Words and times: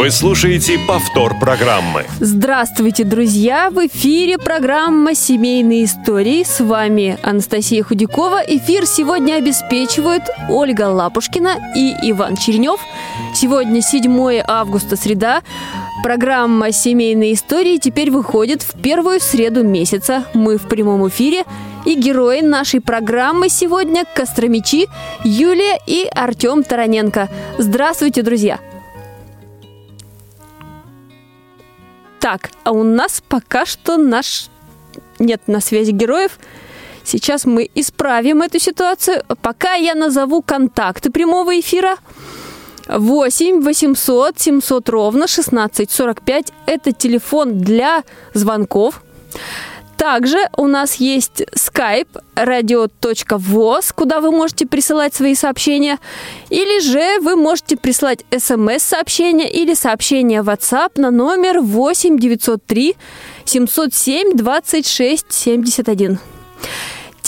Вы 0.00 0.10
слушаете 0.10 0.78
повтор 0.88 1.38
программы. 1.38 2.06
Здравствуйте, 2.20 3.04
друзья! 3.04 3.68
В 3.68 3.86
эфире 3.86 4.38
программа 4.38 5.14
«Семейные 5.14 5.84
истории». 5.84 6.42
С 6.42 6.60
вами 6.60 7.18
Анастасия 7.22 7.82
Худякова. 7.82 8.40
Эфир 8.46 8.86
сегодня 8.86 9.34
обеспечивают 9.34 10.22
Ольга 10.48 10.84
Лапушкина 10.84 11.58
и 11.76 11.94
Иван 12.12 12.38
Чернев. 12.38 12.80
Сегодня 13.34 13.82
7 13.82 14.42
августа, 14.48 14.96
среда. 14.96 15.42
Программа 16.02 16.72
«Семейные 16.72 17.34
истории» 17.34 17.76
теперь 17.76 18.10
выходит 18.10 18.62
в 18.62 18.80
первую 18.80 19.20
среду 19.20 19.64
месяца. 19.64 20.24
Мы 20.32 20.56
в 20.56 20.66
прямом 20.66 21.06
эфире. 21.08 21.44
И 21.84 21.94
герои 21.94 22.40
нашей 22.40 22.80
программы 22.80 23.50
сегодня– 23.50 24.06
Костромичи, 24.14 24.86
Юлия 25.24 25.78
и 25.86 26.08
Артем 26.14 26.62
Тараненко. 26.62 27.28
Здравствуйте, 27.58 28.22
друзья! 28.22 28.60
Так, 32.20 32.50
а 32.64 32.72
у 32.72 32.82
нас 32.82 33.22
пока 33.28 33.66
что 33.66 33.96
наш... 33.96 34.48
Нет 35.18 35.42
на 35.46 35.60
связи 35.60 35.90
героев. 35.90 36.38
Сейчас 37.02 37.46
мы 37.46 37.68
исправим 37.74 38.42
эту 38.42 38.58
ситуацию. 38.58 39.24
Пока 39.42 39.74
я 39.74 39.94
назову 39.94 40.42
контакты 40.42 41.10
прямого 41.10 41.58
эфира. 41.58 41.96
8 42.88 43.62
800 43.62 44.38
700 44.38 44.88
ровно 44.88 45.24
1645. 45.24 46.52
Это 46.66 46.92
телефон 46.92 47.58
для 47.58 48.04
звонков. 48.34 49.02
Также 50.00 50.48
у 50.56 50.66
нас 50.66 50.94
есть 50.94 51.42
skype 51.54 52.08
radio.voz, 52.34 53.92
куда 53.94 54.20
вы 54.22 54.30
можете 54.30 54.64
присылать 54.64 55.12
свои 55.12 55.34
сообщения. 55.34 55.98
Или 56.48 56.80
же 56.80 57.20
вы 57.20 57.36
можете 57.36 57.76
прислать 57.76 58.24
смс-сообщение 58.34 59.52
или 59.52 59.74
сообщение 59.74 60.40
WhatsApp 60.40 60.92
на 60.98 61.10
номер 61.10 61.60
8 61.60 62.18
903 62.18 62.96
707 63.44 64.38
26 64.38 65.26
71. 65.30 66.18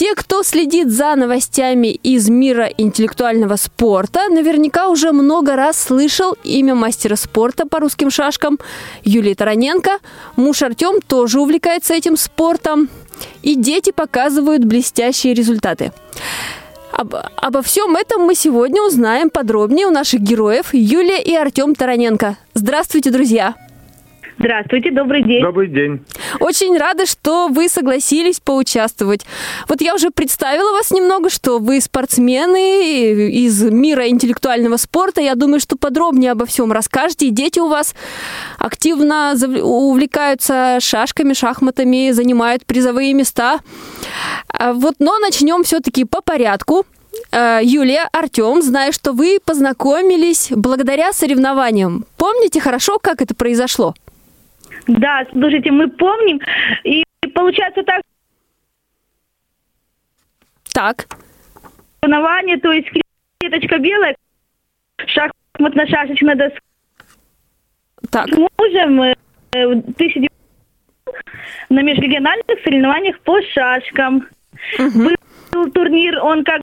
Те, 0.03 0.17
кто 0.17 0.43
следит 0.43 0.91
за 0.91 1.15
новостями 1.15 1.87
из 1.87 2.29
мира 2.29 2.69
интеллектуального 2.77 3.55
спорта, 3.55 4.29
наверняка 4.31 4.89
уже 4.89 5.13
много 5.13 5.55
раз 5.55 5.81
слышал 5.81 6.37
имя 6.43 6.75
мастера 6.75 7.15
спорта 7.15 7.69
по 7.69 7.79
русским 7.79 8.11
шашкам 8.11 8.59
Юлии 9.05 9.35
Тараненко. 9.35 10.01
Муж 10.35 10.61
Артем 10.63 11.01
тоже 11.07 11.41
увлекается 11.41 11.95
этим 11.95 12.17
спортом. 12.17 12.89
И 13.43 13.55
дети 13.55 13.93
показывают 13.93 14.65
блестящие 14.65 15.35
результаты. 15.35 15.93
Об, 16.91 17.15
обо 17.37 17.63
всем 17.63 17.95
этом 17.95 18.23
мы 18.23 18.35
сегодня 18.35 18.83
узнаем 18.83 19.31
подробнее 19.31 19.87
у 19.87 19.91
наших 19.91 20.19
героев 20.21 20.71
Юлия 20.75 21.23
и 21.23 21.33
Артем 21.33 21.77
Тараненко. 21.77 22.37
Здравствуйте, 22.55 23.13
друзья! 23.13 23.55
Здравствуйте, 24.43 24.91
добрый 24.91 25.23
день. 25.23 25.41
Добрый 25.41 25.69
день. 25.69 26.01
Очень 26.41 26.77
рада, 26.77 27.07
что 27.07 27.47
вы 27.47 27.69
согласились 27.69 28.41
поучаствовать. 28.41 29.25
Вот 29.69 29.81
я 29.81 29.95
уже 29.95 30.11
представила 30.11 30.73
вас 30.73 30.91
немного, 30.91 31.31
что 31.31 31.61
вы 31.61 31.81
спортсмены 31.81 33.31
из 33.31 33.63
мира 33.63 34.09
интеллектуального 34.09 34.79
спорта. 34.79 35.21
Я 35.21 35.37
думаю, 35.37 35.61
что 35.61 35.77
подробнее 35.77 36.33
обо 36.33 36.45
всем 36.45 36.73
расскажете. 36.73 37.27
И 37.27 37.31
дети 37.31 37.61
у 37.61 37.69
вас 37.69 37.95
активно 38.59 39.35
увлекаются 39.63 40.79
шашками, 40.81 41.35
шахматами, 41.35 42.11
занимают 42.11 42.67
призовые 42.67 43.15
места. 43.15 43.61
А 44.49 44.73
вот, 44.73 44.97
но 44.99 45.21
начнем 45.21 45.63
все-таки 45.63 46.05
по 46.05 46.21
порядку. 46.21 46.85
Э, 47.31 47.61
Юлия, 47.63 48.09
Артем, 48.13 48.61
знаю, 48.61 48.93
что 48.93 49.13
вы 49.13 49.39
познакомились 49.45 50.49
благодаря 50.51 51.13
соревнованиям. 51.13 52.07
Помните 52.17 52.61
хорошо, 52.61 52.99
как 53.01 53.23
это 53.23 53.37
произошло? 53.37 53.95
Да, 54.87 55.27
слушайте, 55.33 55.71
мы 55.71 55.89
помним. 55.89 56.41
И 56.85 57.05
получается 57.35 57.83
так... 57.83 58.03
Так. 60.73 61.07
Соревнование, 62.01 62.59
то 62.59 62.73
есть 62.73 62.89
клеточка 63.39 63.79
белая, 63.79 64.17
шахматно-шашечная 64.99 66.35
доска. 66.35 66.61
Так. 68.11 68.29
С 68.29 68.37
мужем 68.37 69.03
э, 69.03 69.15
в 69.53 69.71
1900 69.95 70.33
на 71.69 71.83
межрегиональных 71.83 72.61
соревнованиях 72.65 73.21
по 73.21 73.41
шашкам. 73.43 74.29
Угу. 74.79 75.11
Был 75.53 75.71
турнир, 75.73 76.19
он 76.23 76.45
как 76.45 76.63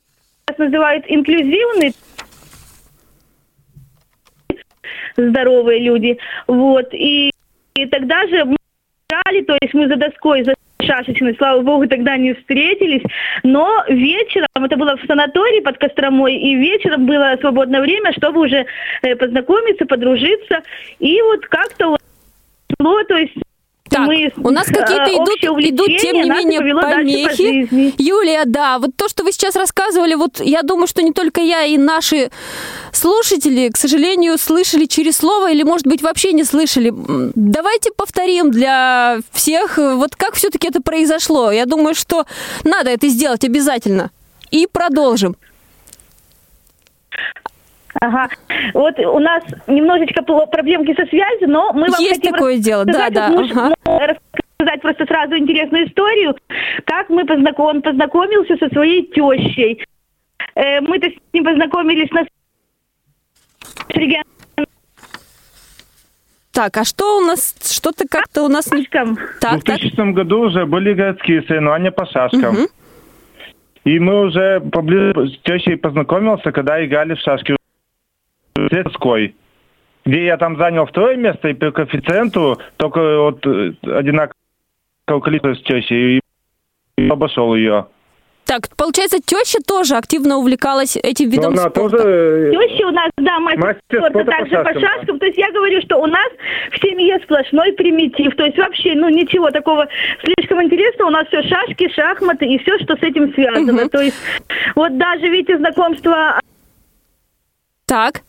называют 0.57 1.05
инклюзивный, 1.07 1.93
здоровые 5.15 5.79
люди. 5.79 6.17
Вот. 6.47 6.93
И 6.93 7.31
и 7.83 7.85
тогда 7.85 8.27
же 8.27 8.45
мы 8.45 8.55
играли, 9.09 9.41
то 9.41 9.57
есть 9.61 9.73
мы 9.73 9.87
за 9.87 9.95
доской, 9.95 10.43
за 10.43 10.53
шашечной, 10.81 11.35
слава 11.35 11.61
богу, 11.61 11.87
тогда 11.87 12.17
не 12.17 12.33
встретились. 12.33 13.03
Но 13.43 13.83
вечером, 13.89 14.47
это 14.55 14.77
было 14.77 14.97
в 14.97 15.05
санатории 15.05 15.61
под 15.61 15.77
Костромой, 15.77 16.35
и 16.35 16.55
вечером 16.55 17.05
было 17.05 17.37
свободное 17.39 17.81
время, 17.81 18.13
чтобы 18.13 18.41
уже 18.41 18.65
э, 19.01 19.15
познакомиться, 19.15 19.85
подружиться. 19.85 20.61
И 20.99 21.21
вот 21.21 21.45
как-то 21.47 21.89
вот 21.89 21.99
то 23.07 23.17
есть 23.17 23.33
так, 23.89 24.07
мы, 24.07 24.31
у 24.37 24.49
нас 24.51 24.67
какие-то 24.67 25.09
идут, 25.09 25.63
идут, 25.63 25.87
тем 25.99 26.15
не 26.21 26.29
менее, 26.29 26.59
помехи. 26.59 27.93
По 27.95 28.01
Юлия, 28.01 28.43
да, 28.45 28.79
вот 28.79 28.91
то, 28.95 29.09
что 29.09 29.23
вы 29.23 29.31
сейчас 29.31 29.55
рассказывали, 29.55 30.15
вот 30.15 30.39
я 30.39 30.61
думаю, 30.61 30.87
что 30.87 31.01
не 31.01 31.11
только 31.11 31.41
я 31.41 31.63
и 31.63 31.77
наши 31.77 32.29
слушатели, 32.91 33.69
к 33.69 33.77
сожалению, 33.77 34.37
слышали 34.37 34.85
через 34.85 35.17
слово 35.17 35.51
или, 35.51 35.63
может 35.63 35.87
быть, 35.87 36.01
вообще 36.01 36.33
не 36.33 36.43
слышали. 36.43 36.93
Давайте 37.35 37.91
повторим 37.95 38.51
для 38.51 39.19
всех, 39.31 39.77
вот 39.77 40.15
как 40.15 40.33
все-таки 40.33 40.67
это 40.67 40.81
произошло. 40.81 41.51
Я 41.51 41.65
думаю, 41.65 41.95
что 41.95 42.25
надо 42.63 42.89
это 42.91 43.07
сделать 43.07 43.43
обязательно. 43.43 44.11
И 44.51 44.67
продолжим. 44.71 45.35
Ага. 48.01 48.29
Вот 48.73 48.97
у 48.99 49.19
нас 49.19 49.43
немножечко 49.67 50.21
проблемки 50.21 50.93
со 50.95 51.07
связью, 51.07 51.49
но 51.49 51.73
мы 51.73 51.89
вам 51.89 51.99
Есть 51.99 52.21
хотим 52.21 52.33
такое 52.33 52.57
дело, 52.57 52.85
да, 52.85 53.09
да. 53.09 53.27
Ага. 53.27 53.73
Просто 54.89 55.05
сразу 55.05 55.37
интересную 55.37 55.87
историю, 55.87 56.35
как 56.85 57.09
мы 57.09 57.23
познаком... 57.23 57.65
он 57.67 57.81
познакомился 57.83 58.57
со 58.57 58.69
своей 58.69 59.05
тещей. 59.11 59.85
Э, 60.55 60.81
мы-то 60.81 61.09
с 61.09 61.13
ним 61.31 61.43
познакомились 61.43 62.09
на 62.09 62.25
так, 66.51 66.75
а 66.77 66.83
что 66.83 67.19
у 67.19 67.21
нас, 67.21 67.55
что-то 67.63 68.05
как-то 68.09 68.43
у 68.43 68.47
нас... 68.47 68.67
Шашкам. 68.67 69.17
Так, 69.39 69.61
в 69.61 69.63
2000 69.63 69.95
так. 69.95 70.13
году 70.13 70.39
уже 70.39 70.65
были 70.65 70.93
городские 70.95 71.43
соревнования 71.43 71.91
по 71.91 72.07
шашкам. 72.07 72.55
Угу. 72.55 72.67
И 73.85 73.99
мы 73.99 74.21
уже 74.25 74.59
поближе 74.59 75.13
с 75.29 75.39
тещей 75.43 75.77
познакомился, 75.77 76.51
когда 76.51 76.83
играли 76.83 77.13
в 77.13 77.19
шашки 77.19 77.55
Светской, 78.55 79.35
где 80.05 80.25
я 80.25 80.37
там 80.37 80.57
занял 80.57 80.87
второе 80.87 81.15
место, 81.15 81.49
и 81.49 81.53
по 81.53 81.71
коэффициенту 81.71 82.59
только 82.77 83.19
вот 83.19 83.45
э, 83.45 83.73
количество 85.19 85.55
с 85.55 85.61
тещей, 85.61 86.21
и 86.97 87.07
обошел 87.09 87.55
ее. 87.55 87.87
Так, 88.45 88.67
получается, 88.75 89.19
теща 89.23 89.59
тоже 89.65 89.95
активно 89.95 90.37
увлекалась 90.37 90.97
этим 90.97 91.29
видом 91.29 91.53
она 91.53 91.69
спорта. 91.69 91.97
Тоже... 91.97 92.07
Э, 92.07 92.51
теща 92.51 92.87
у 92.87 92.91
нас, 92.91 93.09
да, 93.17 93.39
мастер, 93.39 93.61
мастер 93.61 93.99
спорта, 93.99 94.25
также 94.25 94.49
по 94.49 94.63
шашкам. 94.63 94.73
по 94.73 94.79
шашкам. 94.79 95.19
То 95.19 95.25
есть 95.27 95.37
я 95.37 95.51
говорю, 95.51 95.81
что 95.81 95.97
у 95.97 96.07
нас 96.07 96.29
в 96.71 96.81
семье 96.81 97.19
сплошной 97.23 97.73
примитив. 97.73 98.35
То 98.35 98.45
есть 98.45 98.57
вообще, 98.57 98.95
ну, 98.95 99.09
ничего 99.09 99.51
такого 99.51 99.87
слишком 100.23 100.63
интересного. 100.63 101.09
У 101.09 101.11
нас 101.11 101.27
все 101.27 101.43
шашки, 101.43 101.91
шахматы 101.93 102.45
и 102.47 102.57
все, 102.59 102.79
что 102.79 102.95
с 102.97 103.03
этим 103.03 103.33
связано. 103.33 103.83
Угу. 103.83 103.89
То 103.89 104.01
есть 104.01 104.17
вот 104.75 104.97
даже, 104.97 105.27
видите, 105.27 105.57
знакомство... 105.57 106.39
Так 107.85 108.21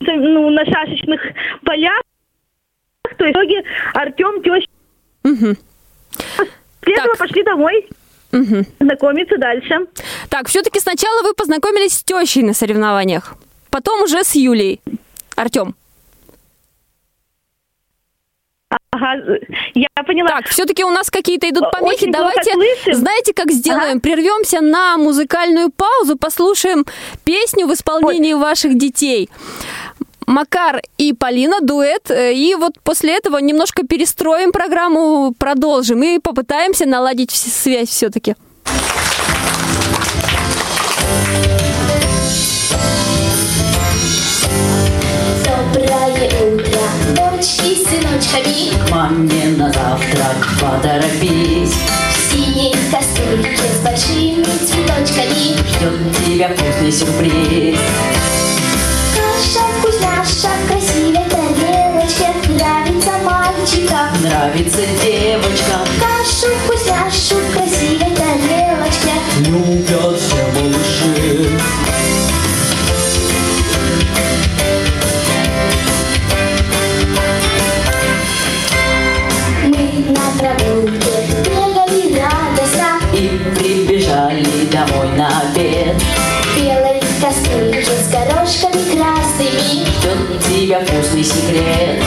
ну, 0.00 0.50
на 0.50 0.64
шашечных 0.64 1.20
полях. 1.64 2.02
То 3.16 3.24
есть 3.24 3.36
в 3.36 3.40
итоге 3.40 3.62
Артем, 3.94 4.42
теща. 4.42 4.68
Угу. 5.24 5.56
После 6.80 6.94
этого 6.94 7.14
пошли 7.16 7.42
домой. 7.42 7.88
Угу. 8.32 8.64
Знакомиться 8.80 9.38
дальше. 9.38 9.86
Так, 10.28 10.48
все-таки 10.48 10.80
сначала 10.80 11.22
вы 11.22 11.34
познакомились 11.34 11.94
с 11.94 12.04
тещей 12.04 12.42
на 12.42 12.52
соревнованиях, 12.52 13.34
потом 13.70 14.02
уже 14.02 14.22
с 14.22 14.34
Юлей. 14.34 14.80
Артем. 15.34 15.74
Ага, 18.90 19.38
я 19.74 19.88
поняла. 20.04 20.28
Так, 20.28 20.48
все-таки 20.48 20.84
у 20.84 20.90
нас 20.90 21.10
какие-то 21.10 21.48
идут 21.48 21.70
помехи. 21.70 22.02
Очень 22.02 22.12
Давайте, 22.12 22.52
слышим. 22.52 22.94
знаете, 22.94 23.32
как 23.32 23.50
сделаем? 23.50 24.00
Прервемся 24.00 24.60
на 24.60 24.98
музыкальную 24.98 25.70
паузу, 25.70 26.16
послушаем 26.16 26.84
песню 27.24 27.66
в 27.66 27.72
исполнении 27.72 28.34
ваших 28.34 28.76
детей. 28.76 29.30
Макар 30.28 30.82
и 30.98 31.14
Полина 31.14 31.62
дуэт, 31.62 32.10
э, 32.10 32.34
и 32.34 32.54
вот 32.54 32.74
после 32.84 33.16
этого 33.16 33.38
немножко 33.38 33.86
перестроим 33.86 34.52
программу, 34.52 35.32
продолжим 35.32 36.02
и 36.02 36.18
попытаемся 36.18 36.84
наладить 36.84 37.30
связь 37.30 37.88
все-таки. 37.88 38.34
Доброе 45.46 46.28
утро, 46.42 46.82
дочки 47.16 47.74
с 47.74 47.84
сыночками 47.88 48.86
К 48.86 48.90
маме 48.90 49.56
на 49.56 49.72
завтрак 49.72 50.46
поторопись. 50.60 51.72
В 52.12 52.30
синей 52.30 52.74
кастрюльке 52.92 53.56
с 53.56 53.82
большими 53.82 54.44
цветочками. 54.44 55.56
Ждет 55.66 56.26
тебя 56.26 56.48
вкусный 56.50 56.92
сюрприз 56.92 57.78
в 60.56 60.68
красивой 60.68 61.24
тарелочке. 61.30 62.28
Нравится 62.48 63.12
мальчикам. 63.24 64.08
Нравится 64.22 64.82
девочкам. 65.02 65.86
Кашу 66.00 66.48
вкусняшу 66.64 67.36
в 67.36 67.67
тебя 90.68 90.80
вкусный 90.80 91.24
секрет. 91.24 92.02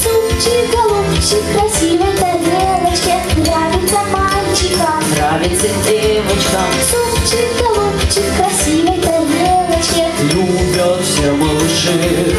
Супчик, 0.00 0.70
голубчик 0.72 1.42
в 1.42 1.58
красивой 1.58 2.16
тарелочке. 2.16 3.16
Нравится 3.36 3.98
мальчикам. 4.12 5.02
Нравится 5.10 5.66
девочкам. 5.84 6.70
Супчик, 6.88 7.48
голубчик 7.58 8.22
в 8.22 8.36
красивой 8.36 9.00
тарелочке. 9.00 10.06
Любят 10.32 11.00
все 11.02 11.32
малыши. 11.32 12.36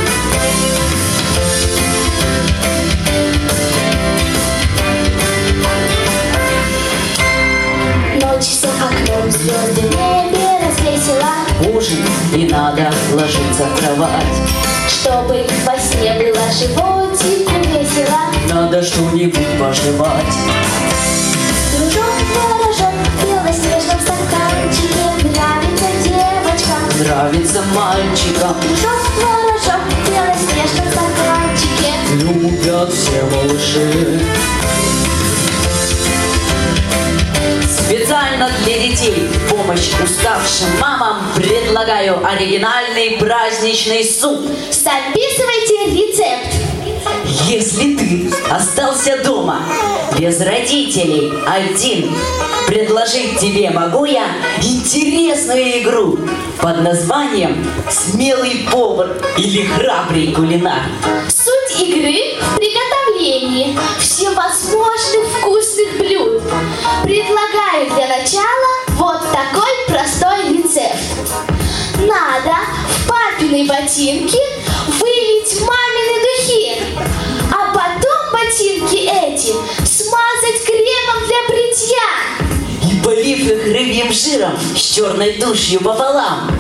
Ночь 8.22 8.54
за 8.62 8.70
окном 8.70 9.32
звезды 9.32 9.82
небе 9.82 10.48
развесила. 10.66 11.76
Ужин 11.76 12.06
и 12.34 12.48
надо 12.48 12.90
ложиться 13.14 13.66
в 13.66 13.80
кровать 13.80 14.77
Чтобы 15.00 15.46
во 15.64 15.78
сне 15.78 16.14
было 16.14 16.52
животику 16.52 17.52
весело. 17.68 18.18
Надо 18.50 18.82
что-нибудь 18.82 19.60
пожевать. 19.60 20.36
Дружок, 21.72 22.16
творожок 22.34 22.94
в 23.06 23.24
белоснежном 23.24 24.00
стаканчике 24.02 25.06
Нравится 25.30 25.90
девочкам. 26.04 26.82
Нравится 27.00 27.62
мальчикам. 27.76 28.56
Дружок, 28.60 29.04
творожок 29.20 29.84
в 29.86 30.10
белоснежном 30.10 30.88
стаканчике 30.92 31.94
Любят 32.24 32.92
все 32.92 33.22
малыши 33.24 34.20
Специально 37.88 38.50
для 38.66 38.80
детей 38.80 39.30
в 39.30 39.50
помощь 39.50 39.94
уставшим 40.04 40.68
мамам 40.82 41.20
предлагаю 41.34 42.20
оригинальный 42.22 43.12
праздничный 43.18 44.04
суп. 44.04 44.42
Записывайте 44.70 45.96
рецепт 45.96 46.54
Если 47.48 47.96
ты 47.96 48.30
остался 48.50 49.24
дома 49.24 49.62
без 50.20 50.42
родителей 50.42 51.32
один, 51.48 52.14
предложить 52.68 53.40
тебе 53.40 53.70
могу 53.70 54.04
я 54.04 54.26
интересную 54.62 55.82
игру 55.82 56.20
под 56.60 56.82
названием 56.82 57.66
«Смелый 57.90 58.68
повар» 58.70 59.16
или 59.38 59.64
«Храбрый 59.64 60.34
кулинар». 60.34 60.82
Суть 61.30 61.82
игры 61.82 62.36
в 62.54 62.60
приготовлении 63.18 63.78
всевозможных 64.00 65.28
вкусных 65.40 65.98
блюд. 65.98 66.42
Предлагаю 67.04 67.90
для 67.90 68.08
начала 68.08 68.70
вот 68.92 69.22
такой 69.32 69.72
простой 69.88 70.58
рецепт. 70.58 70.98
Надо 71.98 72.56
в 72.90 73.08
папины 73.08 73.66
ботинки 73.66 74.40
вылить 74.88 75.62
мамины 75.62 76.22
духи, 76.22 76.82
а 77.52 77.74
потом 77.74 78.32
ботинки 78.32 78.98
эти 78.98 79.54
смазать 79.86 80.64
кремом 80.66 81.28
для 81.28 81.48
бритья. 81.50 82.08
И 82.90 83.04
полив 83.04 83.40
их 83.40 83.66
рыбьим 83.66 84.14
жиром 84.14 84.58
с 84.76 84.80
черной 84.80 85.34
тушью 85.34 85.82
пополам, 85.82 86.52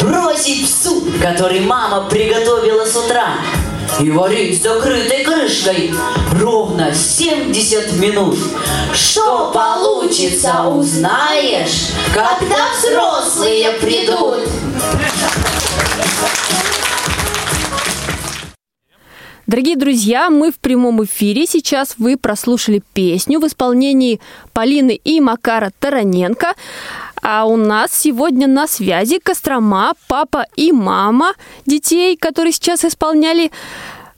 бросить 0.00 0.66
в 0.66 0.82
суп, 0.82 1.04
который 1.20 1.60
мама 1.60 2.08
приготовила 2.10 2.84
с 2.84 2.96
утра, 2.96 3.36
и 4.00 4.10
варить 4.10 4.58
с 4.58 4.62
закрытой 4.62 5.24
крышкой 5.24 5.94
ровно 6.40 6.94
70 6.94 7.92
минут. 7.94 8.36
Что 8.94 9.50
получится, 9.52 10.64
узнаешь, 10.68 11.88
когда 12.12 12.68
взрослые 12.78 13.70
придут. 13.72 14.48
Дорогие 19.46 19.76
друзья, 19.76 20.30
мы 20.30 20.50
в 20.50 20.58
прямом 20.58 21.04
эфире. 21.04 21.46
Сейчас 21.46 21.96
вы 21.98 22.16
прослушали 22.16 22.82
песню 22.94 23.38
в 23.38 23.46
исполнении 23.46 24.20
Полины 24.54 24.98
и 25.04 25.20
Макара 25.20 25.70
Тараненко. 25.78 26.54
А 27.22 27.44
у 27.44 27.56
нас 27.56 27.96
сегодня 27.96 28.48
на 28.48 28.66
связи 28.66 29.20
Кострома, 29.20 29.92
папа 30.08 30.44
и 30.56 30.72
мама 30.72 31.34
детей, 31.66 32.16
которые 32.16 32.52
сейчас 32.52 32.84
исполняли. 32.84 33.52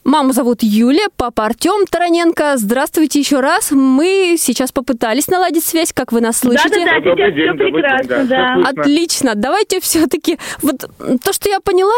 Маму 0.03 0.33
зовут 0.33 0.61
Юля, 0.61 1.07
папа 1.15 1.45
Артем 1.45 1.85
Тараненко. 1.87 2.57
Здравствуйте 2.57 3.19
еще 3.19 3.41
раз. 3.41 3.71
Мы 3.71 4.35
сейчас 4.39 4.71
попытались 4.71 5.27
наладить 5.27 5.63
связь, 5.63 5.93
как 5.93 6.11
вы 6.11 6.21
нас 6.21 6.39
слышите. 6.39 6.69
Да-да-да, 6.69 6.99
Добрый 6.99 7.15
сейчас 7.15 7.35
день, 7.35 7.43
все 7.43 7.51
добрый 7.51 7.71
день, 7.71 7.81
прекрасно, 7.81 8.25
да, 8.25 8.55
да. 8.55 8.69
Отлично. 8.69 9.35
Давайте 9.35 9.79
все-таки... 9.79 10.37
Вот 10.61 10.85
то, 11.23 11.33
что 11.33 11.49
я 11.49 11.59
поняла, 11.59 11.91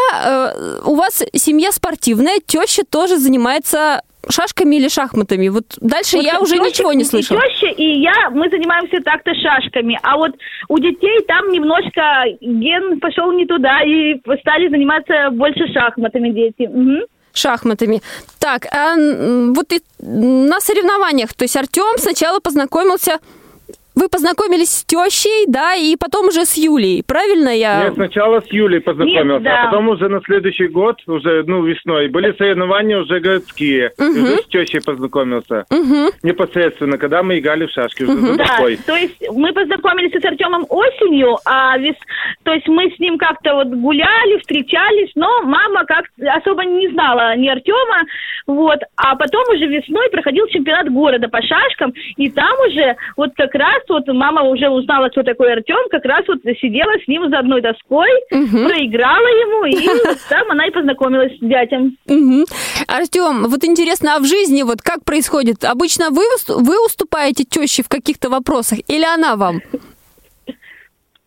э, 0.54 0.80
у 0.84 0.94
вас 0.94 1.22
семья 1.34 1.70
спортивная, 1.70 2.38
теща 2.46 2.82
тоже 2.84 3.18
занимается 3.18 4.02
шашками 4.30 4.76
или 4.76 4.88
шахматами. 4.88 5.48
Вот 5.48 5.64
дальше 5.80 6.16
Вот 6.16 6.24
я 6.24 6.40
уже 6.40 6.56
теща- 6.56 6.66
ничего 6.66 6.92
не 6.92 7.04
слышала. 7.04 7.40
Теща, 7.40 7.66
и 7.66 8.00
я, 8.00 8.30
мы 8.30 8.48
занимаемся 8.50 9.02
так-то 9.02 9.32
шашками. 9.34 9.98
А 10.02 10.16
вот 10.16 10.32
у 10.68 10.78
детей 10.78 11.20
там 11.26 11.50
немножко 11.50 12.02
ген 12.40 13.00
пошел 13.00 13.32
не 13.32 13.46
туда, 13.46 13.82
и 13.82 14.14
стали 14.40 14.68
заниматься 14.68 15.30
больше 15.32 15.66
шахматами 15.72 16.30
дети. 16.30 16.68
Мгм. 16.68 17.00
Шахматами. 17.32 18.02
Так, 18.40 18.66
а 18.72 18.96
вот 18.96 19.72
и 19.72 19.80
на 20.00 20.60
соревнованиях, 20.60 21.34
то 21.34 21.44
есть 21.44 21.56
Артем 21.56 21.98
сначала 21.98 22.40
познакомился... 22.40 23.18
Вы 23.98 24.08
познакомились 24.08 24.70
с 24.70 24.84
тещей, 24.84 25.46
да, 25.48 25.74
и 25.74 25.96
потом 25.96 26.26
уже 26.28 26.44
с 26.44 26.54
Юлей, 26.56 27.02
правильно 27.02 27.48
я? 27.48 27.82
Нет, 27.82 27.94
сначала 27.94 28.40
с 28.40 28.46
Юлей 28.52 28.80
познакомился, 28.80 29.42
Нет, 29.42 29.42
да. 29.42 29.62
а 29.62 29.64
потом 29.66 29.88
уже 29.88 30.08
на 30.08 30.20
следующий 30.20 30.68
год, 30.68 31.02
уже, 31.08 31.42
ну, 31.48 31.64
весной, 31.64 32.06
были 32.06 32.32
соревнования 32.38 32.98
уже 33.00 33.18
городские. 33.18 33.90
И 33.98 34.02
уже 34.02 34.36
с 34.38 34.46
тещей 34.46 34.80
познакомился. 34.80 35.64
Непосредственно, 36.22 36.96
когда 36.96 37.24
мы 37.24 37.40
играли 37.40 37.66
в 37.66 37.72
шашки 37.72 38.04
уже 38.04 38.18
за 38.18 38.36
Да, 38.36 38.44
такой. 38.44 38.76
то 38.76 38.94
есть 38.94 39.20
мы 39.32 39.52
познакомились 39.52 40.12
с 40.12 40.24
Артемом 40.24 40.64
осенью, 40.68 41.36
а 41.44 41.76
вес... 41.78 41.96
то 42.44 42.52
есть 42.52 42.68
мы 42.68 42.92
с 42.94 42.98
ним 43.00 43.18
как-то 43.18 43.54
вот 43.54 43.66
гуляли, 43.66 44.38
встречались, 44.38 45.10
но 45.16 45.42
мама 45.42 45.84
как 45.86 46.04
особо 46.36 46.64
не 46.64 46.86
знала 46.90 47.34
ни 47.34 47.48
Артема, 47.48 48.04
вот, 48.46 48.78
а 48.96 49.16
потом 49.16 49.42
уже 49.52 49.66
весной 49.66 50.08
проходил 50.10 50.46
чемпионат 50.46 50.88
города 50.92 51.26
по 51.26 51.42
шашкам, 51.42 51.92
и 52.16 52.30
там 52.30 52.52
уже 52.68 52.94
вот 53.16 53.30
как 53.34 53.52
раз 53.56 53.82
вот 53.88 54.06
мама 54.08 54.42
уже 54.42 54.68
узнала, 54.68 55.08
кто 55.08 55.22
такой 55.22 55.52
Артем, 55.52 55.88
как 55.90 56.04
раз 56.04 56.24
вот 56.28 56.38
сидела 56.60 56.92
с 57.02 57.08
ним 57.08 57.28
за 57.30 57.38
одной 57.38 57.60
доской, 57.62 58.08
проиграла 58.30 59.26
ему, 59.26 59.64
и 59.66 59.88
вот 60.06 60.18
там 60.28 60.50
она 60.50 60.66
и 60.66 60.70
познакомилась 60.70 61.36
с 61.36 61.40
дядем. 61.40 61.96
Мгм. 62.06 62.44
Артем, 62.86 63.48
вот 63.48 63.64
интересно, 63.64 64.16
а 64.16 64.18
в 64.18 64.24
жизни 64.26 64.62
вот 64.62 64.82
как 64.82 65.04
происходит? 65.04 65.64
Обычно 65.64 66.10
вы, 66.10 66.22
вы 66.48 66.84
уступаете 66.84 67.44
теще 67.44 67.82
в 67.82 67.88
каких-то 67.88 68.30
вопросах 68.30 68.78
или 68.88 69.04
она 69.04 69.36
вам? 69.36 69.60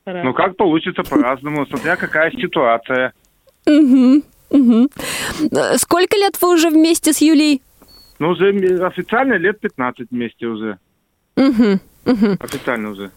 Ну, 0.06 0.34
как 0.34 0.58
получится 0.58 1.04
по-разному, 1.04 1.66
смотря 1.68 1.96
какая 1.96 2.32
ситуация. 2.32 3.14
Мгм. 3.66 4.24
Э, 4.52 5.78
Сколько 5.78 6.18
лет 6.18 6.38
вы 6.42 6.54
уже 6.54 6.70
вместе 6.70 7.14
с 7.14 7.22
Юлей? 7.22 7.62
Ну, 8.20 8.30
уже 8.30 8.50
официально 8.86 9.36
лет 9.36 9.60
15 9.60 10.08
вместе 10.12 10.48
уже. 10.48 10.78
Мгм, 11.36 11.80
мгм. 12.06 12.38
Официально 12.40 12.90
уже. 12.92 13.12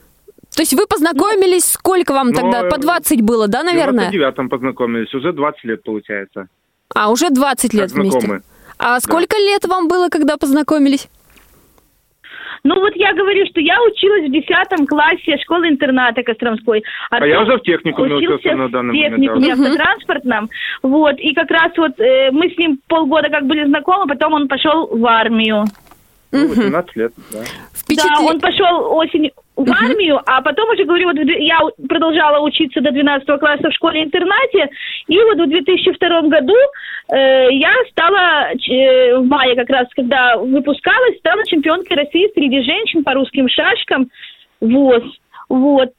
То 0.55 0.63
есть 0.63 0.73
вы 0.75 0.87
познакомились, 0.87 1.65
сколько 1.65 2.13
вам 2.13 2.29
Ну, 2.29 2.35
тогда? 2.35 2.67
э, 2.67 2.71
По 2.71 2.79
20 2.79 3.23
было, 3.23 3.49
да, 3.49 3.63
В 3.63 3.65
наверное? 3.65 4.11
99-м 4.11 4.49
познакомились, 4.49 5.13
уже 5.15 5.33
20 5.33 5.65
лет 5.65 5.83
получается. 5.83 6.47
А, 6.95 7.11
уже 7.11 7.31
20 7.31 7.75
лет 7.75 7.89
Как 7.91 7.99
вместе. 7.99 8.21
знакомы. 8.21 8.43
А 8.79 9.01
сколько 9.01 9.37
лет 9.37 9.65
вам 9.67 9.89
было, 9.89 10.09
когда 10.09 10.37
познакомились? 10.37 11.09
Ну 12.67 12.81
вот 12.81 12.93
я 12.97 13.13
говорю, 13.13 13.45
что 13.51 13.61
я 13.61 13.77
училась 13.83 14.27
в 14.29 14.33
10 14.33 14.87
классе 14.89 15.37
школы-интерната 15.43 16.23
Костромской. 16.23 16.83
А 17.11 17.27
я 17.27 17.43
уже 17.43 17.57
в 17.59 17.63
техникуме 17.63 18.15
учился 18.15 18.55
на 18.57 18.71
данный 18.71 18.93
в 18.93 18.95
момент, 18.97 19.17
техникуме 19.17 19.49
да. 19.49 19.55
Мгм. 19.57 19.65
автотранспортном. 19.67 20.51
Вот, 20.83 21.19
и 21.19 21.35
как 21.35 21.51
раз 21.51 21.73
вот 21.77 22.01
э, 22.01 22.31
мы 22.33 22.49
с 22.49 22.57
ним 22.57 22.79
полгода 22.89 23.29
как 23.29 23.45
были 23.47 23.67
знакомы, 23.67 24.07
потом 24.07 24.33
он 24.33 24.49
пошел 24.49 24.87
в 24.87 25.05
армию. 25.07 25.65
Ну, 26.33 26.49
18 26.49 26.97
лет, 26.97 27.13
да. 27.33 27.41
Впечатли- 27.85 28.09
Да, 28.09 28.21
он 28.31 28.41
пошел 28.41 28.97
осенью 28.97 29.33
в 29.57 29.71
армию, 29.71 30.21
а 30.27 30.41
потом 30.43 30.71
уже, 30.71 30.85
говорю, 30.85 31.09
вот 31.09 31.17
я 31.19 31.61
продолжала 31.89 32.41
учиться 32.45 32.81
до 32.81 32.91
12 32.91 33.39
класса 33.39 33.71
в 33.71 33.75
школе-интернате, 33.75 34.71
и 35.07 35.19
вот 35.19 35.39
в 35.39 35.47
2002 35.49 36.23
году 36.23 36.55
э, 37.13 37.49
я 37.53 37.73
стала 37.91 38.51
э, 38.53 39.17
в 39.19 39.27
мае 39.27 39.55
как 39.55 39.69
раз, 39.71 39.87
когда 39.95 40.37
выпускалась, 40.39 41.19
стала 41.19 41.45
чемпионкой 41.47 41.97
России 41.99 42.31
среди 42.35 42.63
женщин 42.63 43.05
по 43.05 43.13
русским 43.15 43.49
шашкам 43.49 44.09
ВОЗ. 44.61 45.05
Вот. 45.49 45.91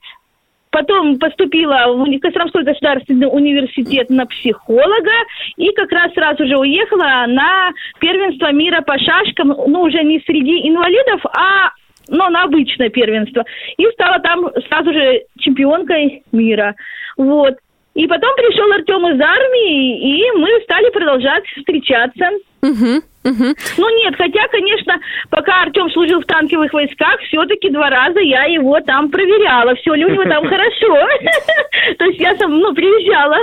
Потом 0.75 1.17
поступила 1.19 1.85
в 1.87 2.19
Костромской 2.19 2.65
государственный 2.65 3.27
университет 3.31 4.09
на 4.09 4.25
психолога 4.25 5.13
и 5.55 5.71
как 5.71 5.89
раз 5.93 6.11
сразу 6.11 6.45
же 6.45 6.57
уехала 6.57 7.23
на 7.29 7.71
первенство 7.99 8.51
мира 8.51 8.81
по 8.81 8.99
шашкам, 8.99 9.55
ну, 9.67 9.83
уже 9.83 10.03
не 10.03 10.19
среди 10.25 10.67
инвалидов, 10.67 11.21
а 11.27 11.71
ну, 12.09 12.29
на 12.29 12.43
обычное 12.43 12.89
первенство. 12.89 13.45
И 13.77 13.85
стала 13.93 14.19
там 14.19 14.49
сразу 14.67 14.91
же 14.91 15.21
чемпионкой 15.39 16.23
мира. 16.33 16.75
Вот. 17.15 17.55
И 17.95 18.07
потом 18.07 18.35
пришел 18.35 18.69
Артем 18.73 19.07
из 19.07 19.21
армии, 19.21 20.19
и 20.19 20.31
мы 20.37 20.49
стали 20.63 20.89
продолжать 20.91 21.45
встречаться. 21.57 22.29
Мгм, 22.61 23.01
мгм. 23.23 23.55
Ну 23.77 24.03
нет, 24.03 24.15
хотя, 24.17 24.47
конечно, 24.49 24.99
пока 25.29 25.61
Артем 25.61 25.89
служил 25.91 26.19
в 26.19 26.25
танковых 26.25 26.73
войсках, 26.73 27.17
все-таки 27.21 27.69
два 27.69 27.89
раза 27.89 28.19
я 28.19 28.43
его 28.45 28.81
там 28.81 29.09
проверяла, 29.09 29.75
все 29.75 29.93
ли 29.93 30.03
у 30.05 30.09
него 30.09 30.23
там 30.25 30.45
хорошо. 30.47 31.07
То 31.97 32.05
есть 32.05 32.19
я 32.19 32.35
сам, 32.35 32.59
ну, 32.59 32.73
приезжала 32.73 33.37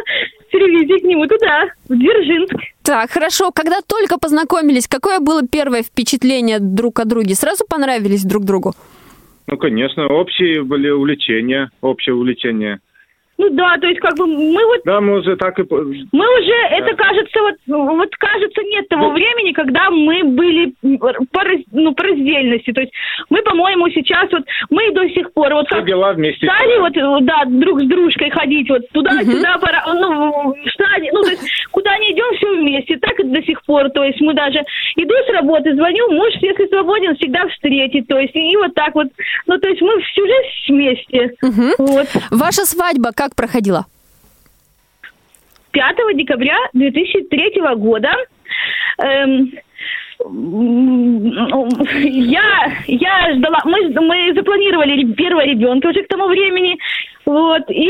с 0.50 0.54
ревизией 0.54 1.00
к 1.00 1.04
нему 1.04 1.26
туда, 1.26 1.68
в 1.88 1.96
Дзержинск. 1.96 2.54
Так, 2.82 3.10
хорошо. 3.10 3.52
Когда 3.52 3.76
только 3.80 4.18
познакомились, 4.18 4.86
какое 4.86 5.18
было 5.20 5.40
первое 5.50 5.82
впечатление 5.82 6.58
друг 6.60 7.00
о 7.00 7.06
друге? 7.06 7.34
Сразу 7.34 7.64
понравились 7.66 8.24
друг 8.24 8.44
другу? 8.44 8.74
Ну, 9.46 9.56
конечно, 9.56 10.08
общие 10.08 10.62
были 10.62 10.90
увлечения, 10.90 11.70
общее 11.80 12.14
увлечение. 12.14 12.80
Ну 13.42 13.50
да, 13.50 13.76
то 13.80 13.88
есть 13.88 13.98
как 13.98 14.16
бы 14.16 14.24
мы 14.24 14.64
вот 14.66 14.80
Да, 14.84 15.00
мы 15.00 15.18
уже 15.18 15.34
так 15.36 15.58
и... 15.58 15.64
Мы 15.68 16.38
уже, 16.38 16.54
это 16.70 16.94
кажется, 16.94 17.40
вот, 17.40 17.54
вот 17.66 18.14
кажется, 18.16 18.62
нет 18.62 18.88
того 18.88 19.10
времени, 19.10 19.50
когда 19.52 19.90
мы 19.90 20.22
были 20.22 20.72
по, 21.32 21.42
раз- 21.42 21.66
ну, 21.72 21.92
по 21.92 22.04
раздельности. 22.04 22.70
То 22.72 22.82
есть 22.82 22.92
мы, 23.30 23.42
по-моему, 23.42 23.88
сейчас 23.90 24.30
вот, 24.30 24.44
мы 24.70 24.92
до 24.92 25.08
сих 25.08 25.32
пор 25.32 25.54
вот 25.54 25.66
Все 25.66 25.76
как 25.76 25.86
дела 25.86 26.12
вместе. 26.12 26.46
стали 26.46 26.78
вот, 26.78 26.96
э, 26.96 27.24
да, 27.24 27.42
друг 27.46 27.80
с 27.80 27.84
дружкой 27.84 28.30
ходить 28.30 28.68
вот 28.70 28.82
туда-сюда, 28.92 29.58
пора, 29.58 29.82
ну, 29.92 30.54
саде, 30.78 31.10
ну, 31.12 31.22
то 31.22 31.30
есть 31.30 31.42
куда 31.72 31.98
не 31.98 32.12
идем, 32.12 32.36
все 32.36 32.48
вместе, 32.60 32.96
так 32.98 33.18
и 33.18 33.24
до 33.24 33.42
сих 33.42 33.60
пор. 33.64 33.90
То 33.90 34.04
есть 34.04 34.20
мы 34.20 34.34
даже, 34.34 34.60
иду 34.96 35.14
с 35.26 35.32
работы, 35.32 35.74
звоню, 35.74 36.12
муж, 36.12 36.32
если 36.40 36.68
свободен, 36.68 37.16
всегда 37.16 37.48
встретит. 37.48 38.06
То 38.06 38.18
есть 38.20 38.36
и 38.36 38.56
вот 38.56 38.72
так 38.74 38.94
вот, 38.94 39.08
ну, 39.46 39.58
то 39.58 39.68
есть 39.68 39.82
мы 39.82 40.00
всю 40.02 40.22
жизнь 40.26 40.46
вместе. 40.68 41.34
Вот. 41.78 42.06
Ваша 42.30 42.64
свадьба 42.66 43.10
как 43.16 43.31
проходила? 43.34 43.86
5 45.72 45.96
декабря 46.14 46.56
2003 46.74 47.60
года 47.76 48.14
эм, 48.98 49.52
я, 52.04 52.72
я 52.86 53.34
ждала, 53.34 53.60
мы, 53.64 53.88
мы 54.00 54.34
запланировали 54.34 55.12
первого 55.14 55.44
ребенка 55.44 55.88
уже 55.88 56.02
к 56.02 56.08
тому 56.08 56.26
времени, 56.28 56.76
вот, 57.24 57.62
и, 57.70 57.88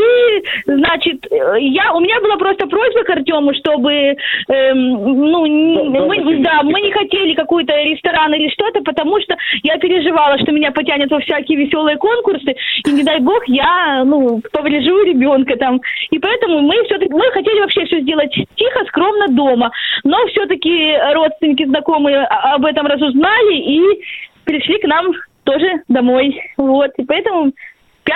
значит, 0.66 1.26
э, 1.30 1.56
я, 1.60 1.92
у 1.94 2.00
меня 2.00 2.20
была 2.20 2.36
просто 2.36 2.66
просьба 2.66 3.02
к 3.04 3.10
Артему, 3.10 3.54
чтобы, 3.54 3.92
эм, 3.92 4.92
ну, 5.30 5.46
не- 5.46 5.88
мы, 6.22 6.38
да, 6.38 6.62
мы 6.62 6.80
не 6.80 6.92
хотели 6.92 7.34
какой-то 7.34 7.74
ресторан 7.82 8.34
или 8.34 8.48
что-то, 8.50 8.80
потому 8.82 9.20
что 9.20 9.36
я 9.62 9.78
переживала, 9.78 10.38
что 10.38 10.52
меня 10.52 10.70
потянет 10.72 11.10
во 11.10 11.20
всякие 11.20 11.58
веселые 11.64 11.96
конкурсы, 11.96 12.54
и 12.86 12.90
не 12.90 13.02
дай 13.02 13.20
бог 13.20 13.42
я, 13.48 14.04
ну, 14.04 14.40
поврежу 14.52 15.02
ребенка 15.04 15.56
там. 15.56 15.80
И 16.10 16.18
поэтому 16.18 16.60
мы 16.60 16.74
все-таки, 16.84 17.12
мы 17.12 17.24
хотели 17.32 17.60
вообще 17.60 17.84
все 17.86 18.00
сделать 18.00 18.32
тихо, 18.32 18.84
скромно 18.88 19.28
дома, 19.28 19.70
но 20.04 20.16
все-таки 20.28 20.94
родственники, 21.14 21.64
знакомые 21.64 22.18
о- 22.24 22.54
об 22.54 22.64
этом 22.64 22.86
разузнали 22.86 23.54
и 23.56 23.80
пришли 24.44 24.78
к 24.78 24.84
нам 24.84 25.12
тоже 25.44 25.82
домой. 25.88 26.40
Вот, 26.56 26.90
и 26.98 27.04
поэтому 27.04 27.52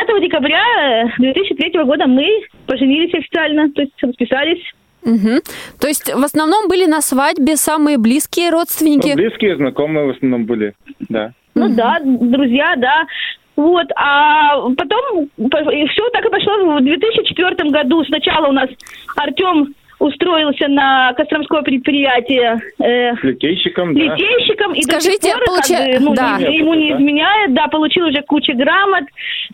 5 0.04 0.22
декабря 0.22 0.62
э, 1.04 1.08
2003 1.18 1.84
года 1.84 2.06
мы 2.06 2.26
поженились 2.66 3.14
официально, 3.14 3.70
то 3.70 3.82
есть 3.82 3.92
расписались. 4.02 4.62
Мгм. 5.02 5.40
То 5.80 5.86
есть 5.88 6.12
в 6.12 6.24
основном 6.24 6.68
были 6.68 6.86
на 6.86 7.00
свадьбе 7.00 7.56
самые 7.56 7.96
близкие 7.96 8.50
родственники? 8.50 9.08
Ну, 9.08 9.14
близкие, 9.14 9.56
знакомые 9.56 10.06
в 10.06 10.10
основном 10.10 10.44
были, 10.44 10.74
да. 11.08 11.32
Ну 11.54 11.68
да, 11.74 11.98
друзья, 12.02 12.74
да. 12.76 13.06
Вот, 13.54 13.86
а 13.96 14.60
потом 14.76 15.30
все 15.38 16.10
так 16.12 16.26
и 16.26 16.30
пошло 16.30 16.76
в 16.76 16.82
2004 16.82 17.70
году. 17.70 18.04
Сначала 18.04 18.48
у 18.48 18.52
нас 18.52 18.68
Артем 19.16 19.74
устроился 19.98 20.68
на 20.68 21.12
Костромское 21.14 21.62
предприятие 21.62 22.60
э, 22.78 23.14
С 23.16 23.22
литейщиком, 23.22 23.94
да. 23.94 24.00
литейщиком 24.00 24.74
и 24.74 24.82
до 24.84 25.00
Скажите, 25.00 25.28
сих 25.30 25.32
пор, 25.32 25.44
как 25.44 25.48
получа- 25.48 25.98
бы, 25.98 26.04
ну, 26.04 26.14
да. 26.14 26.38
не- 26.38 26.58
ему 26.58 26.74
не 26.74 26.92
изменяет, 26.92 27.54
да, 27.54 27.66
получил 27.68 28.06
уже 28.06 28.22
кучу 28.22 28.52
грамот, 28.54 29.04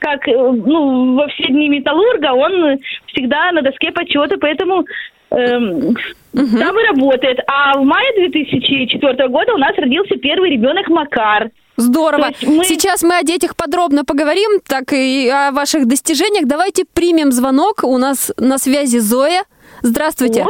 как 0.01 0.27
э, 0.29 0.33
ну, 0.33 1.15
во 1.15 1.29
все 1.29 1.45
дни 1.47 1.69
металлурга, 1.69 2.33
он 2.33 2.79
всегда 3.07 3.53
на 3.53 3.63
доске 3.63 3.93
почета, 3.93 4.37
поэтому 4.41 4.85
эм, 5.31 5.95
там 6.35 6.79
и 6.79 6.87
работает. 6.89 7.39
А 7.47 7.79
в 7.79 7.85
мае 7.85 8.29
2004 8.29 9.29
года 9.29 9.55
у 9.55 9.59
нас 9.59 9.73
родился 9.77 10.17
первый 10.17 10.51
ребенок 10.51 10.89
Макар. 10.89 11.51
Здорово. 11.77 12.31
Мы- 12.43 12.65
Сейчас 12.65 13.03
мы 13.03 13.17
о 13.17 13.23
детях 13.23 13.57
подробно 13.57 14.05
поговорим, 14.05 14.61
так 14.67 14.93
и 14.93 15.29
о 15.31 15.53
ваших 15.53 15.87
достижениях. 15.89 16.47
Давайте 16.47 16.85
примем 16.85 17.33
звонок. 17.33 17.83
У 17.85 17.97
нас 17.97 18.31
на 18.39 18.59
связи 18.59 18.99
Зоя. 18.99 19.45
Здравствуйте. 19.83 20.45
О, 20.45 20.49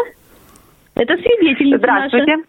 это 0.95 1.15
свидетельница 1.17 1.79
Здравствуйте. 1.79 2.37
наша. 2.37 2.49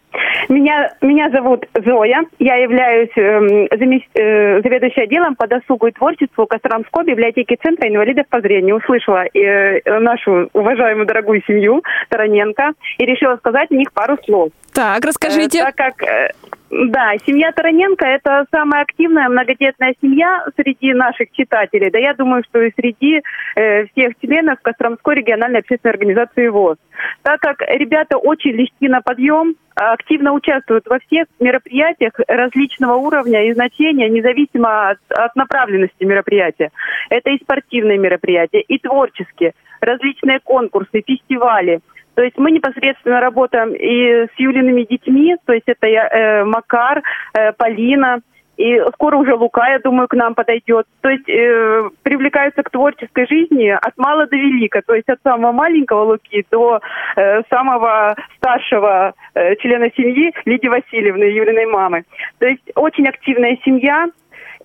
Меня, 0.49 0.91
меня 1.01 1.29
зовут 1.29 1.65
Зоя. 1.85 2.25
Я 2.39 2.55
являюсь 2.55 3.09
эм, 3.15 3.65
замес- 3.67 4.09
э, 4.13 4.61
заведующей 4.61 5.03
отделом 5.03 5.35
по 5.35 5.47
досугу 5.47 5.87
и 5.87 5.91
творчеству 5.91 6.45
Костромской 6.45 7.05
библиотеки 7.05 7.57
Центра 7.61 7.87
инвалидов 7.87 8.27
по 8.29 8.41
зрению. 8.41 8.77
Услышала 8.77 9.25
э, 9.33 9.99
нашу 9.99 10.49
уважаемую 10.53 11.05
дорогую 11.05 11.41
семью 11.47 11.83
Тараненко 12.09 12.73
и 12.97 13.05
решила 13.05 13.37
сказать 13.37 13.71
о 13.71 13.75
них 13.75 13.91
пару 13.93 14.17
слов. 14.25 14.49
Так, 14.73 15.05
расскажите. 15.05 15.59
Э, 15.59 15.71
так 15.71 15.75
как, 15.75 16.03
э, 16.03 16.31
да, 16.69 17.13
семья 17.25 17.51
Тараненко– 17.51 18.05
это 18.07 18.45
самая 18.51 18.81
активная 18.81 19.29
многодетная 19.29 19.93
семья 20.01 20.43
среди 20.55 20.93
наших 20.93 21.31
читателей. 21.31 21.91
Да 21.91 21.99
я 21.99 22.13
думаю, 22.13 22.43
что 22.49 22.61
и 22.61 22.71
среди 22.75 23.21
э, 23.55 23.85
всех 23.87 24.13
членов 24.21 24.59
Костромской 24.61 25.15
региональной 25.15 25.59
общественной 25.59 25.93
организации 25.93 26.47
ВОЗ. 26.47 26.77
Так 27.21 27.39
как 27.41 27.61
ребята 27.61 28.17
очень 28.17 28.51
легки 28.51 28.87
на 28.87 29.01
подъем, 29.01 29.55
активно 29.75 30.33
участвуют 30.33 30.85
во 30.87 30.99
всех 30.99 31.27
мероприятиях 31.39 32.13
различного 32.27 32.95
уровня 32.95 33.47
и 33.47 33.53
значения, 33.53 34.09
независимо 34.09 34.89
от, 34.89 34.99
от 35.09 35.35
направленности 35.35 36.03
мероприятия. 36.03 36.71
Это 37.09 37.31
и 37.31 37.41
спортивные 37.41 37.97
мероприятия, 37.97 38.61
и 38.61 38.77
творческие, 38.77 39.53
различные 39.81 40.39
конкурсы, 40.39 41.03
фестивали. 41.05 41.79
То 42.15 42.21
есть 42.21 42.37
мы 42.37 42.51
непосредственно 42.51 43.19
работаем 43.19 43.73
и 43.73 44.27
с 44.27 44.31
Юлиными 44.37 44.83
детьми, 44.83 45.35
то 45.45 45.53
есть 45.53 45.67
это 45.67 45.87
я, 45.87 46.07
э, 46.07 46.43
Макар, 46.43 47.01
э, 47.33 47.53
Полина, 47.53 48.19
и 48.57 48.79
скоро 48.93 49.17
уже 49.17 49.33
Лука, 49.33 49.67
я 49.69 49.79
думаю, 49.79 50.07
к 50.07 50.13
нам 50.13 50.35
подойдет. 50.35 50.85
То 51.01 51.09
есть 51.09 51.27
э, 51.27 51.89
привлекаются 52.03 52.61
к 52.61 52.69
творческой 52.69 53.27
жизни 53.27 53.69
от 53.69 53.97
мала 53.97 54.27
до 54.27 54.35
велика, 54.35 54.81
то 54.85 54.93
есть 54.93 55.09
от 55.09 55.19
самого 55.23 55.51
маленького 55.51 56.03
Луки 56.03 56.45
до 56.51 56.79
э, 57.15 57.41
самого 57.49 58.15
старшего 58.37 59.13
э, 59.33 59.55
члена 59.55 59.89
семьи 59.95 60.33
Лидии 60.45 60.67
Васильевны, 60.67 61.23
Юлиной 61.23 61.65
мамы. 61.65 62.03
То 62.39 62.47
есть 62.47 62.63
очень 62.75 63.07
активная 63.07 63.57
семья. 63.65 64.07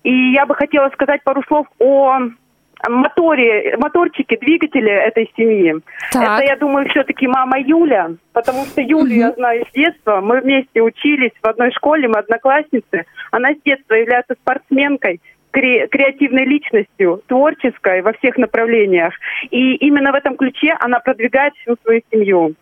И 0.03 0.31
я 0.31 0.45
бы 0.45 0.55
хотела 0.55 0.89
сказать 0.89 1.23
пару 1.23 1.43
слов 1.43 1.67
о 1.79 2.19
моторе, 2.87 3.75
моторчики, 3.77 4.37
двигатели 4.37 4.91
этой 4.91 5.29
семьи. 5.35 5.75
Так. 6.11 6.39
Это, 6.39 6.49
я 6.49 6.55
думаю, 6.55 6.87
все-таки 6.89 7.27
мама 7.27 7.59
Юля, 7.59 8.11
потому 8.33 8.63
что 8.65 8.81
Юлю 8.81 9.13
я 9.13 9.31
знаю 9.31 9.65
с 9.69 9.73
детства. 9.73 10.21
Мы 10.21 10.39
вместе 10.41 10.81
учились 10.81 11.31
в 11.41 11.47
одной 11.47 11.71
школе, 11.71 12.07
мы 12.07 12.19
одноклассницы. 12.19 13.05
Она 13.31 13.53
с 13.53 13.57
детства 13.65 13.95
является 13.95 14.35
спортсменкой, 14.35 15.19
кре- 15.51 15.87
креативной 15.87 16.45
личностью, 16.45 17.21
творческой 17.27 18.01
во 18.01 18.13
всех 18.13 18.37
направлениях. 18.37 19.13
И 19.49 19.75
именно 19.75 20.11
в 20.11 20.15
этом 20.15 20.37
ключе 20.37 20.75
она 20.79 20.99
продвигает 20.99 21.53
всю 21.55 21.75
свою 21.83 22.01
семью. 22.11 22.53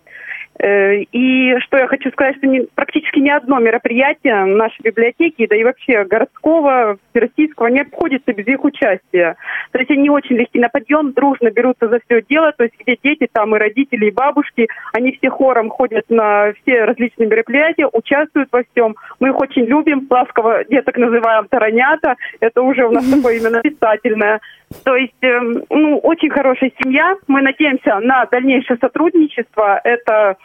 Э, 0.60 1.02
И 1.12 1.56
что 1.60 1.78
я 1.78 1.88
хочу 1.88 2.10
сказать, 2.12 2.38
что 2.38 2.48
ни- 2.48 2.68
практически 2.76 3.20
ни 3.20 3.30
одно 3.30 3.60
мероприятие 3.60 4.46
нашей 4.46 4.82
библиотеки, 4.82 5.46
да 5.48 5.56
и 5.56 5.64
вообще 5.64 6.04
городского, 6.06 6.98
всероссийского, 7.12 7.68
не 7.68 7.82
обходится 7.82 8.34
без 8.34 8.48
их 8.48 8.64
участия. 8.64 9.36
То 9.72 9.80
есть 9.80 9.92
они 9.92 10.10
очень 10.10 10.36
легки 10.36 10.60
на 10.60 10.70
подъем, 10.70 11.12
дружно 11.14 11.52
берутся 11.52 11.88
за 11.88 12.00
все 12.06 12.22
дело, 12.22 12.52
то 12.54 12.64
есть 12.64 12.76
где 12.80 12.98
дети, 13.04 13.28
там 13.32 13.56
и 13.56 13.60
родители, 13.60 14.06
и 14.08 14.12
бабушки, 14.12 14.68
они 14.94 15.12
все 15.14 15.30
хором 15.30 15.70
ходят 15.70 16.06
на 16.10 16.54
все 16.62 16.86
различные 16.86 17.28
мероприятия, 17.28 17.88
участвуют 17.92 18.50
во 18.52 18.64
всем. 18.72 18.96
Мы 19.20 19.30
их 19.30 19.40
очень 19.40 19.66
любим, 19.66 20.08
ласково 20.10 20.64
деток 20.66 20.98
называем 20.98 21.48
таранята, 21.48 22.16
это 22.40 22.62
уже 22.62 22.86
у 22.88 22.92
нас 22.92 23.08
такое 23.10 23.38
именно 23.38 23.62
писательное. 23.62 24.40
То 24.84 24.96
есть, 24.98 25.14
эм, 25.22 25.64
ну, 25.70 25.98
очень 26.00 26.30
хорошая 26.30 26.72
семья. 26.82 27.16
Мы 27.28 27.42
надеемся 27.42 28.00
на 28.00 28.26
дальнейшее 28.26 28.78
сотрудничество. 28.78 29.80
Это, 29.84 30.36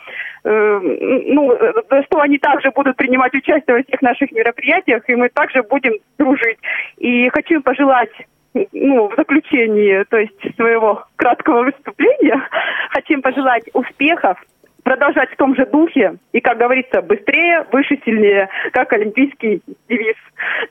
ну, 0.44 1.52
э, 1.52 2.02
что 2.06 2.20
они 2.20 2.38
также 2.38 2.70
будут 2.70 2.96
принимать 2.96 3.34
участие 3.34 3.76
во 3.76 3.82
всех 3.82 4.02
наших 4.02 4.32
мероприятиях, 4.32 5.08
и 5.08 5.14
мы 5.14 5.28
также 5.28 5.62
будем 5.62 5.94
дружить. 6.18 6.58
И 6.98 7.28
хочу 7.28 7.62
пожелать 7.62 8.10
ну, 8.54 9.08
в 9.08 9.14
заключении, 9.16 10.04
то 10.04 10.18
есть 10.18 10.56
своего 10.56 11.04
краткого 11.16 11.64
выступления, 11.64 12.40
хочу 12.90 13.14
им 13.14 13.22
пожелать 13.22 13.64
успехов, 13.72 14.38
продолжать 14.82 15.30
в 15.30 15.36
том 15.36 15.54
же 15.54 15.64
духе 15.66 16.16
и, 16.32 16.40
как 16.40 16.58
говорится, 16.58 17.02
быстрее, 17.02 17.66
выше, 17.72 17.98
сильнее, 18.04 18.48
как 18.72 18.92
олимпийский 18.92 19.62
девиз. 19.88 20.16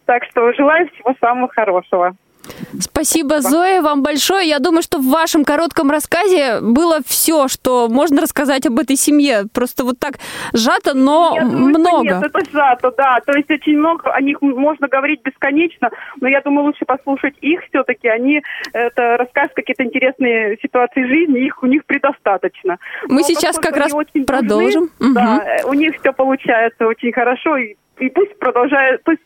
Так 0.05 0.25
что 0.25 0.51
желаю 0.53 0.89
всего 0.89 1.15
самого 1.19 1.47
хорошего. 1.47 2.15
Спасибо, 2.79 3.41
Зоя, 3.41 3.81
вам 3.81 4.01
большое. 4.03 4.47
Я 4.47 4.59
думаю, 4.59 4.81
что 4.81 4.97
в 4.99 5.05
вашем 5.09 5.43
коротком 5.45 5.91
рассказе 5.91 6.59
было 6.61 6.99
все, 7.05 7.47
что 7.47 7.87
можно 7.89 8.21
рассказать 8.21 8.65
об 8.65 8.79
этой 8.79 8.95
семье. 8.95 9.43
Просто 9.53 9.83
вот 9.83 9.99
так 9.99 10.15
сжато, 10.53 10.93
но 10.95 11.33
Я 11.35 11.43
думаю, 11.45 11.65
много. 11.79 12.03
Нет, 12.03 12.23
это 12.23 12.39
сжато, 12.51 12.91
да. 12.97 13.19
То 13.25 13.33
есть 13.37 13.49
очень 13.49 13.77
много, 13.77 14.11
о 14.11 14.21
них 14.21 14.41
можно 14.41 14.87
говорить 14.87 15.21
бесконечно, 15.23 15.89
но 16.19 16.27
я 16.27 16.41
думаю, 16.41 16.65
лучше 16.67 16.85
послушать 16.85 17.35
их 17.41 17.61
все-таки. 17.69 18.07
Они 18.07 18.41
это 18.73 19.17
расскажут 19.17 19.53
какие-то 19.53 19.83
интересные 19.83 20.57
ситуации 20.61 21.05
жизни, 21.05 21.45
их 21.45 21.61
у 21.63 21.67
них 21.67 21.85
предостаточно. 21.85 22.77
Мы 23.07 23.21
Но 23.21 23.27
сейчас 23.27 23.57
как 23.59 23.77
раз 23.77 23.93
очень 23.93 24.25
продолжим. 24.25 24.89
дружны, 24.99 25.13
Да, 25.13 25.35
Мгм. 25.35 25.41
э, 25.41 25.63
у 25.65 25.73
них 25.73 25.95
все 25.99 26.13
получается 26.13 26.87
очень 26.87 27.11
хорошо, 27.11 27.57
и, 27.57 27.75
и 27.99 28.09
пусть 28.09 28.37
продолжает, 28.39 29.03
пусть 29.03 29.19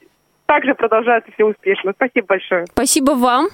также 0.46 0.76
продолжается 0.76 1.32
все 1.34 1.46
успешно. 1.46 1.94
Спасибо 1.96 2.28
большое. 2.28 2.66
Спасибо 2.68 3.12
вам. 3.12 3.50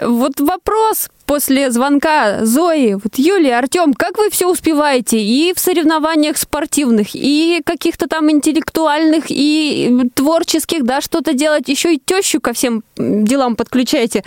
Вот 0.00 0.40
вопрос 0.40 1.08
после 1.24 1.70
звонка 1.70 2.44
Зои. 2.44 2.94
Вот 2.94 3.14
Юлия, 3.16 3.58
Артем, 3.58 3.94
как 3.94 4.18
вы 4.18 4.28
все 4.28 4.50
успеваете 4.50 5.20
и 5.20 5.54
в 5.54 5.60
соревнованиях 5.60 6.36
спортивных, 6.36 7.14
и 7.14 7.62
каких-то 7.64 8.08
там 8.08 8.28
интеллектуальных, 8.28 9.26
и 9.28 10.10
творческих, 10.14 10.84
да, 10.84 11.00
что-то 11.00 11.32
делать, 11.32 11.68
еще 11.68 11.94
и 11.94 12.00
тещу 12.04 12.40
ко 12.40 12.52
всем 12.52 12.82
делам 12.96 13.54
подключаете. 13.54 14.24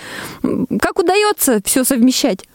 Как 0.81 0.99
удается 0.99 1.59
все 1.65 1.83
совмещать? 1.83 2.45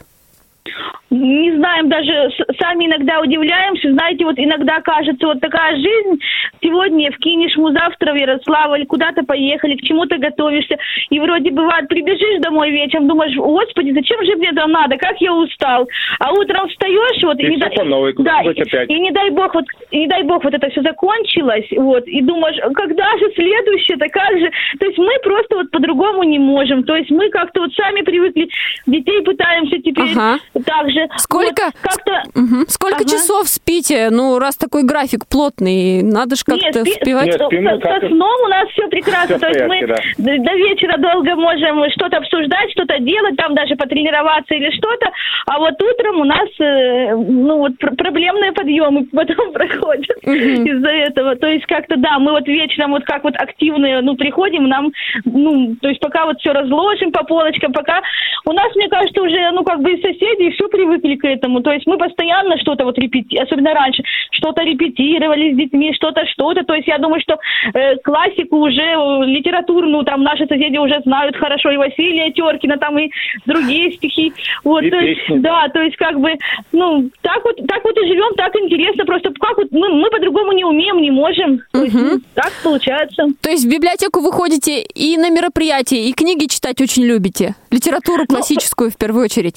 Не 1.10 1.54
знаем, 1.56 1.88
даже 1.88 2.10
с- 2.30 2.56
сами 2.58 2.86
иногда 2.86 3.20
удивляемся. 3.20 3.92
Знаете, 3.92 4.24
вот 4.24 4.38
иногда 4.38 4.80
кажется, 4.80 5.26
вот 5.26 5.40
такая 5.40 5.76
жизнь. 5.76 6.20
Сегодня 6.62 7.10
в 7.12 7.16
Кинешму, 7.18 7.70
завтра 7.72 8.12
в 8.12 8.16
Ярославль, 8.16 8.86
куда-то 8.86 9.22
поехали, 9.24 9.76
к 9.76 9.82
чему-то 9.82 10.16
готовишься. 10.18 10.76
И 11.10 11.20
вроде 11.20 11.50
бывает, 11.50 11.88
прибежишь 11.88 12.40
домой 12.40 12.70
вечером, 12.70 13.08
думаешь, 13.08 13.34
господи, 13.36 13.90
зачем 13.92 14.24
же 14.24 14.36
мне 14.36 14.48
это 14.50 14.66
надо, 14.66 14.96
как 14.96 15.20
я 15.20 15.34
устал. 15.34 15.86
А 16.18 16.32
утром 16.32 16.68
встаешь, 16.68 17.22
вот, 17.24 17.38
И 17.40 17.44
не 17.46 17.56
всё 17.56 17.66
дай- 17.66 17.76
по 17.76 17.84
новой, 17.84 18.12
да, 18.14 18.16
куда-нибудь 18.16 18.58
и, 18.58 18.62
опять. 18.62 18.90
и 18.90 19.00
не 19.00 19.10
дай 19.10 19.30
бог, 19.30 19.54
вот, 19.54 19.64
и 19.90 19.98
не 19.98 20.06
дай 20.06 20.22
бог, 20.22 20.44
вот 20.44 20.54
это 20.54 20.70
все 20.70 20.80
закончилось, 20.82 21.66
вот, 21.76 22.06
и 22.06 22.22
думаешь, 22.22 22.56
когда 22.74 23.10
же 23.18 23.30
следующее-то, 23.34 24.08
как 24.08 24.38
же, 24.38 24.50
то 24.78 24.86
есть 24.86 24.98
мы 24.98 25.12
просто 25.22 25.56
вот 25.56 25.70
по-другому 25.70 26.22
не 26.22 26.38
можем, 26.38 26.84
то 26.84 26.96
есть 26.96 27.10
мы 27.10 27.28
как-то 27.30 27.60
вот 27.60 27.74
сами 27.74 28.00
привыкли, 28.02 28.48
детей 28.86 29.20
пытаемся 29.22 29.76
теперь 29.82 30.12
Ага. 30.16 30.38
Так 30.66 30.90
же. 30.90 31.08
Сколько, 31.18 31.64
Вот, 31.66 31.74
как-то... 31.82 32.22
Мгм. 32.34 32.66
Сколько 32.68 32.96
Ага. 32.96 33.04
часов 33.08 33.48
спите? 33.48 34.08
Ну, 34.10 34.38
раз 34.38 34.56
такой 34.56 34.84
график 34.84 35.26
плотный, 35.26 36.02
надо 36.02 36.36
же 36.36 36.42
как-то 36.44 36.64
Нет, 36.64 36.74
спи- 36.76 36.90
успевать. 36.92 37.26
Нет, 37.26 37.42
спим 37.46 37.68
со, 37.68 37.74
со 37.76 37.80
как-то- 37.80 38.08
сном 38.08 38.40
у 38.44 38.48
нас 38.48 38.68
все 38.70 38.88
прекрасно. 38.88 39.36
Всё 39.36 39.36
в 39.38 39.40
То 39.40 39.46
есть 39.48 39.60
мы 39.62 39.80
порядке, 39.80 40.14
до, 40.18 40.52
вечера 40.54 40.96
долго 40.98 41.34
можем 41.36 41.84
что-то 41.92 42.18
обсуждать, 42.18 42.70
что-то 42.72 42.98
делать, 43.00 43.36
там 43.36 43.54
даже 43.54 43.76
потренироваться 43.76 44.54
или 44.54 44.70
что-то. 44.76 45.10
А 45.46 45.58
вот 45.58 45.80
утром 45.82 46.20
у 46.20 46.24
нас 46.24 46.48
э, 46.60 47.14
ну 47.16 47.58
вот 47.58 47.78
пр- 47.78 47.94
проблемные 47.96 48.52
подъемы 48.52 49.06
потом 49.12 49.52
проходят 49.52 50.06
из-за 50.24 50.90
этого. 50.90 51.36
То 51.36 51.46
есть 51.48 51.66
как-то 51.66 51.96
да, 51.96 52.18
мы 52.18 52.32
вот 52.32 52.46
вечером 52.46 52.92
вот 52.92 53.04
как 53.04 53.24
вот 53.24 53.34
активные, 53.36 54.00
ну 54.02 54.16
приходим, 54.16 54.68
нам 54.68 54.92
ну 55.24 55.74
то 55.80 55.88
есть 55.88 56.00
пока 56.00 56.26
вот 56.26 56.38
все 56.40 56.52
разложим 56.52 57.12
по 57.12 57.24
полочкам, 57.24 57.72
пока 57.72 58.00
у 58.44 58.52
нас 58.52 58.74
мне 58.74 58.88
кажется 58.88 59.20
уже 59.22 59.50
ну 59.52 59.64
как 59.64 59.80
бы 59.80 59.92
и 59.92 60.02
соседи 60.02 60.41
все 60.50 60.68
привыкли 60.68 61.16
к 61.16 61.24
этому. 61.24 61.60
То 61.62 61.72
есть 61.72 61.86
мы 61.86 61.98
постоянно 61.98 62.58
что-то 62.58 62.84
вот 62.84 62.98
репетируем, 62.98 63.44
особенно 63.44 63.74
раньше, 63.74 64.02
что-то 64.30 64.62
репетировали 64.62 65.52
с 65.52 65.56
детьми, 65.56 65.92
что-то, 65.94 66.26
что-то. 66.26 66.64
То 66.64 66.74
есть 66.74 66.88
я 66.88 66.98
думаю, 66.98 67.20
что 67.20 67.38
э, 67.74 67.96
классику 67.98 68.56
уже, 68.56 68.82
э, 68.82 69.24
литературную, 69.26 70.04
там 70.04 70.22
наши 70.22 70.46
соседи 70.46 70.76
уже 70.76 71.00
знают 71.04 71.36
хорошо 71.36 71.70
и 71.70 71.76
Василия 71.76 72.32
Теркина, 72.32 72.78
там 72.78 72.98
и 72.98 73.10
другие 73.46 73.92
стихи. 73.92 74.32
Вот, 74.64 74.82
И 74.82 74.90
то 74.90 74.96
есть, 74.98 75.20
песни. 75.26 75.38
да, 75.38 75.68
то 75.68 75.80
есть 75.80 75.96
как 75.96 76.18
бы, 76.20 76.32
ну, 76.72 77.10
так 77.22 77.44
вот, 77.44 77.56
так 77.66 77.84
вот 77.84 77.96
и 77.98 78.06
живем, 78.06 78.34
так 78.36 78.54
интересно, 78.56 79.04
просто 79.04 79.32
как 79.38 79.56
вот 79.56 79.70
мы, 79.70 79.88
мы 79.88 80.10
по-другому 80.10 80.52
не 80.52 80.64
умеем, 80.64 80.98
не 80.98 81.10
можем. 81.10 81.60
То 81.72 81.82
есть, 81.82 81.94
ну, 81.94 82.20
так 82.34 82.52
получается. 82.62 83.26
То 83.40 83.50
есть 83.50 83.64
в 83.64 83.70
библиотеку 83.70 84.20
вы 84.20 84.32
ходите 84.32 84.82
и 84.82 85.16
на 85.16 85.30
мероприятия, 85.30 86.04
и 86.08 86.12
книги 86.12 86.46
читать 86.46 86.80
очень 86.80 87.04
любите? 87.04 87.54
Литературу 87.70 88.26
классическую 88.26 88.90
в 88.90 88.96
первую 88.96 89.24
очередь. 89.24 89.56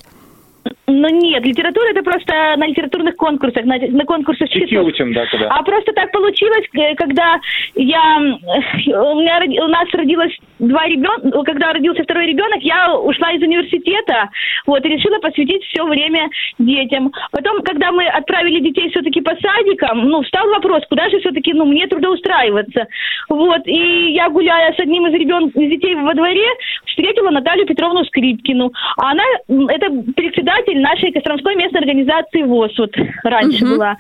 Ну 0.88 1.10
нет, 1.10 1.45
литература 1.45 1.89
это 1.89 2.01
просто 2.01 2.34
на 2.58 2.67
литературных 2.67 3.15
конкурсах, 3.15 3.65
на, 3.65 3.78
на 3.78 4.06
конкурсах 4.06 4.49
читов. 4.49 4.69
учим, 4.82 5.13
да, 5.13 5.25
когда. 5.28 5.49
А 5.49 5.63
просто 5.63 5.93
так 5.93 6.12
получилось, 6.12 6.65
э, 6.73 6.95
когда 6.95 7.39
я 7.75 8.17
э, 8.19 8.91
у 8.91 9.19
меня 9.19 9.39
у 9.63 9.67
нас 9.67 9.88
родилось 9.93 10.36
два 10.60 10.86
ребенка, 10.88 11.44
когда 11.44 11.74
родился 11.74 12.04
второй 12.04 12.28
ребенок, 12.28 12.62
я 12.62 12.96
ушла 12.98 13.32
из 13.32 13.41
университета, 13.41 14.30
вот 14.65 14.86
и 14.86 14.89
решила 14.89 15.20
посвятить 15.20 15.63
все 15.65 15.84
время 15.84 16.30
детям. 16.60 17.12
Потом, 17.32 17.62
когда 17.62 17.91
мы 17.91 18.06
отправили 18.08 18.60
детей 18.60 18.89
все-таки 18.89 19.22
по 19.22 19.36
садикам, 19.36 20.08
ну 20.08 20.22
встал 20.24 20.48
вопрос, 20.50 20.84
куда 20.89 21.10
же 21.10 21.20
все-таки, 21.20 21.54
ну 21.54 21.65
мне 21.65 21.88
трудоустраиваться, 21.88 22.88
вот 23.30 23.62
и 23.65 24.13
я 24.13 24.30
гуляя 24.30 24.74
с 24.74 24.80
одним 24.80 25.08
из 25.08 25.13
ребен 25.13 25.48
из 25.48 25.70
детей 25.70 25.96
во 25.96 26.13
дворе 26.13 26.48
встретила 26.86 27.30
Наталью 27.30 27.65
Петровну 27.65 28.04
Скрипкину, 28.06 28.72
а 28.98 29.12
она 29.12 29.24
это 29.48 29.89
председатель 30.15 30.80
нашей 30.80 31.12
Костромской 31.12 31.56
местной 31.56 31.82
организации 31.82 32.44
ВОЗ 32.44 32.78
вот 32.78 32.96
раньше 33.24 33.65
была. 33.65 33.96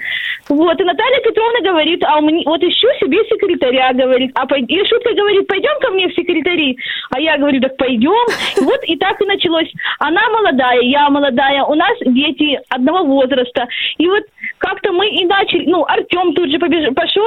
Вот, 0.49 0.79
и 0.79 0.83
Наталья 0.83 1.19
Петровна 1.21 1.71
говорит, 1.71 2.03
а 2.03 2.19
у 2.19 2.21
меня, 2.21 2.43
вот 2.45 2.61
ищу 2.63 2.87
себе 2.99 3.17
секретаря, 3.25 3.93
говорит, 3.93 4.31
а 4.35 4.45
пой- 4.45 4.61
и 4.61 4.77
шутка 4.87 5.13
говорит, 5.13 5.47
пойдем 5.47 5.79
ко 5.81 5.91
мне 5.91 6.07
в 6.07 6.13
секретари, 6.45 6.77
а 7.11 7.19
я 7.19 7.37
говорю, 7.37 7.59
так 7.59 7.75
пойдем, 7.77 8.25
И 8.57 8.63
вот 8.63 8.79
и 8.85 8.95
так 8.97 9.19
и 9.21 9.25
началось. 9.25 9.71
Она 9.99 10.21
молодая, 10.29 10.81
я 10.81 11.09
молодая, 11.09 11.63
у 11.63 11.75
нас 11.75 11.93
дети 12.05 12.59
одного 12.69 13.03
возраста, 13.03 13.67
и 13.97 14.07
вот 14.07 14.23
как-то 14.57 14.91
мы 14.91 15.07
и 15.07 15.25
начали, 15.25 15.65
ну, 15.65 15.83
Артем 15.85 16.33
тут 16.33 16.49
же 16.49 16.57
побеж- 16.57 16.93
пошел, 16.93 17.23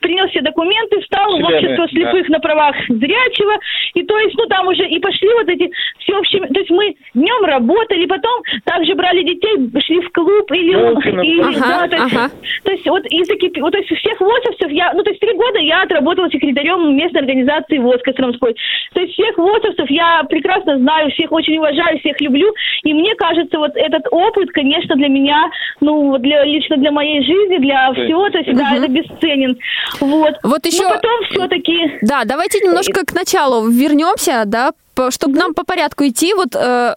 принял 0.00 0.28
все 0.28 0.40
документы, 0.40 1.00
встал 1.00 1.32
в 1.32 1.36
Члены, 1.36 1.54
общество 1.54 1.86
да. 1.86 1.88
слепых 1.88 2.28
на 2.28 2.40
правах 2.40 2.76
зрячего, 2.88 3.58
и 3.94 4.02
то 4.02 4.18
есть, 4.18 4.34
ну, 4.36 4.46
там 4.46 4.68
уже 4.68 4.86
и 4.86 4.98
пошли 4.98 5.28
вот 5.34 5.48
эти 5.48 5.70
всеобщие, 5.98 6.42
то 6.46 6.60
есть 6.60 6.70
мы 6.70 6.94
днем 7.14 7.44
работали, 7.44 8.06
потом 8.06 8.42
также 8.64 8.94
брали 8.94 9.22
детей, 9.22 9.80
шли 9.84 10.00
в 10.00 10.10
клуб 10.12 10.50
или, 10.52 10.74
Волки 10.74 11.08
на 11.08 11.20
или 11.22 11.42
Ага, 11.42 11.58
да, 11.60 11.88
то 11.88 11.96
есть, 11.96 12.14
ага. 12.14 12.30
то 12.64 12.72
есть 12.72 12.86
вот 12.88 13.06
из 13.06 13.28
вот, 13.60 13.72
то 13.72 13.78
есть 13.78 13.96
всех 13.96 14.20
возрастов 14.20 14.70
я, 14.70 14.92
ну 14.94 15.02
то 15.02 15.10
есть 15.10 15.20
три 15.20 15.32
года 15.34 15.58
я 15.58 15.82
отработала 15.82 16.30
секретарем 16.30 16.96
местной 16.96 17.20
организации 17.20 17.78
ВОЗ 17.78 18.00
Костромской. 18.42 18.54
То 18.94 19.00
есть 19.00 19.12
всех 19.14 19.38
возрастов 19.38 19.90
я 19.90 20.22
прекрасно 20.28 20.78
знаю, 20.78 21.10
всех 21.12 21.32
очень 21.32 21.58
уважаю, 21.58 21.98
всех 22.00 22.20
люблю, 22.20 22.52
и 22.82 22.92
мне 22.94 23.14
кажется, 23.16 23.58
вот 23.58 23.72
этот 23.74 24.02
опыт, 24.10 24.50
конечно, 24.50 24.94
для 24.96 25.08
меня, 25.08 25.50
ну 25.80 26.10
вот 26.10 26.22
для 26.22 26.44
лично 26.44 26.76
для 26.76 26.90
моей 26.90 27.22
жизни, 27.24 27.58
для 27.58 27.92
всего, 27.92 28.28
то 28.30 28.38
есть 28.38 28.54
да, 28.54 28.76
это 28.76 28.88
бесценен. 28.88 29.56
Вот. 30.00 30.34
Вот 30.42 30.66
еще- 30.66 30.82
Но 30.82 30.90
потом 30.90 31.24
все-таки 31.30 31.98
Да, 32.02 32.22
давайте 32.24 32.58
немножко 32.60 33.04
к 33.06 33.14
началу 33.14 33.68
вернемся, 33.68 34.42
да, 34.46 34.72
чтобы 35.10 35.38
нам 35.38 35.54
по 35.54 35.64
порядку 35.64 36.04
идти, 36.06 36.34
вот 36.34 36.54
э, 36.54 36.94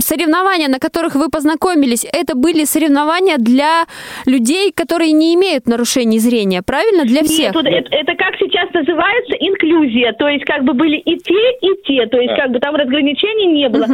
соревнования, 0.00 0.68
на 0.68 0.78
которых 0.78 1.14
вы 1.14 1.28
познакомились, 1.28 2.06
это 2.12 2.36
были 2.36 2.64
соревнования 2.64 3.36
для 3.38 3.84
людей, 4.26 4.72
которые 4.72 5.12
не 5.12 5.34
имеют 5.34 5.66
нарушений 5.66 6.18
зрения, 6.18 6.62
правильно? 6.62 7.04
Для 7.04 7.22
всех? 7.22 7.54
Нет, 7.54 7.66
это, 7.66 7.94
это 7.94 8.14
как 8.14 8.36
сейчас 8.38 8.72
называется 8.72 9.34
инклюзия, 9.38 10.12
то 10.12 10.28
есть 10.28 10.44
как 10.44 10.64
бы 10.64 10.72
были 10.74 10.96
и 10.96 11.16
те, 11.18 11.50
и 11.62 11.82
те, 11.84 12.06
то 12.06 12.18
есть 12.20 12.34
как 12.36 12.50
бы 12.50 12.58
там 12.60 12.74
разграничений 12.74 13.46
не 13.46 13.68
было. 13.68 13.86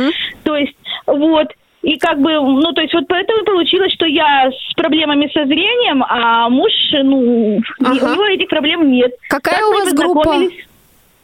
То 0.42 0.56
есть 0.56 0.74
вот, 1.06 1.48
и 1.82 1.98
как 1.98 2.18
бы, 2.18 2.32
ну, 2.32 2.72
то 2.72 2.80
есть 2.80 2.94
вот 2.94 3.04
поэтому 3.08 3.44
получилось, 3.44 3.92
что 3.92 4.06
я 4.06 4.50
с 4.50 4.74
проблемами 4.74 5.30
со 5.32 5.44
зрением, 5.44 6.02
а 6.02 6.48
муж, 6.48 6.72
ну, 6.92 7.60
Ага. 7.80 8.06
у 8.06 8.14
него 8.14 8.26
этих 8.26 8.48
проблем 8.48 8.90
нет. 8.90 9.12
Какая 9.28 9.60
Так 9.60 9.68
у 9.68 9.72
вас 9.72 9.92
группа? 9.92 10.36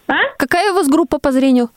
А? 0.08 0.14
Какая 0.38 0.72
у 0.72 0.74
вас 0.74 0.88
группа 0.88 1.18
по 1.18 1.32
зрению? 1.32 1.70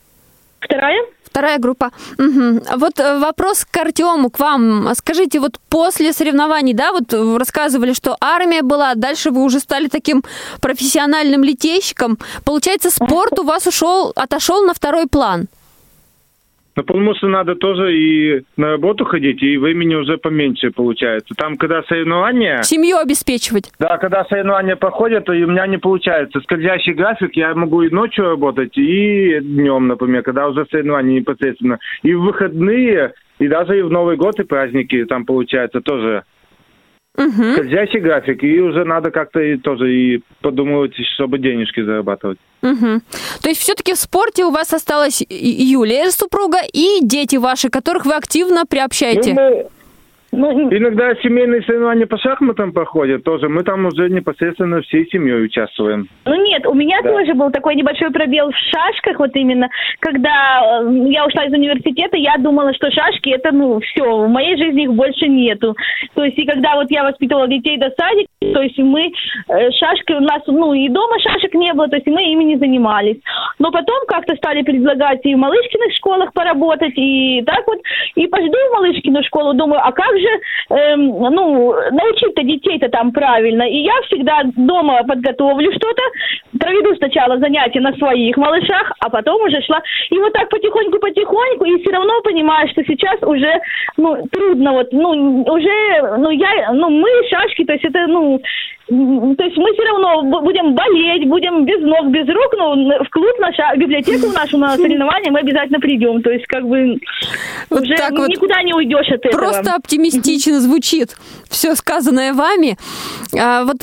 Вторая? 0.60 1.01
Вторая 1.33 1.57
группа. 1.57 1.91
А 2.19 2.77
Вот 2.77 2.99
э, 2.99 3.17
вопрос 3.17 3.65
к 3.65 3.75
Артему, 3.77 4.29
к 4.29 4.39
вам. 4.39 4.93
Скажите, 4.95 5.39
вот 5.39 5.59
после 5.67 6.13
соревнований, 6.13 6.73
да, 6.73 6.91
вот 6.91 7.11
рассказывали, 7.39 7.93
что 7.93 8.15
армия 8.21 8.61
была, 8.61 8.93
дальше 8.93 9.31
вы 9.31 9.43
уже 9.43 9.59
стали 9.59 9.87
таким 9.87 10.23
профессиональным 10.61 11.43
летейщиком. 11.43 12.19
Получается, 12.45 12.91
спорт 12.91 13.39
у 13.39 13.43
вас 13.43 13.65
ушел, 13.65 14.13
отошел 14.15 14.63
на 14.63 14.73
второй 14.75 15.07
план. 15.07 15.47
Ну, 16.75 16.83
потому 16.83 17.13
что 17.15 17.27
надо 17.27 17.55
тоже 17.55 17.95
и 17.95 18.43
на 18.57 18.71
работу 18.71 19.05
ходить, 19.05 19.43
и 19.43 19.57
времени 19.57 19.95
уже 19.95 20.17
поменьше 20.17 20.71
получается. 20.71 21.36
Там, 21.38 21.55
когда 21.57 21.83
соревнования... 21.83 22.63
Семью 22.63 22.97
обеспечивать. 22.97 23.71
Да, 23.79 23.97
когда 23.97 24.25
соревнования 24.25 24.75
проходят, 24.75 25.25
то 25.25 25.33
и 25.33 25.43
у 25.43 25.47
меня 25.47 25.67
не 25.67 25.77
получается. 25.77 26.39
Скользящий 26.41 26.93
график, 26.93 27.36
я 27.36 27.53
могу 27.53 27.83
и 27.83 27.89
ночью 27.89 28.25
работать, 28.25 28.75
и 28.77 29.39
днем, 29.39 29.88
например, 29.88 30.23
когда 30.23 30.47
уже 30.47 30.65
соревнования 30.71 31.19
непосредственно. 31.19 31.77
И 32.01 32.13
в 32.13 32.21
выходные, 32.21 33.13
и 33.38 33.47
даже 33.47 33.77
и 33.77 33.83
в 33.83 33.91
Новый 33.91 34.17
год, 34.17 34.39
и 34.39 34.43
праздники 34.43 35.05
там 35.05 35.25
получается 35.25 35.81
тоже 35.81 36.23
скользящий 37.15 37.99
график. 37.99 38.43
И 38.43 38.60
уже 38.60 38.86
надо 38.86 39.12
как-то 39.12 39.39
и 39.39 39.58
тоже 39.58 39.93
и 39.93 40.21
подумывать, 40.41 40.93
чтобы 41.15 41.38
денежки 41.38 41.84
зарабатывать. 41.84 42.39
Мгм. 42.62 43.02
То 43.41 43.49
есть 43.49 43.62
все-таки 43.62 43.93
в 43.93 43.97
спорте 43.97 44.45
у 44.45 44.52
вас 44.52 44.73
осталась 44.73 45.21
Юлия, 45.30 46.10
супруга, 46.12 46.60
и 46.71 46.99
дети 47.02 47.36
ваши, 47.36 47.69
которых 47.69 48.06
вы 48.06 48.13
активно 48.13 48.65
приобщаете. 48.65 49.34
Ну, 49.34 49.41
мы- 49.41 49.65
Иногда 50.33 51.13
семейные 51.21 51.61
соревнования 51.61 52.07
по 52.07 52.17
шахматам 52.17 52.73
проходят 52.73 53.23
тоже. 53.23 53.49
Мы 53.49 53.63
там 53.63 53.85
уже 53.85 54.09
непосредственно 54.09 54.81
всей 54.81 55.07
семьей 55.11 55.45
участвуем. 55.45 56.07
Ну 56.25 56.35
нет, 56.35 56.65
у 56.65 56.73
меня 56.73 56.99
Да. 57.03 57.11
тоже 57.11 57.33
был 57.35 57.51
такой 57.51 57.75
небольшой 57.75 58.11
пробел 58.11 58.49
в 58.49 58.55
шашках, 58.55 59.19
вот 59.19 59.29
именно, 59.35 59.69
когда 59.99 60.81
я 61.05 61.25
ушла 61.25 61.45
из 61.45 61.53
университета, 61.53 62.17
я 62.17 62.35
думала, 62.39 62.73
что 62.73 62.89
шашки 62.89 63.29
это, 63.29 63.51
ну, 63.51 63.79
все, 63.81 64.03
в 64.03 64.27
моей 64.27 64.57
жизни 64.57 64.83
их 64.83 64.93
больше 64.93 65.27
нету. 65.27 65.75
То 66.15 66.23
есть, 66.23 66.37
и 66.39 66.45
когда 66.45 66.75
вот 66.75 66.89
я 66.89 67.03
воспитывала 67.03 67.47
детей 67.47 67.77
до 67.77 67.91
садика, 67.91 68.29
то 68.53 68.61
есть 68.61 68.77
мы 68.79 69.11
э, 69.49 69.71
шашки, 69.71 70.13
у 70.13 70.19
нас, 70.19 70.41
ну, 70.47 70.73
и 70.73 70.89
дома 70.89 71.19
шашек 71.19 71.53
не 71.53 71.73
было, 71.73 71.87
то 71.87 71.95
есть 71.97 72.07
мы 72.07 72.23
ими 72.23 72.43
не 72.43 72.57
занимались. 72.57 73.17
Но 73.59 73.71
потом 73.71 73.99
как-то 74.07 74.35
стали 74.35 74.63
предлагать 74.63 75.19
и 75.25 75.35
в 75.35 75.37
малышкиных 75.37 75.93
школах 75.95 76.33
поработать, 76.33 76.93
и 76.95 77.43
так 77.45 77.65
вот, 77.67 77.79
и 78.15 78.27
пойду 78.27 78.57
в 78.69 78.73
малышкину 78.73 79.23
школу, 79.23 79.53
думаю, 79.53 79.81
а 79.83 79.91
как 79.91 80.17
же, 80.17 80.22
эм, 80.69 81.07
ну, 81.07 81.73
научить-то 81.91 82.43
детей-то 82.43 82.89
там 82.89 83.12
правильно? 83.12 83.63
И 83.63 83.77
я 83.83 83.93
всегда 84.07 84.41
дома 84.55 85.03
подготовлю 85.03 85.71
что-то, 85.71 86.01
проведу 86.59 86.95
сначала 86.95 87.38
занятия 87.39 87.81
на 87.81 87.93
своих 87.93 88.38
малышах, 88.38 88.91
а 88.99 89.09
потом 89.09 89.41
уже 89.43 89.62
шла. 89.62 89.81
И 90.09 90.17
вот 90.17 90.33
так 90.33 90.49
потихоньку-потихоньку, 90.49 91.65
и 91.65 91.81
все 91.81 91.91
равно 91.91 92.21
понимаю, 92.21 92.67
что 92.69 92.83
сейчас 92.83 93.21
уже, 93.21 93.59
ну, 93.97 94.17
трудно, 94.31 94.73
вот, 94.73 94.91
ну, 94.91 95.43
уже, 95.43 96.17
ну, 96.17 96.29
я, 96.31 96.71
ну, 96.73 96.89
мы 96.89 97.09
шашки, 97.29 97.65
то 97.65 97.73
есть 97.73 97.86
это, 97.86 98.07
ну, 98.07 98.41
то 98.87 99.43
есть 99.43 99.57
мы 99.57 99.71
все 99.73 99.83
равно 99.83 100.23
бу- 100.23 100.41
будем 100.43 100.75
болеть, 100.75 101.27
будем 101.29 101.65
без 101.65 101.81
ног, 101.81 102.07
без 102.11 102.27
рук, 102.27 102.53
но 102.57 102.75
в 103.03 103.09
клуб 103.09 103.31
наша, 103.39 103.75
библиотеку 103.77 104.27
нашу 104.33 104.57
на 104.57 104.75
соревнования 104.75 105.31
мы 105.31 105.39
обязательно 105.39 105.79
придем, 105.79 106.21
то 106.21 106.29
есть 106.29 106.45
как 106.47 106.67
бы 106.67 106.99
уже 107.69 107.95
так 107.95 108.11
вот 108.11 108.27
никуда 108.27 108.61
не 108.63 108.73
уйдешь 108.73 109.07
от 109.09 109.25
этого. 109.25 109.31
Просто 109.41 109.75
оптимистично 109.75 110.59
звучит 110.59 111.15
все 111.49 111.75
сказанное 111.75 112.33
вами. 112.33 112.77
А, 113.39 113.63
вот 113.63 113.77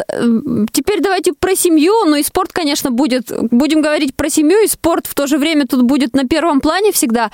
теперь 0.72 1.00
давайте 1.00 1.32
про 1.32 1.54
семью. 1.56 1.92
Ну 2.06 2.16
и 2.16 2.22
спорт, 2.22 2.52
конечно, 2.52 2.90
будет. 2.90 3.32
Будем 3.50 3.80
говорить 3.82 4.14
про 4.14 4.28
семью, 4.28 4.58
и 4.64 4.66
спорт 4.66 5.06
в 5.06 5.14
то 5.14 5.26
же 5.26 5.38
время 5.38 5.66
тут 5.66 5.82
будет 5.82 6.14
на 6.14 6.26
первом 6.26 6.60
плане 6.60 6.92
всегда. 6.92 7.30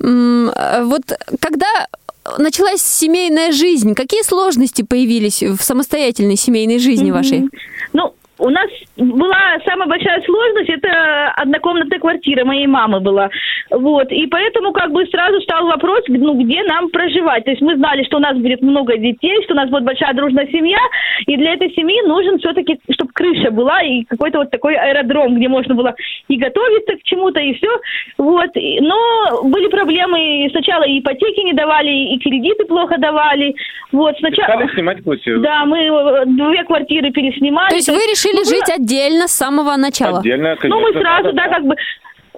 Э, 0.00 0.82
Вот 0.84 1.02
когда 1.40 1.66
началась 2.38 2.82
семейная 2.82 3.52
жизнь, 3.52 3.94
какие 3.94 4.22
сложности 4.22 4.82
появились 4.82 5.42
в 5.42 5.62
самостоятельной 5.62 6.36
семейной 6.36 6.78
жизни 6.78 7.10
вашей? 7.10 7.40
Мгм. 7.40 7.50
Ну, 7.92 8.14
у 8.38 8.50
нас 8.50 8.68
была 8.96 9.58
самая 9.66 9.88
большая 9.88 10.22
сложность, 10.22 10.68
это 10.68 11.32
однокомнатная 11.36 11.98
квартира 11.98 12.44
моей 12.44 12.66
мамы 12.66 13.00
была. 13.00 13.30
Вот, 13.70 14.10
и 14.12 14.26
поэтому 14.26 14.72
как 14.72 14.92
бы 14.92 15.06
сразу 15.06 15.40
стал 15.40 15.66
вопрос, 15.66 16.02
ну, 16.08 16.34
где 16.34 16.62
нам 16.64 16.90
проживать. 16.90 17.44
То 17.44 17.50
есть 17.50 17.62
мы 17.62 17.76
знали, 17.76 18.04
что 18.04 18.18
у 18.18 18.20
нас 18.20 18.36
будет 18.36 18.62
много 18.62 18.96
детей, 18.96 19.42
что 19.44 19.54
у 19.54 19.56
нас 19.56 19.70
будет 19.70 19.84
большая 19.84 20.14
дружная 20.14 20.46
семья, 20.48 20.78
и 21.26 21.36
для 21.36 21.54
этой 21.54 21.72
семьи 21.72 22.06
нужен 22.06 22.38
все-таки, 22.38 22.78
чтобы 22.90 23.10
крыша 23.12 23.50
была 23.50 23.82
и 23.82 24.04
какой-то 24.04 24.38
вот 24.38 24.50
такой 24.50 24.74
аэродром, 24.76 25.36
где 25.36 25.48
можно 25.48 25.74
было 25.74 25.94
и 26.28 26.36
готовиться 26.36 26.96
к 26.96 27.02
чему-то, 27.04 27.40
и 27.40 27.54
все. 27.54 27.70
Вот, 28.18 28.50
но 28.54 29.42
были 29.44 29.68
проблемы, 29.68 30.48
сначала 30.50 30.84
и 30.84 31.00
ипотеки 31.00 31.40
не 31.40 31.52
давали, 31.52 32.14
и 32.14 32.18
кредиты 32.18 32.64
плохо 32.66 32.98
давали. 32.98 33.54
Вот, 33.92 34.16
сначала... 34.18 34.48
Стали 34.48 34.74
снимать 34.74 35.02
квартиру. 35.02 35.40
Да, 35.40 35.64
мы 35.64 35.78
э, 35.78 36.24
две 36.26 36.64
квартиры 36.64 37.10
переснимали. 37.12 37.70
То 37.70 37.76
есть 37.76 37.88
вы 37.88 37.98
решили 37.98 38.25
ну, 38.32 38.38
было- 38.42 38.44
жить 38.50 38.70
отдельно 38.74 39.28
с 39.28 39.32
самого 39.32 39.76
начала? 39.76 40.18
Отдельно, 40.20 40.56
Ну, 40.64 40.80
мы 40.80 40.92
сразу, 40.92 41.32
да, 41.32 41.48
как 41.48 41.64
бы... 41.64 41.74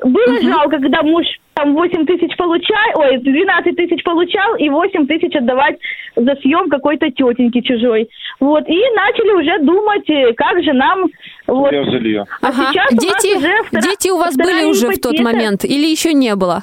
Было 0.04 0.40
жалко, 0.40 0.78
когда 0.78 1.02
муж 1.02 1.26
там 1.54 1.74
8 1.74 2.06
тысяч 2.06 2.36
получал, 2.36 2.76
ой, 2.94 3.18
12 3.18 3.74
тысяч 3.74 4.00
получал 4.04 4.54
и 4.54 4.68
8 4.68 5.08
тысяч 5.08 5.34
отдавать 5.34 5.74
за 6.14 6.36
съем 6.36 6.68
какой-то 6.70 7.06
тетеньки 7.10 7.60
чужой. 7.62 8.08
Вот, 8.38 8.62
и 8.68 8.80
начали 8.94 9.32
уже 9.32 9.58
думать, 9.64 10.08
э, 10.08 10.32
как 10.34 10.62
же 10.62 10.72
нам... 10.72 11.06
Вот. 11.48 11.72
Жилье. 11.72 12.26
А 12.40 12.46
Ага. 12.48 12.70
сейчас 12.70 12.92
у 12.92 12.96
Дети, 12.96 13.36
уже 13.38 13.48
втора- 13.64 13.82
дети 13.82 14.08
у 14.10 14.18
вас 14.18 14.34
вторая 14.34 14.54
были 14.60 14.70
уже 14.70 14.86
в 14.86 15.00
тот 15.00 15.14
ипотека. 15.14 15.24
момент 15.24 15.64
или 15.64 15.86
еще 15.90 16.12
не 16.12 16.36
было? 16.36 16.62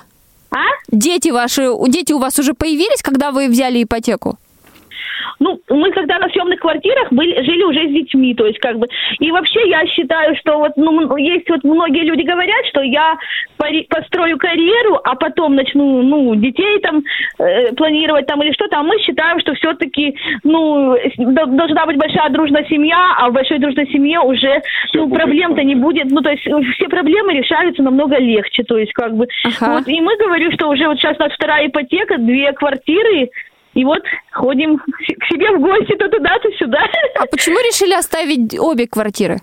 А? 0.52 0.60
Дети 0.90 1.30
ваши, 1.30 1.70
у- 1.70 1.88
дети 1.90 2.14
у 2.14 2.20
вас 2.20 2.40
уже 2.40 2.54
появились, 2.54 3.02
когда 3.04 3.32
вы 3.32 3.50
взяли 3.50 3.84
ипотеку? 3.84 4.38
Ну, 5.40 5.60
мы 5.70 5.92
когда 5.92 6.20
на 6.20 6.30
съемных 6.30 6.60
квартирах 6.60 7.12
были, 7.12 7.42
жили 7.44 7.64
уже 7.64 7.88
с 7.88 7.92
детьми, 7.92 8.34
то 8.36 8.46
есть 8.46 8.60
как 8.60 8.78
бы. 8.78 8.88
И 9.20 9.32
вообще 9.32 9.70
я 9.70 9.86
считаю, 9.88 10.36
что 10.38 10.58
вот, 10.60 10.74
ну, 10.76 11.18
есть 11.18 11.50
вот 11.50 11.64
многие 11.64 12.04
люди 12.04 12.22
говорят, 12.22 12.66
что 12.70 12.82
я 12.82 13.18
построю 13.90 14.38
карьеру, 14.38 15.00
а 15.04 15.16
потом 15.16 15.56
начну, 15.56 16.02
ну, 16.02 16.36
детей 16.36 16.80
там 16.80 17.04
э, 17.40 17.74
планировать 17.74 18.28
там 18.28 18.42
или 18.44 18.52
что-то, 18.54 18.80
а 18.80 18.84
мы 18.84 19.00
считаем, 19.00 19.40
что 19.40 19.54
все-таки, 19.56 20.16
ну, 20.44 20.96
должна 21.18 21.86
быть 21.86 21.98
большая 21.98 22.30
дружная 22.30 22.66
семья, 22.66 23.16
а 23.18 23.30
в 23.30 23.34
большой 23.34 23.60
дружной 23.60 23.88
семье 23.88 24.20
уже, 24.20 24.62
ну, 24.94 25.10
проблем-то 25.10 25.64
не 25.64 25.76
будет, 25.76 26.12
ну, 26.12 26.22
то 26.22 26.32
есть 26.32 26.46
э, 26.48 26.52
все 26.76 26.88
проблемы 26.88 27.34
решаются 27.34 27.84
намного 27.84 28.18
легче, 28.18 28.64
то 28.64 28.78
есть 28.78 28.94
как 28.94 29.16
бы. 29.16 29.28
Ага. 29.44 29.76
Вот, 29.76 29.88
и 29.88 30.02
мы 30.02 30.16
говорим, 30.18 30.52
что 30.52 30.70
уже 30.70 30.88
вот 30.88 30.98
сейчас 30.98 31.18
у 31.20 31.24
нас 31.24 31.34
вторая 31.34 31.68
ипотека, 31.68 32.18
две 32.18 32.52
квартиры, 32.54 33.30
и 33.76 33.84
вот 33.86 34.02
ходим 34.32 34.78
к 34.78 34.84
се- 35.06 35.16
к 35.16 35.24
себе 35.32 35.52
в 35.58 35.62
гости 35.62 35.96
то 35.98 36.10
туда, 36.10 36.38
то 36.42 36.50
сюда. 36.58 36.80
А 37.20 37.26
почему 37.28 37.58
решили 37.60 37.94
оставить 37.94 38.58
обе 38.60 38.88
квартиры? 38.88 39.38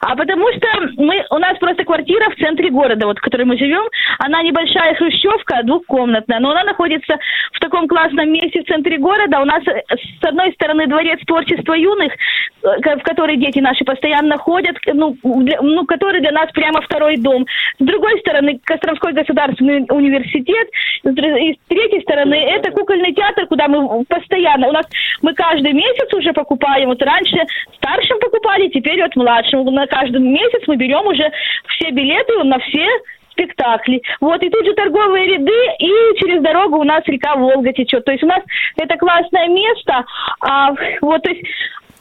А 0.00 0.14
потому 0.16 0.46
что 0.52 0.68
мы, 0.96 1.24
у 1.30 1.38
нас 1.38 1.58
просто 1.58 1.84
квартира 1.84 2.30
в 2.30 2.36
центре 2.36 2.70
города, 2.70 3.06
вот 3.06 3.18
в 3.18 3.22
которой 3.22 3.44
мы 3.44 3.56
живем, 3.58 3.84
она 4.18 4.42
небольшая 4.42 4.94
хрущевка, 4.94 5.62
двухкомнатная, 5.64 6.40
но 6.40 6.50
она 6.50 6.64
находится 6.64 7.18
в 7.52 7.58
таком 7.60 7.88
классном 7.88 8.30
месте 8.30 8.62
в 8.62 8.66
центре 8.66 8.98
города. 8.98 9.40
У 9.40 9.44
нас 9.44 9.62
э, 9.66 9.82
с 10.20 10.24
одной 10.24 10.52
стороны 10.52 10.86
дворец 10.86 11.20
творчества 11.26 11.74
юных, 11.74 12.12
э, 12.12 12.96
в 12.96 13.02
который 13.02 13.36
дети 13.36 13.60
наши 13.60 13.84
постоянно 13.84 14.38
ходят, 14.38 14.76
ну, 14.92 15.16
для- 15.22 15.60
ну, 15.60 15.84
который 15.86 16.20
для 16.20 16.32
нас 16.32 16.50
прямо 16.52 16.80
второй 16.82 17.16
дом. 17.16 17.46
С 17.78 17.84
другой 17.84 18.18
стороны, 18.20 18.60
Костромской 18.64 19.12
государственный 19.12 19.86
университет. 19.88 20.68
И 21.04 21.08
с 21.08 21.68
третьей 21.68 22.02
стороны, 22.02 22.34
это 22.34 22.70
кукольный 22.70 23.12
театр, 23.12 23.46
куда 23.46 23.68
мы 23.68 24.04
постоянно, 24.04 24.68
у 24.68 24.72
нас 24.72 24.86
мы 25.22 25.34
каждый 25.34 25.72
месяц 25.72 26.12
уже 26.12 26.32
покупаем, 26.32 26.88
вот 26.88 27.02
раньше 27.02 27.36
старшим 27.76 28.18
покупали, 28.18 28.68
теперь 28.68 29.00
вот 29.02 29.14
младшим. 29.16 29.53
На 29.62 29.86
каждый 29.86 30.20
месяц 30.20 30.62
мы 30.66 30.76
берем 30.76 31.06
уже 31.06 31.30
все 31.68 31.90
билеты 31.90 32.42
на 32.44 32.58
все 32.58 32.86
спектакли. 33.30 34.02
Вот, 34.20 34.42
и 34.42 34.50
тут 34.50 34.64
же 34.64 34.72
торговые 34.74 35.26
ряды, 35.26 35.58
и 35.78 35.90
через 36.18 36.42
дорогу 36.42 36.78
у 36.78 36.84
нас 36.84 37.02
река 37.06 37.34
Волга 37.36 37.72
течет. 37.72 38.04
То 38.04 38.12
есть 38.12 38.24
у 38.24 38.26
нас 38.26 38.40
это 38.76 38.96
классное 38.96 39.48
место. 39.48 40.04
А, 40.40 40.72
вот, 41.00 41.22
то 41.22 41.30
есть 41.30 41.44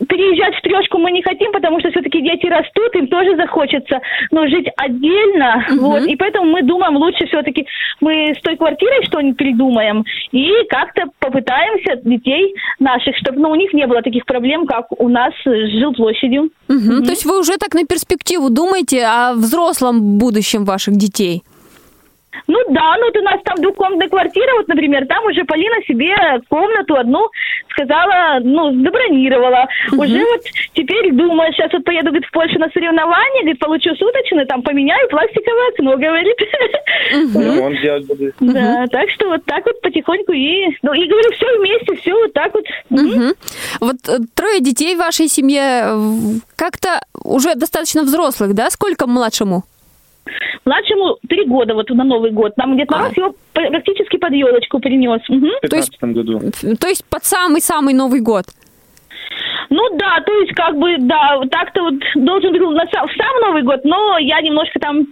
переезжать 0.08 0.56
в 0.56 0.62
трешку 0.62 0.98
мы 0.98 1.12
не 1.12 1.22
хотим, 1.22 1.52
потому 1.52 1.80
что 1.80 1.92
все-таки 1.92 2.22
дети 2.22 2.48
растут, 2.48 2.96
им 2.96 3.08
тоже 3.08 3.36
захочется, 3.36 4.02
но 4.32 4.48
жить 4.48 4.68
отдельно, 4.78 5.66
вот, 5.72 6.04
и 6.04 6.16
поэтому 6.16 6.52
мы 6.52 6.62
думаем, 6.64 6.98
лучше 6.98 7.26
все-таки 7.28 7.66
мы 8.02 8.34
с 8.38 8.42
той 8.42 8.58
квартирой 8.58 9.06
что-нибудь 9.06 9.38
придумаем 9.38 10.04
и 10.32 10.50
как-то 10.70 11.04
попытаемся 11.20 12.02
детей 12.04 12.56
наших, 12.80 13.16
чтобы 13.18 13.40
ну, 13.40 13.50
у 13.52 13.56
них 13.56 13.74
не 13.74 13.88
было 13.88 14.02
таких 14.02 14.26
проблем, 14.26 14.66
как 14.66 14.88
у 15.00 15.10
нас 15.10 15.34
с 15.46 15.80
жилплощадью. 15.80 16.50
Мгм. 16.68 17.04
То 17.04 17.12
есть 17.12 17.26
вы 17.26 17.40
уже 17.40 17.58
так 17.58 17.74
на 17.74 17.86
перспективу 17.86 18.50
думаете 18.50 19.06
о 19.06 19.34
взрослом 19.34 20.18
будущем 20.18 20.66
ваших 20.66 20.96
детей? 20.96 21.44
Ну 22.48 22.60
да, 22.70 22.96
ну 22.98 23.06
вот 23.06 23.18
у 23.18 23.22
нас 23.22 23.40
там 23.44 23.56
двухкомнатная 23.62 24.10
квартира, 24.10 24.54
вот, 24.58 24.68
например, 24.68 25.06
там 25.08 25.26
уже 25.26 25.44
Полина 25.46 25.82
себе 25.88 26.16
комнату 26.50 26.96
одну 26.96 27.30
сказала, 27.70 28.40
ну, 28.42 28.72
забронировала. 28.84 29.68
Уже 29.92 30.20
вот 30.20 30.42
теперь 30.74 31.12
думаю, 31.14 31.52
сейчас 31.54 31.72
вот 31.74 31.84
поеду, 31.84 32.08
говорит, 32.08 32.26
в 32.26 32.32
Польшу 32.32 32.60
на 32.60 32.70
соревнования, 32.70 33.42
говорит, 33.42 33.60
получу 33.60 33.96
суточные, 33.96 34.46
там 34.46 34.62
поменяю 34.62 35.08
пластиковое 35.10 35.70
окно, 35.70 35.98
говорит. 35.98 36.38
Ремонт 37.12 37.82
делать 37.82 38.06
буду. 38.08 38.32
Да, 38.40 38.86
так 38.92 39.10
что 39.12 39.30
вот 39.30 39.46
так 39.46 39.66
вот 39.66 39.82
потихоньку 39.82 40.32
и... 40.34 40.68
Ну, 40.82 40.94
и 40.94 41.08
говорю, 41.08 41.32
все 41.32 41.58
вместе, 41.58 41.96
все 42.02 42.14
вот 42.14 42.34
так 42.34 42.54
вот. 42.54 42.66
Вот 43.80 43.96
э, 44.08 44.20
трое 44.36 44.60
детей 44.60 44.96
в 44.96 45.00
вашей 45.00 45.28
семье 45.28 46.42
как-то 46.56 47.02
уже 47.24 47.56
достаточно 47.56 48.04
взрослых, 48.04 48.54
да? 48.54 48.70
Сколько 48.70 49.08
младшему? 49.08 49.64
Младшему 50.66 51.18
три 51.28 51.46
года 51.46 51.74
вот 51.74 51.90
на 51.90 52.04
Новый 52.04 52.32
год. 52.32 52.54
Нам 52.58 52.78
Дед 52.78 52.90
Мороз 52.92 53.16
его 53.18 53.34
п- 53.54 53.70
практически 53.70 54.18
под 54.18 54.32
елочку 54.34 54.80
принес. 54.80 55.22
Мгм. 55.30 55.50
В 55.58 55.62
15 55.62 56.04
году. 56.14 56.42
То 56.80 56.88
есть 56.88 57.04
под 57.10 57.26
самый-самый 57.26 57.94
Новый 57.94 58.22
год? 58.22 58.46
Ну 59.70 59.98
да, 59.98 60.20
то 60.26 60.32
есть 60.40 60.54
как 60.54 60.78
бы, 60.78 60.96
да, 61.00 61.40
так-то 61.52 61.82
вот 61.84 61.96
должен 62.16 62.52
был 62.54 62.72
на 62.72 62.86
сам, 62.92 63.08
в 63.08 63.12
сам 63.18 63.42
Новый 63.42 63.64
год, 63.64 63.82
но 63.84 64.18
я 64.20 64.40
немножко 64.42 64.80
там 64.80 65.08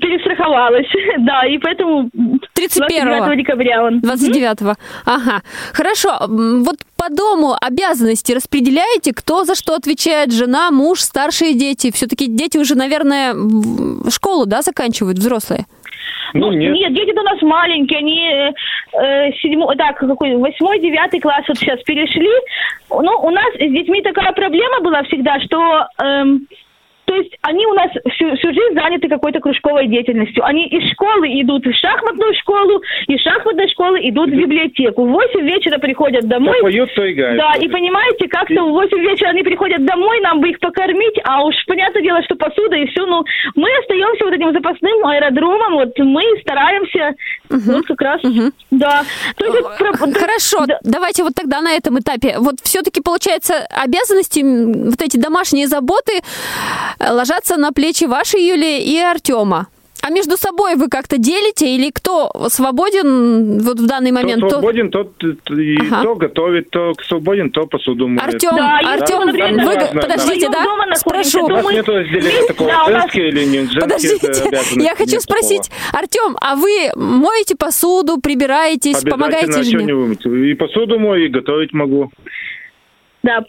перестраховалась, 0.00 0.86
да, 1.18 1.46
и 1.46 1.58
поэтому 1.58 2.10
31 2.54 3.04
29 3.08 3.38
декабря 3.38 3.84
он. 3.84 4.00
29-го. 4.00 4.74
Ага. 5.04 5.42
Хорошо. 5.72 6.16
Вот 6.28 6.76
по 7.02 7.14
дому 7.14 7.54
обязанности 7.60 8.32
распределяете, 8.32 9.12
кто 9.12 9.44
за 9.44 9.54
что 9.54 9.74
отвечает? 9.74 10.32
Жена, 10.32 10.70
муж, 10.70 11.00
старшие 11.00 11.54
дети? 11.54 11.90
Все-таки 11.90 12.26
дети 12.28 12.58
уже, 12.58 12.74
наверное, 12.76 13.34
в- 13.34 14.10
школу, 14.10 14.46
да, 14.46 14.62
заканчивают, 14.62 15.18
взрослые? 15.18 15.64
Ну, 16.34 16.52
нет. 16.52 16.72
Нет, 16.72 16.94
дети 16.94 17.10
у 17.18 17.22
нас 17.22 17.42
маленькие, 17.42 17.98
они 17.98 18.28
э, 18.28 19.32
седьмой, 19.42 19.76
так, 19.76 19.98
какой, 19.98 20.36
восьмой, 20.36 20.78
девятый 20.80 21.20
класс 21.20 21.42
вот 21.48 21.58
сейчас 21.58 21.82
перешли. 21.82 22.30
Ну, 22.90 23.12
у 23.22 23.30
нас 23.30 23.52
с 23.54 23.58
детьми 23.58 24.00
такая 24.02 24.32
проблема 24.32 24.80
была 24.80 25.02
всегда, 25.02 25.40
что... 25.40 25.86
эм, 26.02 26.46
то 27.12 27.16
есть 27.18 27.36
они 27.42 27.66
у 27.66 27.74
нас 27.74 27.90
всю, 28.14 28.34
всю 28.36 28.48
жизнь 28.54 28.72
заняты 28.74 29.06
какой-то 29.06 29.38
кружковой 29.40 29.86
деятельностью. 29.86 30.42
Они 30.46 30.66
из 30.66 30.90
школы 30.92 31.26
идут 31.42 31.66
в 31.66 31.74
шахматную 31.74 32.32
школу, 32.40 32.80
из 33.06 33.20
шахматной 33.20 33.68
школы 33.68 33.98
идут 34.08 34.30
в 34.30 34.34
библиотеку. 34.34 35.04
В 35.04 35.10
8 35.10 35.40
вечера 35.42 35.76
приходят 35.76 36.26
домой. 36.26 36.56
То 36.56 36.62
поют, 36.62 36.94
то 36.94 37.12
играют. 37.12 37.36
Да, 37.36 37.52
и 37.60 37.68
понимаете, 37.68 38.28
как-то 38.28 38.64
в 38.64 38.70
8 38.70 38.98
вечера 38.98 39.28
они 39.28 39.42
приходят 39.42 39.84
домой, 39.84 40.20
нам 40.22 40.40
бы 40.40 40.48
их 40.48 40.58
покормить, 40.60 41.20
а 41.24 41.44
уж 41.44 41.54
понятное 41.66 42.00
дело, 42.02 42.22
что 42.22 42.34
посуда 42.34 42.76
и 42.76 42.86
все, 42.86 43.04
ну, 43.04 43.22
мы 43.56 43.68
остаемся 43.80 44.24
вот 44.24 44.32
этим 44.32 44.52
запасным 44.54 45.04
аэродромом, 45.04 45.74
вот 45.74 45.98
мы 45.98 46.22
стараемся, 46.40 47.14
вот 47.50 47.86
как 47.88 48.00
раз, 48.00 48.20
да. 48.70 49.02
То 49.36 49.44
есть 49.44 49.60
вот 49.60 49.76
про- 49.76 49.92
то- 49.92 50.18
Хорошо, 50.18 50.64
да. 50.66 50.78
давайте 50.82 51.24
вот 51.24 51.34
тогда 51.34 51.60
на 51.60 51.72
этом 51.74 51.98
этапе. 51.98 52.36
Вот 52.38 52.54
все-таки, 52.62 53.02
получается, 53.02 53.66
обязанности, 53.70 54.40
вот 54.42 55.02
эти 55.02 55.18
домашние 55.18 55.66
заботы 55.66 56.22
э, 56.98 57.01
ложатся 57.10 57.56
на 57.56 57.72
плечи 57.72 58.04
вашей 58.04 58.40
Юлии 58.46 58.82
и 58.82 58.98
Артема. 58.98 59.66
А 60.04 60.10
между 60.10 60.36
собой 60.36 60.74
вы 60.74 60.88
как-то 60.88 61.16
делите 61.16 61.76
или 61.76 61.90
кто 61.90 62.28
свободен 62.48 63.60
вот 63.60 63.78
в 63.78 63.86
данный 63.86 64.10
момент? 64.10 64.38
Кто 64.38 64.48
то- 64.48 64.54
свободен, 64.56 64.90
тот 64.90 65.12
э, 65.22 65.54
и 65.54 65.76
Ага. 65.78 66.02
то 66.02 66.14
готовит, 66.16 66.70
то 66.70 66.92
свободен, 67.06 67.50
то 67.52 67.66
посуду 67.66 68.08
моет. 68.08 68.34
Артем, 68.34 68.56
Да, 68.56 68.80
Артем, 68.84 69.26
например, 69.26 69.64
вы, 69.64 69.74
да, 69.76 69.92
да, 69.92 70.00
подождите, 70.00 70.48
да. 70.48 70.64
да? 70.88 70.94
Спрошу. 70.96 71.44
У 71.44 71.48
то 71.48 71.54
нас 71.54 71.70
нет 71.70 71.88
разделения 71.88 72.46
такого, 72.48 72.68
Да, 72.70 72.84
у 72.84 72.90
женские 72.90 73.28
или 73.28 73.44
нет, 73.44 73.70
женские 73.70 73.80
Подождите, 73.80 74.82
я 74.82 74.96
хочу 74.96 75.20
спросить, 75.20 75.70
Артем, 75.92 76.36
а 76.40 76.56
вы 76.56 76.90
моете 76.96 77.54
посуду, 77.54 78.20
прибираетесь, 78.20 78.96
Обязательно, 79.04 79.10
помогаете 79.12 79.50
а 79.50 79.52
что 79.52 79.62
не 79.62 79.78
жене? 79.78 79.94
вымыть? 79.94 80.26
И 80.26 80.54
посуду 80.54 80.98
мою, 80.98 81.26
и 81.26 81.28
готовить 81.28 81.72
могу. 81.72 82.10
Да, 83.22 83.44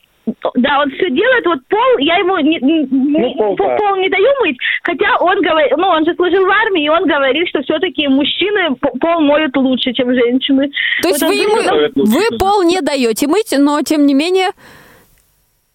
да, 0.56 0.80
он 0.82 0.90
все 0.92 1.10
делает, 1.10 1.46
вот 1.46 1.60
пол, 1.68 1.98
я 2.00 2.16
ему 2.18 2.38
не, 2.38 2.58
не- 2.60 2.88
не- 2.90 3.36
пол, 3.36 3.56
пол, 3.56 3.68
да. 3.68 3.76
пол 3.78 3.96
не 3.98 4.10
даю 4.10 4.28
мыть, 4.42 4.58
хотя 4.84 5.18
он 5.20 5.42
говорит, 5.42 5.74
ну, 5.76 5.88
он 5.88 6.06
же 6.06 6.16
служил 6.16 6.46
в 6.46 6.50
армии, 6.50 6.86
и 6.86 6.90
он 6.90 7.06
говорит, 7.06 7.48
что 7.50 7.62
все-таки 7.64 8.08
мужчины 8.08 8.76
пол 9.02 9.20
моют 9.22 9.56
лучше, 9.58 9.92
чем 9.94 10.14
женщины. 10.14 10.72
То 11.02 11.10
есть 11.10 11.22
Вот 11.22 11.30
вы 11.30 11.36
ему, 11.36 11.56
вы 11.96 12.38
пол 12.38 12.64
не 12.64 12.82
даете 12.82 13.28
мыть, 13.28 13.54
но 13.58 13.82
тем 13.82 14.06
не 14.06 14.14
менее 14.14 14.52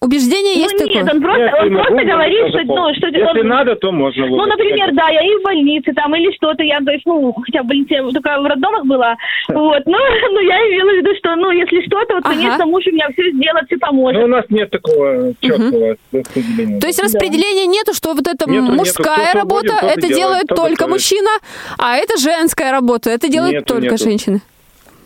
убеждение 0.01 0.55
Ну 0.55 0.61
есть 0.61 0.79
нет, 0.79 0.87
такое. 0.87 1.13
он 1.13 1.21
просто, 1.21 1.41
Нет, 1.43 1.53
он 1.59 1.73
могу, 1.73 1.83
просто 1.83 2.05
но 2.05 2.11
говорит, 2.13 2.47
что, 2.49 2.59
ну, 2.63 2.93
что 2.95 3.07
Если 3.07 3.39
он- 3.41 3.47
надо, 3.47 3.75
то 3.75 3.91
можно. 3.91 4.25
Ну, 4.27 4.45
например, 4.45 4.89
да, 4.93 5.09
я 5.09 5.21
и 5.21 5.35
в 5.37 5.43
больнице 5.43 5.91
там 5.93 6.15
или 6.15 6.31
что-то, 6.35 6.63
я, 6.63 6.79
то 6.79 6.91
есть, 6.91 7.05
ну, 7.05 7.33
хотя 7.33 7.63
в 7.63 7.67
больнице 7.67 7.93
я 7.95 8.03
только 8.03 8.39
в 8.41 8.45
роддомах 8.45 8.85
была, 8.85 9.15
вот, 9.49 9.83
но, 9.85 9.97
но 10.31 10.39
я 10.39 10.57
имела 10.69 10.91
в 10.91 10.97
виду, 10.97 11.09
что, 11.17 11.35
ну, 11.35 11.51
если 11.51 11.81
что-то, 11.85 12.15
вот, 12.15 12.25
Ага. 12.25 12.35
конечно, 12.35 12.65
муж 12.65 12.83
у 12.87 12.91
меня 12.91 13.07
все 13.13 13.29
сделает, 13.31 13.65
все 13.67 13.75
Ну, 13.75 13.79
поможет. 13.87 14.23
у 14.23 14.27
нас 14.27 14.45
нет 14.49 14.69
такого 14.71 15.33
четкого 15.41 15.95
распределения. 16.13 16.79
То 16.79 16.87
есть 16.87 17.03
распределения 17.03 17.67
нету, 17.67 17.93
что 17.93 18.13
вот 18.13 18.27
это 18.27 18.49
Нету, 18.49 18.63
нету. 18.63 18.75
мужская 18.75 19.29
Кто 19.31 19.39
работа, 19.39 19.73
и 19.83 19.85
это 19.85 20.07
делает, 20.07 20.47
только 20.47 20.87
мужчина, 20.87 21.29
а 21.77 21.97
это 21.97 22.17
женская 22.17 22.71
работа, 22.71 23.09
это 23.09 23.27
делают 23.27 23.53
Нету, 23.53 23.65
только 23.73 23.91
нету. 23.91 24.03
женщины. 24.03 24.41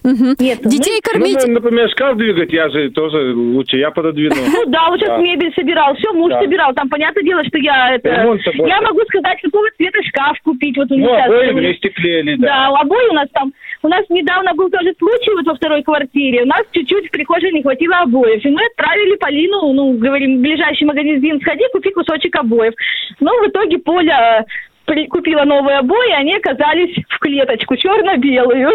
Нет, 0.04 0.60
ну, 0.64 0.70
Детей 0.70 1.00
кормить. 1.02 1.40
Ну, 1.48 1.54
например, 1.54 1.90
шкаф 1.90 2.18
двигать, 2.18 2.52
я 2.52 2.70
же 2.70 2.90
тоже 2.92 3.34
лучше, 3.34 3.78
я 3.78 3.92
пододвину. 3.92 4.36
Ну 4.54 4.66
да, 4.68 4.90
вот 4.90 5.00
сейчас 5.00 5.20
мебель 5.22 5.54
собирал, 5.56 5.96
все, 5.96 6.12
муж 6.14 6.32
собирал. 6.34 6.74
Там 6.74 6.90
понятное 6.90 7.24
дело, 7.24 7.44
что 7.46 7.58
я 7.58 7.96
это. 7.96 8.10
Я 8.10 8.82
могу 8.82 9.02
сказать, 9.06 9.42
какого 9.42 9.66
цвета 9.78 10.00
шкаф 10.04 10.38
купить. 10.44 10.78
Вот 10.78 10.92
у 10.92 10.96
Ну, 10.98 11.06
меня 11.06 11.26
обои 11.26 11.74
клеили, 11.96 12.36
Да, 12.36 12.48
да. 12.70 12.82
обои 12.82 13.10
у 13.10 13.14
нас 13.14 13.28
там. 13.34 13.54
У 13.82 13.88
нас 13.88 14.04
недавно 14.10 14.54
был 14.54 14.70
тоже 14.70 14.94
случай 14.98 15.32
вот 15.36 15.46
во 15.46 15.56
второй 15.56 15.84
квартире. 15.84 16.44
У 16.44 16.46
нас 16.46 16.62
чуть-чуть 16.72 17.08
в 17.08 17.12
прихожей 17.12 17.52
не 17.52 17.62
хватило 17.62 17.98
обоев. 18.00 18.44
И 18.46 18.50
мы 18.50 18.62
отправили 18.66 19.16
Полину, 19.18 19.74
ну, 19.74 19.98
говорим, 19.98 20.38
в 20.38 20.42
ближайший 20.42 20.86
магазин 20.86 21.40
сходи, 21.42 21.64
купи 21.72 21.92
кусочек 21.92 22.36
обоев. 22.36 22.74
Но 23.20 23.32
в 23.44 23.48
итоге 23.50 23.78
Поля 23.80 24.46
при- 24.86 25.08
купила 25.08 25.44
новые 25.44 25.78
обои, 25.80 26.12
они 26.12 26.36
оказались 26.36 26.96
в 27.10 27.20
клеточку, 27.20 27.76
черно-белую. 27.78 28.70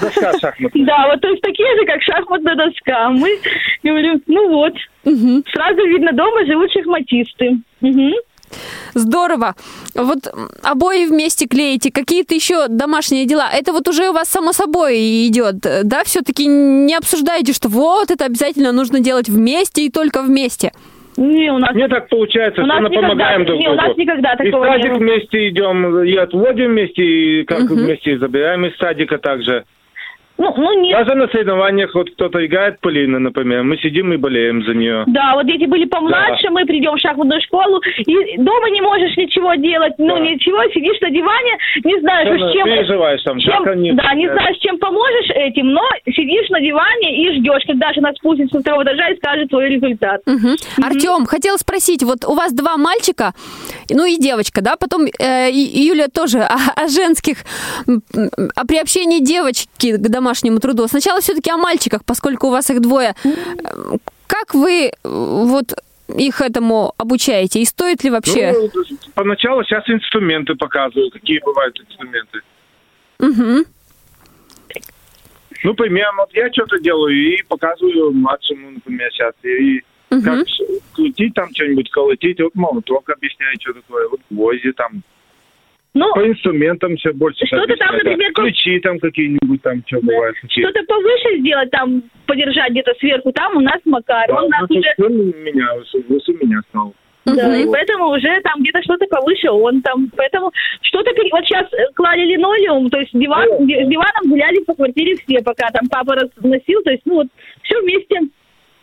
Доска 0.00 0.38
шахматная. 0.38 0.84
Да, 0.86 1.08
вот 1.10 1.20
то 1.20 1.28
есть 1.28 1.42
такие 1.42 1.68
же, 1.78 1.86
как 1.86 2.02
шахматная 2.02 2.56
доска. 2.56 3.10
Мы 3.10 3.38
говорим, 3.82 4.22
ну 4.26 4.48
вот, 4.50 4.74
сразу 5.04 5.84
видно, 5.86 6.12
дома 6.12 6.44
живут 6.46 6.70
шахматисты. 6.72 7.58
Здорово. 8.94 9.54
Вот 9.94 10.18
обои 10.64 11.06
вместе 11.06 11.46
клеите, 11.46 11.92
какие-то 11.92 12.34
еще 12.34 12.66
домашние 12.68 13.24
дела. 13.24 13.48
Это 13.52 13.72
вот 13.72 13.86
уже 13.86 14.10
у 14.10 14.12
вас 14.12 14.28
само 14.28 14.52
собой 14.52 15.26
идет, 15.28 15.60
да? 15.60 16.02
Все-таки 16.04 16.46
не 16.46 16.94
обсуждаете, 16.96 17.52
что 17.52 17.68
вот 17.68 18.10
это 18.10 18.24
обязательно 18.24 18.72
нужно 18.72 18.98
делать 18.98 19.28
вместе 19.28 19.82
и 19.86 19.90
только 19.90 20.22
вместе. 20.22 20.72
Не, 21.20 21.52
у 21.52 21.58
нас 21.58 21.74
Мне 21.74 21.86
так 21.86 22.08
получается, 22.08 22.62
У 22.62 22.64
что 22.64 22.72
нас 22.74 22.80
мы 22.82 22.88
никогда- 22.88 23.08
помогаем 23.08 23.44
друг 23.44 23.60
не, 23.60 23.68
у 23.68 23.74
нас 23.74 23.94
никогда 23.94 24.32
И 24.32 24.36
в 24.48 24.50
такого 24.50 24.64
не 24.64 24.70
садик 24.72 24.90
было. 24.92 24.98
вместе 24.98 25.48
идем, 25.50 26.02
и 26.02 26.16
отводим 26.16 26.70
вместе, 26.70 27.02
и 27.04 27.44
как 27.44 27.60
вместе 27.68 28.18
забираем 28.18 28.64
из 28.64 28.74
садика 28.78 29.18
также. 29.18 29.64
Ну, 30.40 30.54
ну 30.56 30.80
нет. 30.80 30.98
Даже 30.98 31.14
на 31.18 31.28
соревнованиях 31.28 31.94
вот 31.94 32.10
кто-то 32.12 32.44
играет 32.46 32.80
Полина, 32.80 33.18
например, 33.18 33.62
мы 33.62 33.76
сидим 33.76 34.10
и 34.14 34.16
болеем 34.16 34.64
за 34.64 34.72
нее. 34.72 35.04
Да, 35.06 35.34
вот 35.34 35.46
дети 35.46 35.66
были 35.66 35.84
помладше, 35.84 36.48
мы 36.48 36.64
придем 36.64 36.96
в 36.96 36.98
шахматную 37.00 37.42
школу, 37.42 37.78
и 37.98 38.38
дома 38.38 38.70
не 38.70 38.80
можешь 38.80 39.14
ничего 39.18 39.54
делать, 39.56 39.92
ну 39.98 40.16
Да. 40.16 40.20
ничего, 40.20 40.62
сидишь 40.72 40.98
на 41.02 41.10
диване, 41.10 41.52
не 41.84 42.00
знаешь, 42.00 42.30
уж 42.40 42.52
чем... 42.54 42.64
переживаешь 42.64 43.22
там, 43.22 43.38
чем- 43.38 43.52
как 43.64 43.74
они- 43.74 43.92
да, 43.92 44.14
не 44.14 44.28
да. 44.28 44.32
знаешь, 44.32 44.56
чем 44.60 44.78
поможешь 44.78 45.28
этим, 45.34 45.72
но 45.72 45.82
сидишь 46.06 46.48
на 46.48 46.60
диване 46.62 47.22
и 47.22 47.38
ждешь, 47.38 47.62
когда 47.66 47.92
жена 47.92 48.10
спустится 48.14 48.56
со 48.56 48.62
второго 48.62 48.82
этажа 48.84 49.08
и 49.10 49.16
скажет 49.18 49.50
твой 49.50 49.68
результат. 49.68 50.22
Артем, 50.82 51.26
хотела 51.26 51.58
спросить, 51.58 52.02
вот 52.02 52.24
у 52.26 52.34
вас 52.34 52.54
два 52.54 52.78
мальчика, 52.78 53.34
ну 53.90 54.06
и 54.06 54.16
девочка, 54.16 54.62
да, 54.62 54.76
потом 54.76 55.02
э, 55.18 55.50
и- 55.50 55.84
Юля 55.86 56.06
тоже 56.08 56.38
о, 56.38 56.56
о 56.82 56.88
женских, 56.88 57.44
о 58.56 58.66
приобщении 58.66 59.20
девочки 59.20 59.98
к 59.98 60.08
домашнему 60.08 60.29
труду. 60.60 60.86
Сначала 60.88 61.20
все-таки 61.20 61.50
о 61.50 61.56
мальчиках, 61.56 62.04
поскольку 62.04 62.46
у 62.48 62.50
вас 62.50 62.70
их 62.70 62.80
двое. 62.80 63.14
Э, 63.24 63.96
Как 64.26 64.54
вы 64.54 64.86
э, 64.88 64.92
вот 65.04 65.74
их 66.18 66.40
этому 66.40 66.92
обучаете? 66.98 67.60
И 67.60 67.64
стоит 67.64 68.04
ли 68.04 68.10
вообще? 68.10 68.52
Ну, 68.52 68.70
поначалу 69.14 69.62
сейчас 69.64 69.84
инструменты 69.88 70.54
показываю, 70.54 71.10
какие 71.10 71.40
бывают 71.44 71.78
инструменты. 71.80 72.40
Мгм. 73.18 73.64
Ну, 75.62 75.74
примерно, 75.74 76.22
вот 76.22 76.30
я 76.32 76.50
что-то 76.52 76.78
делаю 76.78 77.14
и 77.14 77.42
показываю 77.42 78.12
младшему, 78.12 78.70
например, 78.70 79.10
сейчас. 79.12 79.34
И 79.44 79.82
Как 80.08 80.48
ш- 80.48 80.64
крутить 80.94 81.34
там 81.34 81.50
что-нибудь, 81.54 81.90
колотить. 81.90 82.40
Вот 82.40 82.54
молоток 82.54 83.08
объясняет, 83.10 83.60
что 83.60 83.74
такое. 83.74 84.08
Вот 84.08 84.20
гвозди 84.30 84.72
там. 84.72 85.02
Ну, 85.92 86.12
По 86.14 86.24
инструментам 86.26 86.96
все 86.96 87.12
больше 87.12 87.44
Что-то 87.46 87.74
там, 87.76 87.88
да. 87.90 87.96
например, 87.96 88.32
как- 88.32 88.44
Ключи 88.44 88.78
там 88.80 88.98
какие-нибудь 89.00 89.60
там, 89.62 89.82
что 89.86 90.00
бывает. 90.00 90.36
какие. 90.40 90.64
что-то 90.64 90.84
повыше 90.86 91.38
сделать, 91.40 91.70
там, 91.72 92.02
подержать 92.26 92.70
где-то 92.70 92.92
сверху, 93.00 93.32
там 93.32 93.56
у 93.56 93.60
нас 93.60 93.80
Макар. 93.84 94.28
Да, 94.28 94.42
Он 94.42 94.48
нас 94.50 94.66
ну, 94.68 94.78
уже... 94.78 94.94
у 94.98 95.08
меня, 95.10 95.74
выше, 95.74 95.98
выше 96.08 96.32
меня 96.40 96.60
стал. 96.68 96.94
Да, 97.26 97.56
и 97.56 97.64
Вот. 97.64 97.72
поэтому 97.72 98.08
уже 98.10 98.40
там 98.42 98.60
где-то 98.62 98.82
что-то 98.82 99.04
повыше 99.06 99.50
он 99.50 99.82
там. 99.82 100.10
Поэтому 100.16 100.52
что-то... 100.82 101.12
пере- 101.12 101.28
Вот 101.32 101.44
сейчас 101.44 101.66
клали 101.94 102.20
линолеум, 102.24 102.88
то 102.88 102.98
есть 103.00 103.10
диван, 103.12 103.66
ди- 103.66 103.84
с 103.84 103.88
диваном 103.88 104.30
гуляли 104.30 104.62
по 104.64 104.74
квартире 104.74 105.16
все, 105.16 105.42
пока 105.42 105.70
там 105.70 105.88
папа 105.90 106.14
разносил. 106.14 106.82
То 106.82 106.90
есть, 106.90 107.02
ну 107.04 107.14
вот, 107.16 107.26
все 107.62 107.80
вместе. 107.82 108.20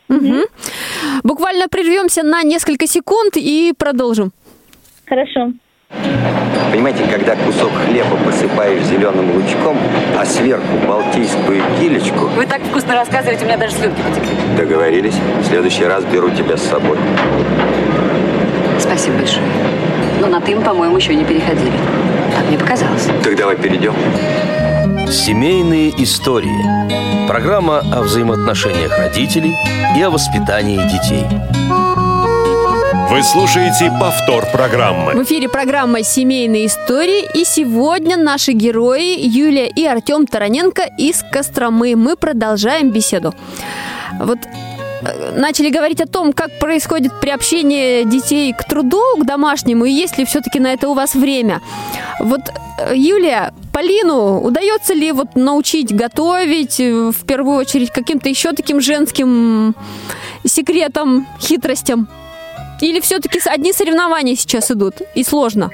Мгм. 0.10 0.41
Буквально 1.24 1.67
прервемся 1.70 2.24
на 2.24 2.43
несколько 2.43 2.86
секунд 2.86 3.34
и 3.38 3.74
продолжим. 3.78 4.32
Хорошо. 5.08 5.52
Понимаете, 6.71 7.04
когда 7.10 7.36
кусок 7.36 7.71
хлеба 7.86 8.17
посыпаешь 8.26 8.84
зеленым 8.84 9.32
лучком, 9.36 9.78
а 10.17 10.26
сверху 10.26 10.78
балтийскую 10.88 11.62
килечку, 11.80 12.28
Вы 12.36 12.45
так 12.45 12.62
вкусно 12.62 12.93
рассказываете, 12.95 13.45
у 13.45 13.47
меня 13.47 13.58
даже 13.58 13.73
слюнки 13.76 14.02
потекли. 14.02 14.30
договорились, 14.58 15.15
в 15.41 15.45
следующий 15.45 15.86
раз 15.86 16.04
беру 16.06 16.30
тебя 16.30 16.58
с 16.58 16.63
собой. 16.63 16.97
Спасибо 18.80 19.17
большое. 19.17 19.45
Но 20.21 20.28
на 20.28 20.41
«ты» 20.41 20.56
мы, 20.56 20.62
по-моему, 20.62 20.97
еще 20.97 21.15
не 21.15 21.23
переходили. 21.23 21.71
Так 22.36 22.45
мне 22.47 22.58
показалось. 22.58 23.08
Так 23.23 23.36
давай 23.36 23.56
перейдем. 23.56 23.93
Семейные 25.10 25.91
истории. 26.04 27.28
Программа 27.28 27.80
о 27.93 28.02
взаимоотношениях 28.02 28.97
родителей 28.97 29.56
и 29.97 30.02
о 30.02 30.10
воспитании 30.10 30.78
детей. 30.78 31.26
Вы 33.17 33.23
слушаете 33.23 33.91
повтор 33.99 34.45
В 34.45 34.51
программы. 34.51 35.23
эфире 35.23 35.49
программа 35.49 36.03
«Семейные 36.03 36.67
истории» 36.67 37.25
и 37.34 37.45
сегодня 37.45 38.15
наши 38.15 38.51
герои 38.51 39.17
Юлия 39.19 39.67
и 39.69 39.84
Артем 39.88 40.27
Тараненко 40.27 40.84
из 40.99 41.23
Костромы. 41.32 41.95
Мы 41.95 42.15
продолжаем 42.15 42.91
беседу. 42.91 43.34
Вот 44.19 44.38
э, 45.01 45.32
начали 45.36 45.71
говорить 45.71 45.99
о 45.99 46.06
том, 46.06 46.32
как 46.32 46.60
происходит 46.60 47.19
приобщение 47.19 48.06
детей 48.06 48.53
к 48.53 48.63
труду, 48.65 49.01
к 49.19 49.25
домашнему, 49.25 49.86
и 49.86 49.91
есть 49.91 50.19
ли 50.19 50.25
все-таки 50.25 50.60
на 50.60 50.71
это 50.73 50.88
у 50.88 50.93
вас 50.93 51.15
время. 51.15 51.62
Вот, 52.19 52.41
э, 52.77 52.93
Юлия, 52.95 53.51
Полину 53.73 54.41
удается 54.43 54.93
ли 54.93 55.12
вот 55.12 55.36
научить 55.36 55.91
готовить, 55.91 56.80
э, 56.80 57.10
в 57.10 57.25
первую 57.25 57.58
очередь, 57.58 57.89
каким-то 57.89 58.30
еще 58.30 58.51
таким 58.51 58.80
женским 58.80 59.73
секретам, 60.45 61.25
хитростям? 61.41 62.08
Или 62.81 62.99
все-таки 62.99 63.39
одни 63.45 63.73
соревнования 63.73 64.35
сейчас 64.35 64.71
идут, 64.71 64.95
и 65.15 65.23
сложно? 65.23 65.69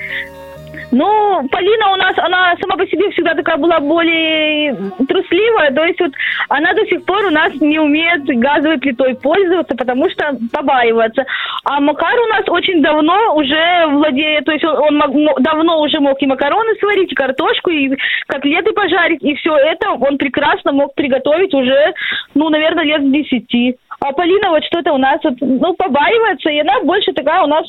Ну, 0.93 1.47
Полина 1.49 1.91
у 1.93 1.95
нас, 1.95 2.15
она 2.19 2.55
сама 2.61 2.77
по 2.77 2.85
себе 2.85 3.09
всегда 3.09 3.33
такая 3.33 3.57
была 3.57 3.79
более 3.79 4.75
трусливая, 5.07 5.71
то 5.71 5.83
есть 5.85 5.99
вот 5.99 6.11
она 6.49 6.71
до 6.73 6.85
сих 6.85 7.03
пор 7.03 7.25
у 7.25 7.31
нас 7.31 7.51
не 7.55 7.79
умеет 7.79 8.25
газовой 8.25 8.77
плитой 8.77 9.15
пользоваться, 9.15 9.75
потому 9.75 10.07
что 10.11 10.37
побаивается. 10.51 11.25
А 11.63 11.79
Макар 11.79 12.13
у 12.19 12.27
нас 12.27 12.43
очень 12.47 12.83
давно 12.83 13.35
уже 13.35 13.87
владеет, 13.87 14.45
то 14.45 14.51
есть 14.51 14.63
он, 14.63 15.01
он 15.01 15.29
давно 15.39 15.81
уже 15.81 15.99
мог 15.99 16.21
и 16.21 16.27
макароны 16.27 16.75
сварить, 16.79 17.11
и 17.11 17.15
картошку, 17.15 17.71
и 17.71 17.97
котлеты 18.27 18.71
пожарить, 18.73 19.23
и 19.23 19.33
все 19.33 19.57
это 19.57 19.93
он 19.93 20.19
прекрасно 20.19 20.73
мог 20.73 20.93
приготовить 20.93 21.55
уже, 21.55 21.93
ну, 22.35 22.49
наверное, 22.49 22.83
лет 22.83 23.01
с 23.01 23.11
десяти. 23.11 23.77
А 24.03 24.11
Полина 24.11 24.49
вот 24.49 24.65
что-то 24.65 24.91
у 24.91 24.97
нас 24.97 25.17
вот, 25.23 25.35
ну, 25.39 25.73
побаивается, 25.75 26.49
и 26.49 26.59
она 26.59 26.81
больше 26.81 27.13
такая 27.13 27.41
у 27.43 27.47
нас 27.47 27.65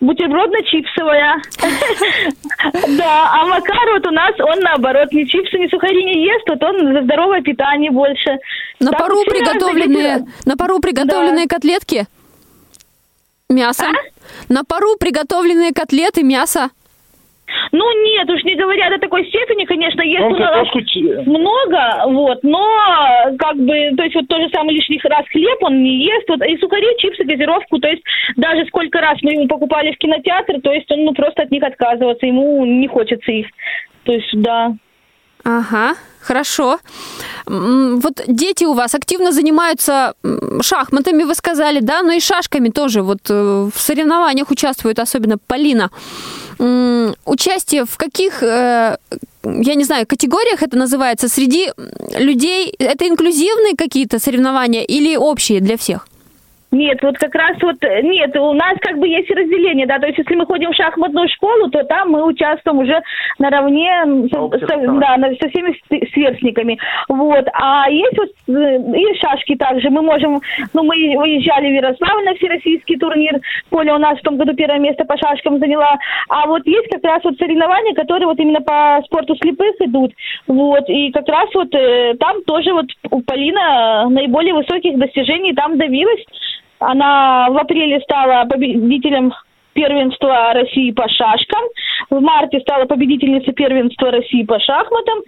бутербродно-чипсовая. 0.00 1.40
Да, 2.98 3.30
а 3.32 3.46
Макар 3.46 3.90
вот 3.94 4.06
у 4.06 4.10
нас, 4.10 4.32
он 4.40 4.60
наоборот, 4.60 5.12
ни 5.12 5.24
чипсы, 5.24 5.58
ни 5.58 5.68
сухари 5.68 6.04
не 6.04 6.24
ест, 6.24 6.48
вот 6.48 6.62
он 6.62 6.92
за 6.92 7.02
здоровое 7.02 7.40
питание 7.40 7.90
больше. 7.90 8.38
На 8.78 8.92
пару 8.92 9.22
приготовленные, 9.24 10.26
на 10.44 10.56
пару 10.56 10.80
приготовленные 10.80 11.46
котлетки? 11.46 12.06
Мясо? 13.48 13.86
А? 13.86 14.52
На 14.52 14.64
пару 14.64 14.96
приготовленные 14.98 15.72
котлеты, 15.72 16.22
мясо? 16.22 16.70
Ну 17.72 18.04
нет, 18.04 18.28
уж 18.30 18.42
не 18.44 18.54
говоря 18.54 18.90
до 18.90 18.98
такой 18.98 19.26
степени, 19.26 19.64
конечно, 19.64 20.00
ест 20.02 20.24
Он 20.24 20.34
у 20.34 20.38
нас 20.38 20.68
ч- 20.86 21.00
много, 21.26 22.04
вот, 22.06 22.42
но 22.42 22.66
как 23.38 23.56
бы, 23.56 23.90
то 23.96 24.02
есть 24.02 24.14
вот 24.14 24.28
то 24.28 24.40
же 24.40 24.48
самое 24.50 24.76
лишний 24.76 25.00
раз 25.04 25.26
хлеб 25.28 25.62
он 25.62 25.82
не 25.82 26.04
ест, 26.04 26.28
вот, 26.28 26.42
и 26.42 26.56
сухари, 26.58 26.86
чипсы, 26.98 27.24
газировку, 27.24 27.78
то 27.78 27.88
есть 27.88 28.02
даже 28.36 28.64
сколько 28.66 29.00
раз 29.00 29.18
мы 29.22 29.32
ему 29.32 29.46
покупали 29.46 29.92
в 29.92 29.98
кинотеатр, 29.98 30.60
то 30.62 30.72
есть 30.72 30.90
он 30.90 31.04
ну 31.04 31.12
просто 31.12 31.42
от 31.42 31.50
них 31.50 31.62
отказываться, 31.62 32.26
ему 32.26 32.64
не 32.64 32.88
хочется 32.88 33.30
их, 33.30 33.46
то 34.04 34.12
есть 34.12 34.30
да. 34.34 34.72
Ага, 35.44 35.94
хорошо. 36.20 36.78
Вот 37.46 38.22
дети 38.26 38.64
у 38.64 38.72
вас 38.72 38.94
активно 38.94 39.32
занимаются 39.32 40.14
шахматами, 40.62 41.24
вы 41.24 41.34
сказали, 41.34 41.80
да, 41.80 42.02
но 42.02 42.12
и 42.12 42.20
шашками 42.20 42.70
тоже. 42.70 43.02
Вот 43.02 43.30
э, 43.30 43.70
в 43.74 43.80
соревнованиях 43.80 44.50
участвует 44.50 44.98
особенно 44.98 45.36
Полина. 45.38 45.90
Участие 46.58 47.84
в 47.84 47.96
каких, 47.96 48.42
э, 48.42 48.96
я 49.44 49.74
не 49.74 49.84
знаю, 49.84 50.06
категориях 50.06 50.62
это 50.62 50.78
называется, 50.78 51.28
среди 51.28 51.70
людей, 52.18 52.74
это 52.78 53.06
инклюзивные 53.06 53.76
какие-то 53.76 54.18
соревнования 54.18 54.82
или 54.82 55.16
общие 55.16 55.60
для 55.60 55.76
всех? 55.76 56.06
Нет, 56.74 57.00
вот 57.02 57.16
как 57.18 57.32
раз 57.36 57.56
вот, 57.62 57.76
э, 57.84 58.02
нет, 58.02 58.36
у 58.36 58.52
нас 58.52 58.74
как 58.80 58.98
бы 58.98 59.06
есть 59.06 59.30
разделение, 59.30 59.86
да, 59.86 60.00
то 60.00 60.06
есть 60.06 60.18
если 60.18 60.34
мы 60.34 60.44
ходим 60.44 60.72
в 60.72 60.74
шахматную 60.74 61.28
школу, 61.28 61.70
то 61.70 61.84
там 61.84 62.10
мы 62.10 62.24
участвуем 62.24 62.80
уже 62.80 63.00
наравне 63.38 64.02
со, 64.28 64.76
да, 64.98 65.16
со 65.40 65.48
всеми 65.50 65.78
сверстниками, 66.12 66.76
вот, 67.08 67.46
а 67.52 67.88
есть 67.88 68.18
вот 68.18 68.56
э, 68.56 68.76
и 68.76 69.14
шашки 69.20 69.54
также, 69.54 69.88
мы 69.88 70.02
можем, 70.02 70.40
ну, 70.72 70.82
мы 70.82 70.96
выезжали 71.16 71.68
в 71.68 71.74
Ярославль 71.74 72.24
на 72.24 72.34
всероссийский 72.34 72.98
турнир, 72.98 73.40
Поля 73.70 73.94
у 73.94 73.98
нас 73.98 74.18
в 74.18 74.22
том 74.22 74.36
году 74.36 74.52
первое 74.54 74.80
место 74.80 75.04
по 75.04 75.16
шашкам 75.16 75.60
заняла, 75.60 75.96
а 76.28 76.48
вот 76.48 76.66
есть 76.66 76.88
как 76.90 77.04
раз 77.04 77.22
вот 77.22 77.38
соревнования, 77.38 77.94
которые 77.94 78.26
вот 78.26 78.40
именно 78.40 78.60
по 78.62 79.00
спорту 79.04 79.36
слепых 79.36 79.76
идут, 79.78 80.12
вот, 80.48 80.88
и 80.88 81.12
как 81.12 81.28
раз 81.28 81.48
вот 81.54 81.72
э, 81.72 82.14
там 82.18 82.42
тоже 82.42 82.72
вот 82.72 82.86
у 83.12 83.22
Полина 83.22 84.08
наиболее 84.10 84.54
высоких 84.54 84.98
достижений 84.98 85.54
там 85.54 85.78
добилась, 85.78 86.24
она 86.78 87.48
в 87.50 87.56
апреле 87.58 88.00
стала 88.00 88.44
победителем 88.46 89.32
первенства 89.74 90.52
России 90.54 90.92
по 90.92 91.08
шашкам, 91.08 91.62
в 92.10 92.20
марте 92.20 92.60
стала 92.60 92.84
победительницей 92.86 93.52
первенства 93.52 94.10
России 94.10 94.44
по 94.44 94.58
шахматам, 94.60 95.20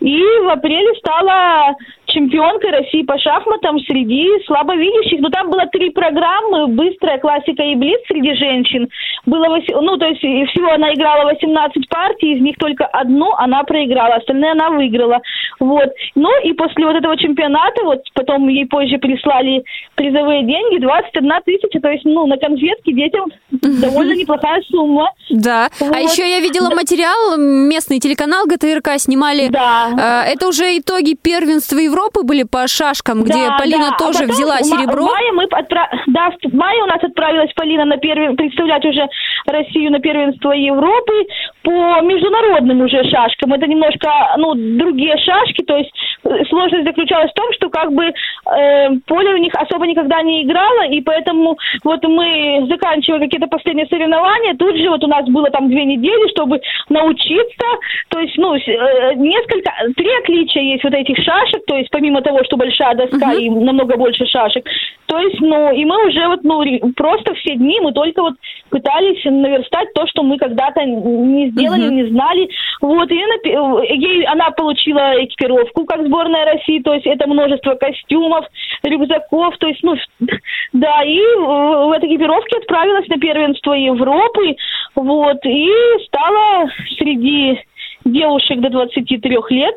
и 0.00 0.20
в 0.20 0.48
апреле 0.48 0.94
стала 0.98 1.74
чемпионкой 2.14 2.70
России 2.70 3.02
по 3.02 3.18
шахматам 3.18 3.78
среди 3.80 4.26
слабовидящих. 4.46 5.20
Ну, 5.20 5.28
там 5.30 5.50
было 5.50 5.66
три 5.72 5.90
программы, 5.90 6.68
быстрая 6.68 7.18
классика 7.18 7.62
и 7.62 7.74
блиц 7.74 8.00
среди 8.08 8.34
женщин. 8.34 8.88
Было, 9.26 9.46
вось- 9.48 9.68
ну, 9.80 9.96
то 9.98 10.06
есть 10.06 10.20
всего 10.20 10.72
она 10.72 10.92
играла 10.94 11.24
18 11.24 11.88
партий, 11.88 12.34
из 12.34 12.40
них 12.42 12.56
только 12.58 12.86
одну 12.86 13.32
она 13.32 13.62
проиграла, 13.64 14.16
остальные 14.16 14.52
она 14.52 14.70
выиграла. 14.70 15.20
Вот. 15.60 15.88
Ну, 16.14 16.28
и 16.44 16.52
после 16.52 16.86
вот 16.86 16.96
этого 16.96 17.16
чемпионата, 17.16 17.82
вот 17.84 18.00
потом 18.14 18.48
ей 18.48 18.66
позже 18.66 18.98
прислали 18.98 19.62
призовые 19.94 20.44
деньги, 20.44 20.78
21 20.78 21.32
тысяча, 21.44 21.80
то 21.80 21.90
есть, 21.90 22.04
ну, 22.04 22.26
на 22.26 22.36
конфетки 22.36 22.92
детям 22.92 23.26
довольно 23.50 24.12
неплохая 24.14 24.62
сумма. 24.70 25.10
Да. 25.30 25.68
А 25.80 26.00
еще 26.00 26.28
я 26.28 26.40
видела 26.40 26.70
материал, 26.74 27.36
местный 27.38 27.98
телеканал 27.98 28.46
ГТРК 28.46 28.98
снимали. 28.98 29.48
Да. 29.48 30.24
Э, 30.26 30.32
Это 30.32 30.48
уже 30.48 30.64
итоги 30.78 31.14
первенства 31.20 31.78
Европы 31.78 32.03
были 32.22 32.44
по 32.44 32.66
шашкам, 32.66 33.22
где 33.22 33.48
Да, 33.48 33.56
Полина 33.58 33.90
да. 33.90 33.94
А 33.94 33.98
тоже 33.98 34.20
потом 34.20 34.34
взяла 34.34 34.58
серебро. 34.58 35.06
В 35.06 35.10
мае 35.10 35.32
мы 35.32 35.44
отпра- 35.44 35.90
да, 36.06 36.30
в 36.42 36.54
мае 36.54 36.82
у 36.82 36.86
нас 36.86 37.02
отправилась 37.02 37.52
Полина 37.54 37.84
на 37.84 37.96
первен... 37.96 38.36
представлять 38.36 38.84
уже 38.84 39.08
Россию 39.46 39.92
на 39.92 40.00
первенство 40.00 40.52
Европы 40.52 41.26
по 41.62 42.00
международным 42.02 42.82
уже 42.82 43.02
шашкам. 43.04 43.52
Это 43.52 43.66
немножко, 43.66 44.08
ну, 44.38 44.54
другие 44.54 45.16
шашки, 45.18 45.62
то 45.62 45.76
есть 45.76 45.90
э, 46.24 46.44
сложность 46.48 46.84
заключалась 46.84 47.30
в 47.30 47.34
том, 47.34 47.52
что 47.54 47.68
как 47.70 47.92
бы 47.92 48.04
э, 48.04 48.90
поле 49.06 49.34
у 49.34 49.38
них 49.38 49.52
особо 49.54 49.86
никогда 49.86 50.22
не 50.22 50.44
играло, 50.44 50.86
и 50.88 51.00
поэтому 51.00 51.56
вот 51.82 52.02
мы 52.04 52.66
заканчивая 52.70 53.20
какие-то 53.20 53.46
последние 53.46 53.86
соревнования, 53.86 54.54
тут 54.54 54.76
же 54.76 54.88
вот 54.90 55.02
у 55.04 55.08
нас 55.08 55.26
было 55.26 55.50
там 55.50 55.68
две 55.68 55.84
недели, 55.84 56.28
чтобы 56.30 56.60
научиться, 56.88 57.66
то 58.08 58.18
есть, 58.18 58.36
ну, 58.36 58.54
э, 58.54 59.14
несколько, 59.14 59.72
три 59.96 60.10
отличия 60.18 60.62
есть 60.62 60.84
вот 60.84 60.94
этих 60.94 61.16
шашек, 61.16 61.64
то 61.66 61.76
есть 61.76 61.90
помимо 61.94 62.22
того, 62.22 62.42
что 62.42 62.56
большая 62.56 62.96
доска 62.96 63.34
и 63.34 63.48
намного 63.48 63.96
больше 63.96 64.26
шашек, 64.26 64.66
то 65.06 65.16
есть, 65.16 65.40
ну, 65.40 65.72
и 65.72 65.84
мы 65.84 66.08
уже 66.08 66.26
вот, 66.26 66.42
ну, 66.42 66.60
просто 66.96 67.34
все 67.34 67.54
дни 67.54 67.78
мы 67.80 67.92
только 67.92 68.20
вот 68.20 68.34
пытались 68.68 69.24
наверстать 69.24 69.92
то, 69.94 70.04
что 70.08 70.24
мы 70.24 70.36
когда-то 70.36 70.84
не 70.84 71.50
сделали, 71.50 71.88
не 71.92 72.10
знали, 72.10 72.48
вот, 72.80 73.08
и 73.12 73.14
напи- 73.14 73.54
э, 73.54 73.94
ей, 73.94 74.24
она 74.24 74.50
получила 74.50 75.24
экипировку 75.24 75.84
как 75.84 76.04
сборная 76.04 76.44
России, 76.46 76.80
то 76.80 76.94
есть 76.94 77.06
это 77.06 77.28
множество 77.28 77.76
костюмов, 77.76 78.44
рюкзаков, 78.82 79.56
то 79.58 79.68
есть, 79.68 79.84
ну, 79.84 79.94
да, 80.72 81.04
и 81.04 81.20
в, 81.36 81.86
в 81.90 81.92
этой 81.92 82.08
экипировке 82.08 82.58
отправилась 82.58 83.06
на 83.06 83.18
первенство 83.18 83.72
Европы, 83.72 84.56
вот, 84.96 85.38
и 85.44 85.70
стала 86.06 86.68
среди 86.98 87.60
девушек 88.04 88.60
до 88.60 88.70
23 88.70 89.38
лет 89.50 89.76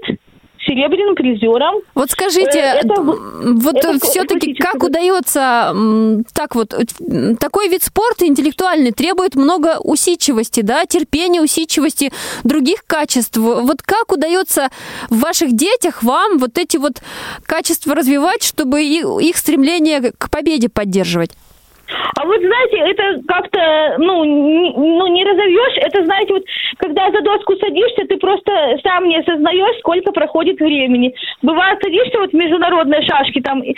серебряным 0.67 1.15
призером. 1.15 1.81
Вот 1.95 2.11
скажите, 2.11 2.59
Э, 2.59 2.79
это- 2.81 3.01
вот 3.01 3.75
это 3.77 3.99
все-таки 4.05 4.53
как 4.53 4.83
удается 4.83 5.73
так 6.33 6.55
вот 6.55 6.73
м, 6.99 7.37
такой 7.37 7.69
вид 7.69 7.83
спорта 7.83 8.25
интеллектуальный 8.27 8.91
требует 8.91 9.35
много 9.35 9.77
усидчивости, 9.83 10.61
да, 10.61 10.85
терпения, 10.85 11.41
усидчивости, 11.41 12.11
других 12.43 12.83
качеств. 12.85 13.37
Вот 13.37 13.81
как 13.81 14.11
удается 14.11 14.69
в 15.09 15.19
ваших 15.19 15.55
детях 15.55 16.03
вам 16.03 16.37
вот 16.37 16.57
эти 16.57 16.77
вот 16.77 17.01
качества 17.45 17.95
развивать, 17.95 18.43
чтобы 18.43 18.83
их 18.83 19.37
стремление 19.37 20.11
к 20.17 20.29
победе 20.29 20.69
поддерживать? 20.69 21.31
А 21.87 22.25
вот 22.25 22.41
знаете, 22.41 22.77
это 22.77 23.21
как-то, 23.27 23.95
ну, 23.99 24.23
ну, 24.23 25.07
не 25.07 25.23
разовьешь. 25.23 25.77
Это, 25.77 26.03
знаете, 26.03 26.33
вот 26.33 26.43
когда 26.77 27.09
за 27.11 27.21
доску 27.21 27.55
садишься, 27.57 28.05
ты 28.07 28.17
просто 28.17 28.51
сам 28.83 29.07
не 29.07 29.17
осознаешь, 29.17 29.79
сколько 29.79 30.11
проходит 30.11 30.59
времени. 30.59 31.13
Бывает, 31.41 31.79
садишься 31.81 32.19
вот 32.19 32.31
в 32.31 32.35
международные 32.35 33.01
шашки, 33.03 33.41
там, 33.41 33.61
э, 33.61 33.73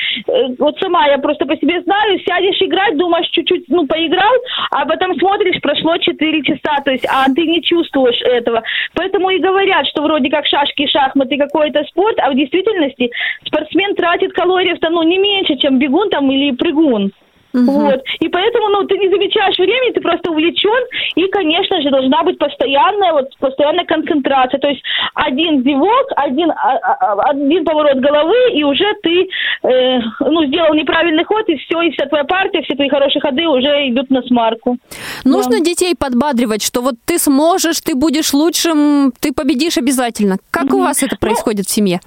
вот 0.57 0.79
сама 0.79 1.07
я 1.07 1.17
просто 1.17 1.45
по 1.45 1.55
себе 1.57 1.81
знаю, 1.81 2.19
сядешь 2.19 2.61
играть, 2.61 2.97
думаешь, 2.97 3.29
чуть-чуть, 3.29 3.65
ну, 3.67 3.85
поиграл, 3.85 4.33
а 4.71 4.85
потом 4.85 5.15
смотришь, 5.19 5.61
прошло 5.61 5.97
4 5.97 6.43
часа, 6.43 6.81
то 6.83 6.91
есть, 6.91 7.05
а 7.05 7.25
ты 7.33 7.45
не 7.45 7.61
чувствуешь 7.61 8.21
этого. 8.21 8.63
Поэтому 8.95 9.29
и 9.29 9.39
говорят, 9.39 9.85
что 9.87 10.01
вроде 10.01 10.29
как 10.29 10.45
шашки, 10.45 10.87
шахматы 10.87 11.37
какой-то 11.37 11.83
спорт, 11.85 12.17
а 12.19 12.31
в 12.31 12.35
действительности 12.35 13.11
спортсмен 13.45 13.95
тратит 13.95 14.33
калорий-то, 14.33 14.89
ну, 14.89 15.03
не 15.03 15.17
меньше, 15.17 15.57
чем 15.57 15.77
бегун 15.79 16.09
там 16.09 16.31
или 16.31 16.55
прыгун. 16.55 17.11
Вот. 17.53 18.03
И 18.19 18.27
поэтому, 18.29 18.69
ну, 18.69 18.83
ты 18.85 18.97
не 18.97 19.09
замечаешь 19.09 19.57
времени, 19.57 19.93
ты 19.93 20.01
просто 20.01 20.31
увлечен, 20.31 20.83
и, 21.15 21.27
конечно 21.29 21.81
же, 21.81 21.89
должна 21.89 22.23
быть 22.23 22.37
постоянная, 22.37 23.13
вот, 23.13 23.29
постоянная 23.39 23.85
концентрация. 23.85 24.59
То 24.59 24.67
есть 24.67 24.81
один 25.15 25.63
зевок, 25.63 26.07
один, 26.15 26.51
а- 26.51 26.77
а- 26.77 27.29
один 27.31 27.65
поворот 27.65 27.97
головы, 27.97 28.37
и 28.53 28.63
уже 28.63 28.85
ты, 29.03 29.27
э, 29.63 29.99
ну, 30.19 30.45
сделал 30.45 30.73
неправильный 30.73 31.23
ход, 31.23 31.47
и 31.49 31.55
все, 31.57 31.81
и 31.81 31.91
вся 31.91 32.05
твоя 32.05 32.23
партия, 32.23 32.61
все 32.61 32.75
твои 32.75 32.89
хорошие 32.89 33.21
ходы 33.21 33.47
уже 33.47 33.89
идут 33.89 34.09
на 34.09 34.21
смарку. 34.23 34.77
Нужно 35.25 35.59
детей 35.59 35.95
подбадривать, 35.97 36.63
что 36.63 36.81
вот 36.81 36.95
ты 37.05 37.17
сможешь, 37.17 37.81
ты 37.81 37.95
будешь 37.95 38.33
лучшим, 38.33 39.11
ты 39.19 39.33
победишь 39.33 39.77
обязательно. 39.77 40.37
Как 40.51 40.73
у 40.73 40.79
вас 40.79 41.03
это 41.03 41.17
происходит 41.17 41.65
в 41.65 41.71
семье? 41.71 41.99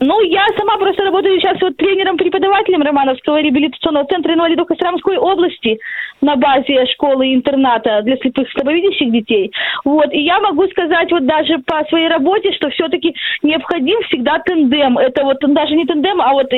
Ну, 0.00 0.22
я 0.22 0.46
сама 0.56 0.78
просто 0.78 1.04
работаю 1.04 1.38
сейчас 1.38 1.60
вот 1.60 1.76
тренером-преподавателем 1.76 2.82
Романовского 2.82 3.42
реабилитационного 3.42 4.06
центра 4.06 4.32
инвалидов 4.32 4.66
Костромской 4.66 5.18
области 5.18 5.78
на 6.22 6.36
базе 6.36 6.86
школы-интерната 6.86 8.00
для 8.02 8.16
слепых 8.16 8.48
и 8.48 8.52
слабовидящих 8.52 9.12
детей. 9.12 9.52
Вот, 9.84 10.10
и 10.12 10.22
я 10.22 10.40
могу 10.40 10.66
сказать 10.68 11.10
вот 11.12 11.26
даже 11.26 11.58
по 11.58 11.84
своей 11.90 12.08
работе, 12.08 12.50
что 12.52 12.70
все-таки 12.70 13.14
необходим 13.42 14.00
всегда 14.04 14.38
тандем. 14.38 14.96
Это 14.96 15.22
вот 15.22 15.36
даже 15.40 15.74
не 15.74 15.84
тандем, 15.84 16.20
а 16.22 16.32
вот 16.32 16.50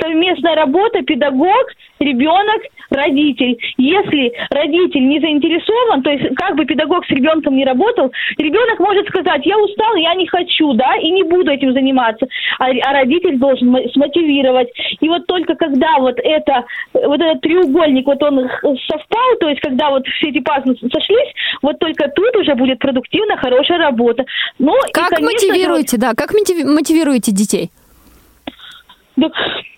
совместная 0.00 0.56
работа, 0.56 1.02
педагог, 1.02 1.72
ребенок, 2.00 2.62
родитель. 2.92 3.58
Если 3.78 4.32
родитель 4.50 5.06
не 5.08 5.20
заинтересован, 5.20 6.02
то 6.02 6.10
есть 6.10 6.34
как 6.36 6.56
бы 6.56 6.64
педагог 6.64 7.04
с 7.06 7.10
ребенком 7.10 7.56
не 7.56 7.64
работал, 7.64 8.12
ребенок 8.38 8.78
может 8.80 9.06
сказать, 9.08 9.44
я 9.44 9.58
устал, 9.58 9.94
я 9.96 10.14
не 10.14 10.26
хочу, 10.26 10.72
да, 10.74 10.96
и 10.96 11.10
не 11.10 11.22
буду 11.22 11.50
этим 11.50 11.72
заниматься. 11.72 12.26
А, 12.58 12.66
а 12.66 12.92
родитель 12.92 13.38
должен 13.38 13.68
мо- 13.68 13.88
смотивировать. 13.92 14.68
И 15.00 15.08
вот 15.08 15.26
только 15.26 15.54
когда 15.54 15.98
вот 15.98 16.18
это, 16.22 16.64
вот 16.92 17.20
этот 17.20 17.40
треугольник, 17.40 18.06
вот 18.06 18.22
он 18.22 18.48
совпал, 18.88 19.36
то 19.40 19.48
есть 19.48 19.60
когда 19.60 19.90
вот 19.90 20.06
все 20.06 20.28
эти 20.30 20.40
пазлы 20.40 20.76
сошлись, 20.76 21.32
вот 21.62 21.78
только 21.78 22.08
тут 22.08 22.36
уже 22.36 22.54
будет 22.54 22.78
продуктивно 22.78 23.36
хорошая 23.36 23.78
работа. 23.78 24.24
Ну, 24.58 24.74
и, 24.88 24.92
Как 24.92 25.08
конечно 25.10 25.18
же, 25.18 25.24
вот- 25.24 25.32
мотивируете, 25.34 25.96
да, 25.98 26.12
как 26.14 26.32
мотиви- 26.32 26.64
мотивируете 26.64 27.32
детей? 27.32 27.70
Так, 29.20 29.32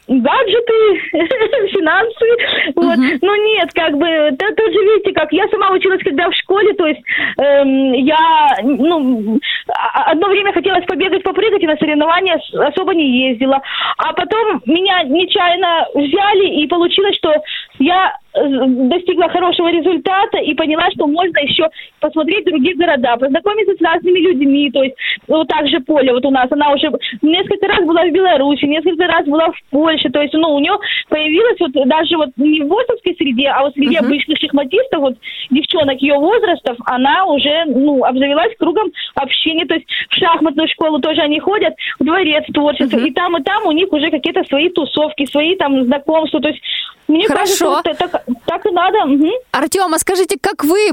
гаджеты, 0.06 1.00
финансы. 1.72 2.72
Вот. 2.76 2.96
Ну 3.22 3.44
нет, 3.46 3.72
как 3.72 3.96
бы, 3.96 4.06
да, 4.32 4.46
тут 4.56 4.72
же 4.72 4.78
видите, 4.78 5.12
как 5.12 5.32
я 5.32 5.48
сама 5.48 5.70
училась, 5.70 6.02
когда 6.02 6.28
в 6.28 6.34
школе, 6.34 6.74
то 6.74 6.86
есть 6.86 7.00
эм, 7.38 7.92
я, 7.94 8.56
ну, 8.62 9.38
а- 9.68 10.12
одно 10.12 10.28
время 10.28 10.52
хотелось 10.52 10.84
побегать, 10.84 11.22
попрыгать, 11.22 11.62
и 11.62 11.66
на 11.66 11.76
соревнования 11.76 12.38
особо 12.68 12.94
не 12.94 13.28
ездила. 13.28 13.60
А 13.98 14.12
потом 14.12 14.60
меня 14.66 15.02
нечаянно 15.04 15.86
взяли, 15.94 16.62
и 16.62 16.66
получилось, 16.66 17.16
что 17.16 17.34
я 17.78 18.16
э, 18.34 18.40
достигла 18.88 19.28
хорошего 19.30 19.68
результата 19.70 20.38
и 20.38 20.54
поняла, 20.54 20.90
что 20.90 21.06
можно 21.06 21.38
еще 21.38 21.68
посмотреть 22.04 22.44
другие 22.44 22.76
города, 22.76 23.16
познакомиться 23.16 23.74
с 23.74 23.80
разными 23.80 24.18
людьми, 24.18 24.70
то 24.70 24.82
есть 24.82 24.94
вот 25.26 25.48
так 25.48 25.66
же 25.68 25.80
Поля 25.80 26.12
вот 26.12 26.26
у 26.26 26.30
нас, 26.30 26.52
она 26.52 26.70
уже 26.72 26.92
несколько 27.22 27.66
раз 27.66 27.80
была 27.86 28.04
в 28.04 28.12
Беларуси, 28.12 28.66
несколько 28.66 29.06
раз 29.06 29.24
была 29.24 29.50
в 29.50 29.70
Польше, 29.70 30.10
то 30.10 30.20
есть, 30.20 30.34
ну, 30.34 30.54
у 30.54 30.58
нее 30.58 30.76
появилась 31.08 31.58
вот 31.60 31.72
даже 31.72 32.16
вот 32.18 32.28
не 32.36 32.60
в 32.60 32.68
ВОСовской 32.68 33.14
среде, 33.16 33.48
а 33.48 33.62
вот 33.62 33.72
среди 33.72 33.96
обычных 33.96 34.38
шахматистов, 34.38 35.00
вот 35.00 35.14
девчонок 35.50 35.98
ее 36.02 36.18
возрастов, 36.18 36.76
она 36.84 37.24
уже, 37.24 37.64
ну, 37.68 38.04
обзавелась 38.04 38.54
кругом 38.58 38.92
общения, 39.14 39.64
то 39.64 39.74
есть 39.74 39.86
в 40.10 40.14
шахматную 40.14 40.68
школу 40.68 41.00
тоже 41.00 41.22
они 41.22 41.40
ходят, 41.40 41.72
в 41.98 42.04
дворец 42.04 42.44
творчества, 42.52 42.98
и 42.98 43.10
там, 43.12 43.38
и 43.38 43.42
там 43.42 43.64
у 43.66 43.72
них 43.72 43.90
уже 43.90 44.10
какие-то 44.10 44.44
свои 44.44 44.68
тусовки, 44.68 45.24
свои 45.24 45.56
там 45.56 45.84
знакомства, 45.84 46.40
то 46.40 46.48
есть 46.48 46.60
мне 47.06 47.26
кажется, 47.26 47.66
Хорошо. 47.66 47.76
вот 47.76 47.86
это 47.86 48.08
так, 48.08 48.24
так 48.46 48.66
и 48.66 48.70
надо. 48.70 49.04
мгм. 49.06 49.30
Артем, 49.52 49.92
а 49.92 49.98
скажите, 49.98 50.38
как 50.40 50.64
вы 50.64 50.90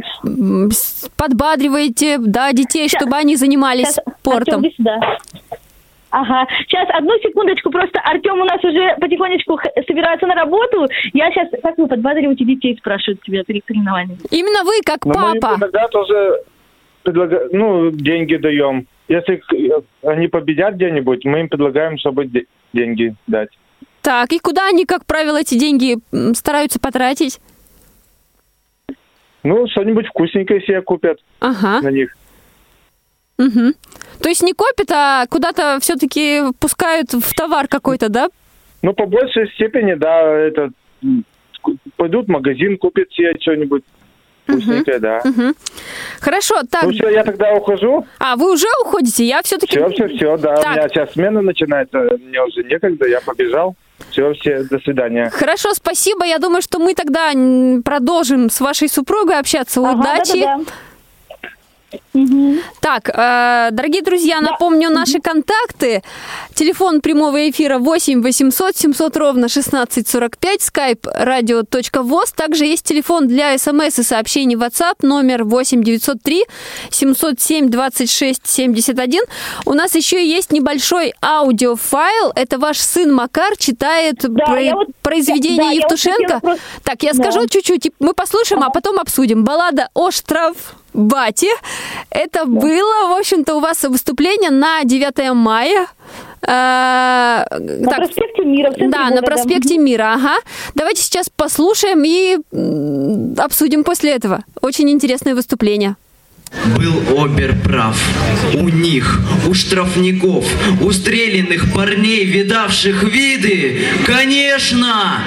подбадриваете 1.18 2.18
да, 2.20 2.52
детей, 2.54 2.88
чтобы 2.90 3.16
они 3.18 3.36
занимались 3.36 3.90
Сейчас, 3.94 4.06
спортом? 4.20 4.56
Артём, 4.60 4.68
иди 4.68 4.76
сюда. 4.76 5.00
Ага, 6.14 6.46
сейчас 6.68 6.90
одну 6.92 7.18
секундочку, 7.24 7.70
просто 7.72 8.00
Артем 8.02 8.42
у 8.42 8.44
нас 8.44 8.62
уже 8.66 8.96
потихонечку 9.00 9.58
собирается 9.88 10.28
на 10.28 10.36
работу. 10.36 10.88
Я 11.14 11.32
сейчас, 11.32 11.48
как 11.64 11.78
вы 11.78 11.88
подбадриваете 11.88 12.44
детей, 12.44 12.76
спрашивают 12.78 13.22
тебя 13.24 13.44
перед 13.46 13.64
соревнованием. 13.66 14.18
Именно 14.30 14.64
вы, 14.66 14.74
как 14.86 15.06
Но 15.06 15.14
мы 15.14 15.36
им 15.36 15.40
папа. 15.42 15.56
иногда 15.58 15.88
тоже 15.88 16.42
предлага- 17.04 17.48
ну, 17.54 17.92
деньги 17.92 18.36
даем. 18.36 18.88
Если 19.08 19.38
к- 19.38 19.84
они 20.04 20.28
победят 20.28 20.76
где-нибудь, 20.76 21.24
мы 21.24 21.42
им 21.42 21.50
предлагаем, 21.50 21.98
чтобы 21.98 22.26
де- 22.26 22.46
деньги 22.74 23.16
дать. 23.28 23.50
Так, 24.02 24.34
и 24.34 24.40
куда 24.40 24.68
они, 24.68 24.86
как 24.86 25.06
правило, 25.06 25.38
эти 25.40 25.58
деньги 25.58 25.96
стараются 26.34 26.80
потратить? 26.80 27.40
Ну, 29.44 29.68
что-нибудь 29.68 30.08
вкусненькое 30.08 30.62
себе 30.62 30.82
купят 30.82 31.20
Ага. 31.40 31.82
на 31.82 31.90
них. 31.90 32.16
Мгм. 33.38 33.74
То 34.22 34.30
есть 34.30 34.44
не 34.44 34.54
копят, 34.54 34.92
а 34.92 35.26
куда-то 35.28 35.80
все-таки 35.82 36.42
пускают 36.60 37.12
в 37.14 37.34
товар 37.34 37.68
какой-то, 37.68 38.10
да? 38.10 38.30
Ну, 38.84 38.94
по 38.94 39.06
большей 39.08 39.50
степени, 39.54 39.96
да, 39.96 40.22
это 40.32 40.70
пойдут 41.98 42.28
в 42.28 42.30
магазин, 42.30 42.78
купят 42.78 43.12
себе 43.12 43.34
что-нибудь 43.40 43.84
вкусненькое, 44.46 45.00
да. 45.00 45.22
Мгм. 45.24 45.56
Хорошо, 46.20 46.62
так. 46.70 46.84
Ну 46.84 46.92
все, 46.92 47.10
я 47.10 47.24
тогда 47.24 47.54
ухожу. 47.54 48.06
А, 48.20 48.36
вы 48.36 48.54
уже 48.54 48.68
уходите? 48.84 49.26
Я 49.26 49.42
все-таки... 49.42 49.78
Все, 49.78 49.90
все, 49.90 50.08
все, 50.10 50.38
да. 50.38 50.56
Так. 50.58 50.68
У 50.68 50.72
меня 50.72 50.90
сейчас 50.90 51.12
смена 51.14 51.42
начинается, 51.42 51.98
мне 52.20 52.44
уже 52.44 52.64
некогда, 52.64 53.08
я 53.08 53.22
побежал. 53.22 53.76
Все, 54.10 54.34
все, 54.34 54.64
до 54.64 54.80
свидания. 54.80 55.30
Хорошо, 55.30 55.74
спасибо. 55.74 56.26
Я 56.26 56.40
думаю, 56.40 56.62
что 56.62 56.80
мы 56.80 56.96
тогда 56.96 57.32
продолжим 57.84 58.50
с 58.50 58.60
вашей 58.60 58.90
супругой 58.90 59.40
общаться. 59.40 59.82
Удачи. 59.82 60.46
Так, 62.80 63.10
э, 63.10 63.70
дорогие 63.72 64.02
друзья, 64.02 64.40
напомню 64.42 64.90
наши 64.90 65.20
контакты. 65.20 66.02
Телефон 66.54 67.02
прямого 67.02 67.50
эфира 67.50 67.80
8 67.80 68.22
800 68.22 68.76
700 68.78 69.18
ровно 69.18 69.48
1645, 69.48 70.60
skype 70.62 71.02
radio.voz. 71.04 72.34
Также 72.36 72.66
есть 72.66 72.84
телефон 72.86 73.28
для 73.28 73.58
смс 73.58 74.00
и 74.00 74.04
сообщений 74.04 74.56
WhatsApp 74.56 74.96
номер 75.02 75.44
8 75.44 75.84
903 75.84 76.46
707 76.90 77.70
26 77.70 78.48
71. 78.48 79.22
У 79.66 79.74
нас 79.74 79.96
еще 79.96 80.26
есть 80.26 80.52
небольшой 80.52 81.14
аудиофайл. 81.22 82.32
Это 82.36 82.58
ваш 82.58 82.78
сын 82.80 83.14
Макар 83.14 83.58
читает 83.58 84.22
про- 84.22 84.62
я 84.62 84.76
вот- 84.76 84.88
произведение 85.02 85.58
да, 85.58 85.64
я 85.72 85.82
вот 85.82 85.92
Евтушенко. 85.92 86.24
хотела 86.24 86.40
просто- 86.40 86.62
Так, 86.84 87.04
я 87.04 87.14
Да. 87.14 87.24
скажу 87.24 87.48
чуть-чуть, 87.48 87.92
мы 88.00 88.14
послушаем, 88.14 88.64
а 88.64 88.70
потом 88.70 89.00
обсудим. 89.00 89.44
Баллада 89.44 89.90
о 89.94 90.10
штрафбате. 90.94 91.48
Это 92.10 92.46
было, 92.46 93.08
в 93.14 93.18
общем-то, 93.20 93.56
у 93.56 93.60
вас 93.60 93.84
выступление 93.84 94.50
на 94.52 94.84
9 94.84 95.34
мая. 95.34 95.88
На 96.48 97.46
проспекте 97.98 98.44
Мира, 98.44 98.74
Да, 98.78 99.04
на 99.06 99.10
города. 99.10 99.22
проспекте 99.28 99.78
Мира, 99.78 100.14
ага. 100.16 100.36
Давайте 100.76 101.02
сейчас 101.04 101.30
послушаем 101.30 102.04
и 102.04 102.38
обсудим 103.40 103.84
после 103.84 104.12
этого. 104.16 104.44
Очень 104.62 104.90
интересное 104.90 105.36
выступление. 105.36 105.96
Был 106.76 107.24
Обер 107.24 107.56
прав. 107.64 107.96
У 108.56 108.68
них, 108.68 109.22
у 109.48 109.54
штрафников, 109.54 110.46
у 110.82 110.92
стрелянных 110.92 111.74
парней, 111.74 112.26
видавших 112.26 113.04
виды, 113.04 113.86
конечно, 114.06 115.20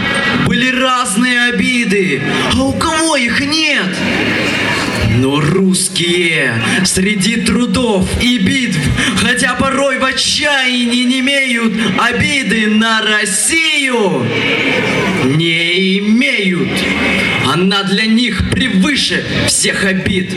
были 0.46 0.70
разные 0.78 1.44
обиды. 1.44 2.20
А 2.54 2.62
у 2.64 2.72
кого 2.74 3.16
их 3.16 3.40
нет? 3.40 3.86
Но 5.16 5.40
русские 5.40 6.62
среди 6.84 7.36
трудов 7.36 8.08
и 8.20 8.38
битв, 8.38 8.78
хотя 9.16 9.54
порой 9.54 9.98
в 9.98 10.04
отчаянии 10.04 11.04
не 11.04 11.20
имеют 11.20 11.72
обиды 11.98 12.66
на 12.68 13.00
Россию, 13.02 14.26
не 15.36 15.98
имеют. 15.98 16.68
Она 17.52 17.84
для 17.84 18.06
них 18.06 18.50
превыше 18.50 19.24
всех 19.46 19.84
обид. 19.84 20.30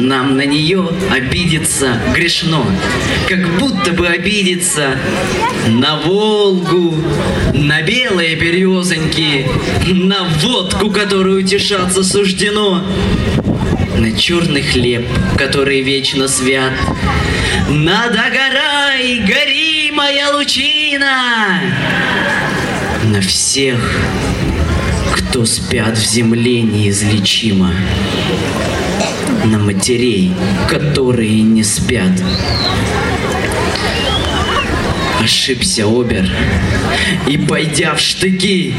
Нам 0.00 0.36
на 0.36 0.44
нее 0.44 0.88
обидеться 1.10 2.00
грешно, 2.14 2.64
как 3.28 3.58
будто 3.58 3.92
бы 3.92 4.06
обидеться 4.06 4.98
на 5.68 5.96
Волгу, 5.96 6.94
на 7.54 7.82
белые 7.82 8.34
березоньки, 8.36 9.46
на 9.86 10.24
водку, 10.40 10.90
которую 10.90 11.44
утешаться 11.44 12.02
суждено, 12.02 12.82
на 13.96 14.12
черный 14.16 14.62
хлеб, 14.62 15.06
который 15.36 15.82
вечно 15.82 16.28
свят, 16.28 16.72
на 17.68 18.08
догорай, 18.08 19.20
гори, 19.20 19.90
моя 19.92 20.34
лучина, 20.34 21.60
на 23.04 23.20
всех, 23.20 23.78
кто 25.12 25.44
спят 25.44 25.96
в 25.96 26.04
земле 26.04 26.62
неизлечимо 26.62 27.72
на 29.44 29.58
матерей, 29.58 30.32
которые 30.68 31.42
не 31.42 31.62
спят. 31.64 32.12
Ошибся 35.22 35.86
Обер, 35.86 36.28
и 37.28 37.38
пойдя 37.38 37.94
в 37.94 38.00
штыки, 38.00 38.74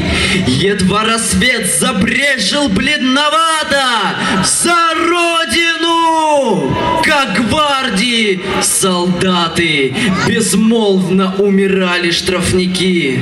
едва 0.46 1.04
рассвет 1.04 1.74
забрежил 1.74 2.68
бледновато 2.68 4.16
за 4.44 4.76
родину, 4.94 6.76
как 7.02 7.48
гвардии 7.48 8.42
солдаты 8.62 9.96
безмолвно 10.28 11.34
умирали 11.38 12.10
штрафники. 12.10 13.20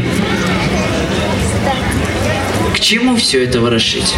К 2.75 2.81
чему 2.81 3.15
все 3.17 3.45
это 3.45 3.61
ворошить? 3.61 4.17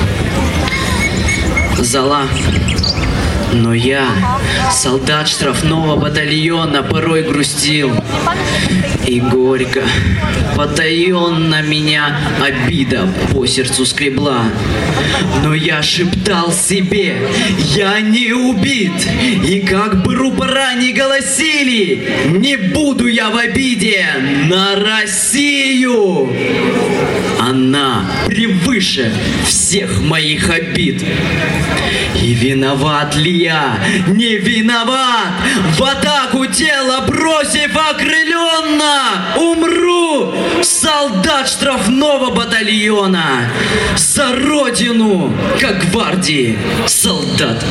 Зала 1.79 2.27
но 3.53 3.75
я, 3.75 4.09
солдат 4.73 5.29
штрафного 5.29 5.97
батальона, 5.97 6.83
порой 6.83 7.23
грустил. 7.23 7.93
И 9.07 9.21
горько, 9.21 9.83
потаенно 10.57 11.63
меня 11.63 12.17
обида 12.43 13.09
по 13.33 13.47
сердцу 13.47 13.85
скребла. 13.85 14.45
Но 15.43 15.55
я 15.55 15.83
шептал 15.83 16.53
себе, 16.53 17.17
я 17.59 18.01
не 18.01 18.33
убит. 18.33 18.93
И 19.47 19.61
как 19.61 20.03
бы 20.03 20.15
рупора 20.15 20.75
не 20.75 20.93
голосили, 20.93 22.09
не 22.39 22.57
буду 22.57 23.07
я 23.07 23.31
в 23.31 23.37
обиде 23.37 24.07
на 24.49 24.77
Россию. 24.77 26.31
Она 27.39 28.11
превыше 28.75 29.13
всех 29.47 30.01
моих 30.01 30.51
обид. 30.51 31.05
И 32.21 32.35
виноват 32.35 33.15
ли 33.15 33.31
я, 33.31 33.79
не 34.09 34.37
виноват, 34.37 35.33
в 35.79 35.83
атаку 35.83 36.47
тело 36.47 37.05
бросив 37.07 37.77
окрыленно, 37.77 39.37
умру, 39.37 40.35
солдат 40.63 41.49
штрафного 41.49 42.31
батальона, 42.31 43.51
за 43.97 44.35
родину, 44.35 45.33
как 45.61 45.91
гвардии 45.91 46.59
солдат. 46.87 47.65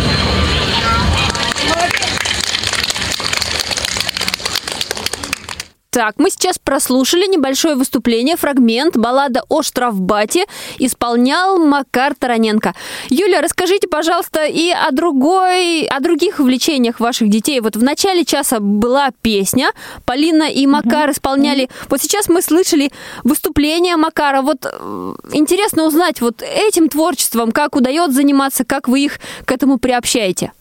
Так, 5.94 6.16
мы 6.18 6.32
сейчас 6.32 6.58
прослушали 6.58 7.28
небольшое 7.28 7.76
выступление, 7.76 8.36
фрагмент 8.36 8.98
баллада 8.98 9.44
о 9.48 9.62
штрафбате 9.62 10.46
исполнял 10.80 11.60
Макар 11.60 12.16
Тараненко. 12.16 12.74
Юля, 13.12 13.42
расскажите, 13.42 13.88
пожалуйста, 13.88 14.44
и 14.44 14.72
о 14.72 14.90
другой, 14.92 15.86
о 15.86 16.00
других 16.00 16.40
увлечениях 16.40 17.00
ваших 17.00 17.30
детей. 17.30 17.60
Вот 17.62 17.76
в 17.76 17.84
начале 17.84 18.26
часа 18.26 18.60
была 18.60 19.12
песня, 19.22 19.70
Полина 20.04 20.50
и 20.50 20.66
Макар 20.66 21.12
исполняли. 21.12 21.70
Вот 21.90 22.02
сейчас 22.02 22.28
мы 22.28 22.42
слышали 22.42 22.92
выступление 23.24 23.96
Макара. 23.96 24.42
Вот 24.42 24.66
э, 24.66 25.14
интересно 25.32 25.86
узнать 25.86 26.22
вот 26.22 26.42
этим 26.42 26.90
творчеством, 26.90 27.52
как 27.52 27.76
удается 27.76 28.16
заниматься, 28.16 28.66
как 28.66 28.88
вы 28.88 29.02
их 29.02 29.20
к 29.46 29.52
этому 29.52 29.78
приобщаете. 29.78 30.54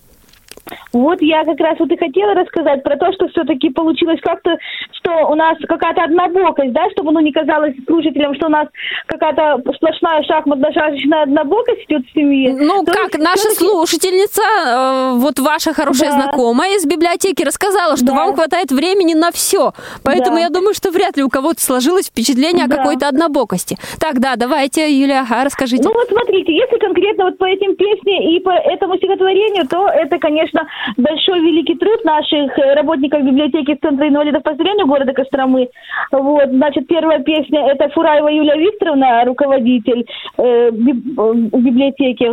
Вот 0.92 1.20
я 1.20 1.44
как 1.44 1.58
раз 1.60 1.78
вот 1.78 1.90
и 1.90 1.96
хотела 1.96 2.34
рассказать 2.34 2.82
про 2.82 2.96
то, 2.96 3.12
что 3.12 3.28
все-таки 3.28 3.70
получилось 3.70 4.20
как-то, 4.22 4.56
что 4.92 5.26
у 5.28 5.34
нас 5.34 5.56
какая-то 5.68 6.02
однобокость, 6.04 6.72
да, 6.72 6.88
чтобы 6.92 7.12
ну 7.12 7.20
не 7.20 7.32
казалось 7.32 7.74
слушателям, 7.86 8.34
что 8.34 8.46
у 8.46 8.50
нас 8.50 8.68
какая-то 9.06 9.60
сплошная 9.74 10.22
шахматно-шашечная 10.22 11.22
однобокость 11.24 11.84
идет 11.88 12.06
в 12.06 12.12
семье. 12.12 12.54
Ну, 12.58 12.84
то 12.84 12.92
как 12.92 13.18
наша 13.18 13.50
слушательница, 13.50 14.42
э, 14.42 15.12
вот 15.18 15.38
ваша 15.40 15.72
хорошая 15.74 16.10
Да. 16.10 16.22
знакомая 16.22 16.76
из 16.76 16.86
библиотеки 16.86 17.42
рассказала, 17.42 17.96
что 17.96 18.06
Да. 18.06 18.14
вам 18.14 18.34
хватает 18.34 18.70
времени 18.70 19.14
на 19.14 19.30
все. 19.32 19.72
Поэтому 20.04 20.36
Да. 20.36 20.42
я 20.42 20.48
думаю, 20.50 20.74
что 20.74 20.90
вряд 20.90 21.16
ли 21.16 21.22
у 21.24 21.28
кого-то 21.28 21.60
сложилось 21.60 22.06
впечатление 22.08 22.66
Да. 22.66 22.74
о 22.74 22.78
какой-то 22.78 23.08
однобокости. 23.08 23.76
Так, 23.98 24.20
да, 24.20 24.36
давайте, 24.36 24.90
Юлия, 24.92 25.20
ага, 25.20 25.44
расскажите. 25.44 25.82
Ну 25.82 25.92
вот 25.92 26.08
смотрите, 26.08 26.52
если 26.52 26.78
конкретно 26.78 27.24
вот 27.26 27.38
по 27.38 27.44
этим 27.46 27.74
песням 27.76 28.22
и 28.22 28.38
по 28.40 28.50
этому 28.50 28.96
стихотворению, 28.96 29.66
то 29.68 29.88
это, 29.88 30.18
конечно, 30.18 30.51
большой 30.96 31.40
великий 31.40 31.74
труд 31.76 32.05
наших 32.05 32.59
э, 32.59 32.74
работников 32.74 33.22
библиотеки 33.22 33.78
Центра 33.80 34.09
инвалидов 34.09 34.42
по 34.42 34.55
зрению 34.55 34.86
города 34.86 35.12
Костромы. 35.12 35.68
Вот, 36.11 36.48
значит, 36.48 36.86
первая 36.86 37.20
песня 37.20 37.66
это 37.70 37.88
Фураева 37.90 38.28
Юлия 38.28 38.57
Викторовна, 38.57 39.24
руководитель 39.24 40.07
э, 40.38 40.42
э, 40.42 40.70
библиотеки 40.72 42.30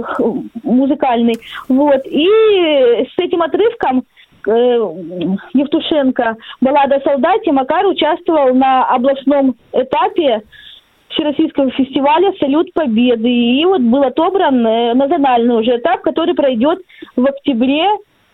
музыкальный. 0.63 1.35
Вот, 1.67 2.05
и 2.05 2.27
с 2.27 3.17
этим 3.17 3.41
отрывком 3.41 4.03
э, 4.47 4.51
Евтушенко 5.53 6.37
«Баллада 6.61 6.95
о 6.95 7.01
солдате» 7.01 7.51
Макар 7.51 7.85
участвовал 7.85 8.53
на 8.53 8.85
областном 8.85 9.55
этапе 9.73 10.41
Всероссийского 11.09 11.71
фестиваля 11.71 12.33
«Салют 12.39 12.71
Победы». 12.73 13.29
И 13.29 13.65
вот 13.65 13.81
был 13.81 14.03
отобран 14.03 14.61
национальный 14.61 15.59
уже 15.59 15.77
этап, 15.77 16.01
который 16.01 16.35
пройдет 16.35 16.79
в 17.15 17.25
октябре 17.25 17.85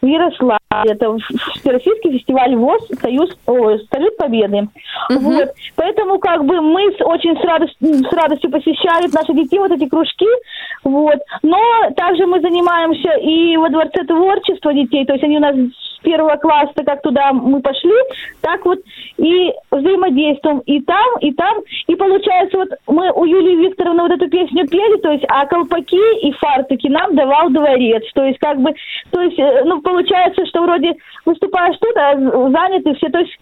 в 0.06 0.08
Ярославле. 0.08 0.65
Это 0.84 1.18
Всероссийский 1.56 2.18
фестиваль 2.18 2.56
ВОЗ 2.56 2.88
«Союз, 3.02 3.30
ой, 3.48 3.80
«Салют 3.92 4.18
Победы». 4.18 4.68
Вот. 5.10 5.50
Поэтому 5.76 6.20
как 6.20 6.44
бы 6.46 6.62
мы 6.62 6.92
с- 6.92 7.02
очень 7.06 7.38
с, 7.40 7.44
радость- 7.44 7.78
с 7.80 8.14
радостью 8.14 8.50
посещали 8.52 9.08
наши 9.14 9.34
детей 9.34 9.60
вот 9.60 9.72
эти 9.72 9.88
кружки. 9.88 10.28
Вот. 10.84 11.20
Но 11.44 11.60
также 11.96 12.26
мы 12.26 12.40
занимаемся 12.42 13.12
и 13.22 13.56
во 13.58 13.70
Дворце 13.70 14.04
творчества 14.04 14.74
детей. 14.74 15.06
То 15.06 15.14
есть 15.14 15.24
они 15.24 15.38
у 15.38 15.42
нас 15.42 15.56
с 15.56 16.00
первого 16.04 16.36
класса, 16.38 16.84
как 16.86 17.02
туда 17.02 17.34
мы 17.34 17.62
пошли, 17.62 17.94
так 18.42 18.64
вот 18.66 18.80
и 19.18 19.52
взаимодействуем 19.72 20.60
и 20.60 20.82
там, 20.82 21.18
и 21.20 21.32
там. 21.34 21.58
И 21.88 21.96
получается, 21.96 22.58
вот 22.58 22.70
мы 22.88 23.12
у 23.12 23.26
Юлии 23.26 23.68
Викторовны 23.68 24.04
вот 24.04 24.12
эту 24.12 24.30
песню 24.30 24.68
пели, 24.68 24.98
то 24.98 25.12
есть, 25.12 25.26
а 25.30 25.46
колпаки 25.46 26.20
и 26.22 26.32
фартуки 26.34 26.88
нам 26.88 27.16
давал 27.16 27.50
дворец. 27.50 28.04
То 28.14 28.24
есть, 28.24 28.40
как 28.40 28.60
бы, 28.60 28.74
то 29.12 29.22
есть, 29.22 29.40
э, 29.40 29.64
ну, 29.66 29.82
получается, 29.82 30.46
что 30.46 30.65
вроде 30.66 30.96
выступаешь 31.26 31.78
тут, 31.80 31.96
а 31.98 32.16
заняты 32.52 32.94
все. 32.96 33.10
То 33.10 33.20
есть, 33.20 33.38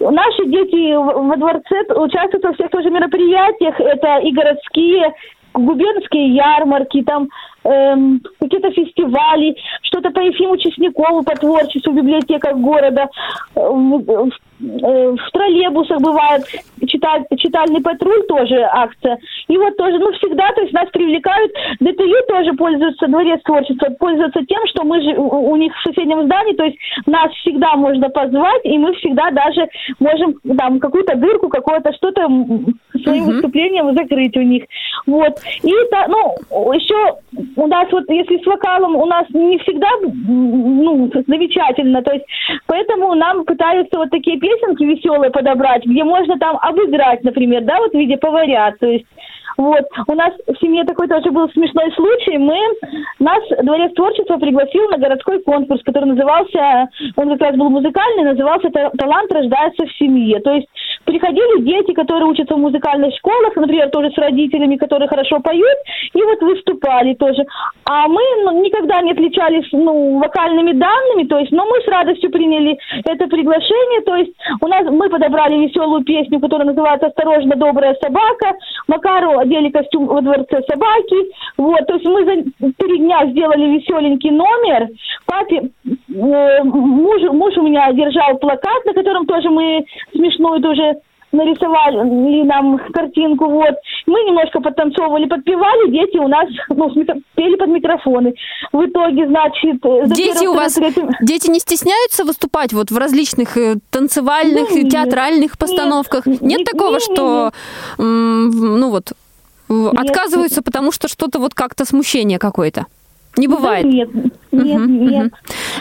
Наши 0.00 0.46
дети 0.46 0.94
во 0.94 1.36
дворце 1.36 1.82
участвуют 1.94 2.42
во 2.42 2.54
всех 2.54 2.70
тоже 2.70 2.88
мероприятиях. 2.88 3.78
Это 3.78 4.16
и 4.20 4.32
городские, 4.32 5.12
губернские 5.52 6.34
ярмарки, 6.34 7.02
там 7.02 7.28
эм, 7.64 8.20
какие-то 8.40 8.70
фестивали, 8.72 9.54
что-то 9.82 10.10
по 10.10 10.20
Ефиму 10.20 10.56
Чесникову, 10.56 11.22
по 11.22 11.34
творчеству 11.36 11.92
в 11.92 11.96
библиотеках 11.96 12.56
города. 12.56 13.08
Э, 13.56 13.60
В, 13.60 14.02
в- 14.04 14.30
э, 14.62 15.10
в 15.16 15.30
троллейбусах 15.32 16.00
бывает, 16.00 16.42
читаль, 16.86 17.24
читальный 17.38 17.80
патруль 17.80 18.22
тоже 18.28 18.60
акция. 18.70 19.18
И 19.48 19.56
вот 19.56 19.76
тоже, 19.76 19.98
ну, 19.98 20.12
всегда, 20.12 20.52
то 20.52 20.60
есть 20.62 20.72
нас 20.72 20.88
привлекают. 20.90 21.52
ДТЮ 21.80 22.14
тоже 22.28 22.52
пользуется, 22.54 23.06
дворец 23.06 23.40
творчества, 23.42 23.88
пользуется 23.98 24.44
тем, 24.44 24.60
что 24.68 24.84
мы 24.84 25.00
же 25.02 25.10
у, 25.18 25.56
них 25.56 25.72
в 25.76 25.82
соседнем 25.88 26.24
здании, 26.24 26.54
то 26.54 26.64
есть 26.64 26.76
нас 27.06 27.30
всегда 27.40 27.74
можно 27.76 28.08
позвать, 28.10 28.60
и 28.64 28.76
мы 28.78 28.92
всегда 28.94 29.30
даже 29.30 29.66
можем 29.98 30.34
там 30.58 30.78
какую-то 30.78 31.16
дырку, 31.16 31.48
какое-то 31.48 31.92
что-то 31.94 32.22
своим 33.02 33.24
выступлением 33.24 33.94
закрыть 33.96 34.36
у 34.36 34.42
них. 34.42 34.64
Вот. 35.06 35.38
И, 35.62 35.72
ну, 36.08 36.34
еще 36.74 37.16
у 37.56 37.66
нас 37.66 37.86
вот, 37.90 38.04
если 38.08 38.42
с 38.42 38.46
вокалом, 38.46 38.96
у 38.96 39.06
нас 39.06 39.26
не 39.30 39.58
всегда, 39.58 39.88
ну, 40.02 41.10
замечательно, 41.26 42.02
то 42.02 42.12
есть, 42.12 42.24
поэтому 42.66 43.14
нам 43.14 43.44
пытаются 43.44 43.98
вот 43.98 44.10
такие 44.10 44.38
песенки 44.38 44.84
веселые 44.84 45.30
подобрать, 45.30 45.84
где 45.84 46.04
можно 46.04 46.38
там 46.38 46.58
обыграть, 46.60 47.22
например, 47.24 47.62
да, 47.64 47.78
вот 47.78 47.92
в 47.92 47.98
виде 47.98 48.16
поварят, 48.16 48.78
то 48.78 48.86
есть, 48.86 49.06
вот, 49.56 49.84
у 50.06 50.14
нас 50.14 50.32
в 50.46 50.56
семье 50.60 50.84
такой 50.84 51.06
тоже 51.06 51.30
был 51.30 51.50
смешной 51.50 51.92
случай. 51.92 52.38
Мы, 52.38 52.56
нас 53.18 53.42
Дворец 53.62 53.92
творчества 53.94 54.38
пригласил 54.38 54.88
на 54.88 54.96
городской 54.96 55.42
конкурс, 55.42 55.82
который 55.82 56.06
назывался, 56.06 56.88
он 57.16 57.28
как 57.30 57.40
раз 57.40 57.56
был 57.56 57.68
музыкальный, 57.68 58.24
назывался 58.24 58.70
«Та- 58.70 58.90
«Талант 58.90 59.30
рождается 59.32 59.84
в 59.84 59.92
семье». 59.98 60.40
То 60.40 60.54
есть 60.54 60.68
приходили 61.10 61.62
дети, 61.62 61.92
которые 61.92 62.26
учатся 62.26 62.54
в 62.54 62.58
музыкальных 62.58 63.12
школах, 63.16 63.56
например, 63.56 63.90
тоже 63.90 64.10
с 64.10 64.18
родителями, 64.18 64.76
которые 64.76 65.08
хорошо 65.08 65.40
поют, 65.40 65.78
и 66.14 66.22
вот 66.22 66.40
выступали 66.40 67.14
тоже. 67.14 67.44
А 67.84 68.06
мы 68.06 68.22
ну, 68.44 68.62
никогда 68.62 69.02
не 69.02 69.10
отличались 69.12 69.68
ну, 69.72 70.18
вокальными 70.18 70.72
данными, 70.72 71.24
то 71.24 71.38
есть, 71.38 71.50
но 71.50 71.66
мы 71.66 71.80
с 71.80 71.88
радостью 71.88 72.30
приняли 72.30 72.78
это 73.04 73.26
приглашение, 73.26 74.02
то 74.02 74.14
есть 74.14 74.32
у 74.60 74.68
нас 74.68 74.86
мы 74.88 75.08
подобрали 75.08 75.66
веселую 75.66 76.04
песню, 76.04 76.38
которая 76.38 76.68
называется 76.68 77.08
«Осторожно, 77.08 77.56
добрая 77.56 77.96
собака», 78.00 78.54
Макару 78.86 79.38
одели 79.38 79.70
костюм 79.70 80.06
во 80.06 80.20
дворце 80.20 80.62
собаки, 80.68 81.16
вот, 81.56 81.86
то 81.86 81.94
есть 81.94 82.06
мы 82.06 82.24
за 82.24 82.70
три 82.78 82.98
дня 82.98 83.26
сделали 83.26 83.78
веселенький 83.78 84.30
номер, 84.30 84.88
папе, 85.26 85.70
э, 85.84 86.62
муж, 86.62 87.22
муж 87.32 87.56
у 87.56 87.62
меня 87.62 87.92
держал 87.92 88.38
плакат, 88.38 88.84
на 88.84 88.92
котором 88.92 89.26
тоже 89.26 89.50
мы 89.50 89.84
смешную 90.12 90.60
тоже 90.60 90.99
нарисовали 91.32 92.42
нам 92.44 92.78
картинку, 92.92 93.46
вот. 93.48 93.74
Мы 94.06 94.20
немножко 94.24 94.60
подтанцовывали, 94.60 95.26
подпевали, 95.26 95.90
дети 95.90 96.16
у 96.18 96.28
нас 96.28 96.46
ну, 96.68 96.90
пели 97.34 97.56
под 97.56 97.68
микрофоны. 97.68 98.34
В 98.72 98.84
итоге, 98.84 99.26
значит... 99.28 99.84
э, 99.84 100.02
Дети 100.06 100.46
у 100.46 100.54
вас, 100.54 100.74
третьим- 100.74 101.10
дети 101.20 101.48
не 101.50 101.60
стесняются 101.60 102.24
выступать 102.24 102.72
вот 102.72 102.90
в 102.90 102.96
различных 102.98 103.56
э, 103.56 103.76
танцевальных, 103.90 104.70
Ну, 104.70 104.76
и 104.76 104.82
нет, 104.82 104.92
театральных 104.92 105.56
постановках? 105.58 106.26
Нет, 106.26 106.40
нет, 106.42 106.64
такого, 106.64 106.94
не, 106.94 107.00
что, 107.00 107.52
м, 107.98 108.50
в- 108.50 108.78
ну 108.78 108.90
вот, 108.90 109.12
отказываются, 109.96 110.62
потому 110.62 110.90
что 110.92 111.06
что-то 111.08 111.38
вот 111.38 111.54
как-то 111.54 111.84
смущение 111.84 112.38
какое-то? 112.38 112.86
Не 113.36 113.46
бывает. 113.46 113.84
Нет, 113.86 114.08
нет, 114.50 114.80
нет. 114.88 115.32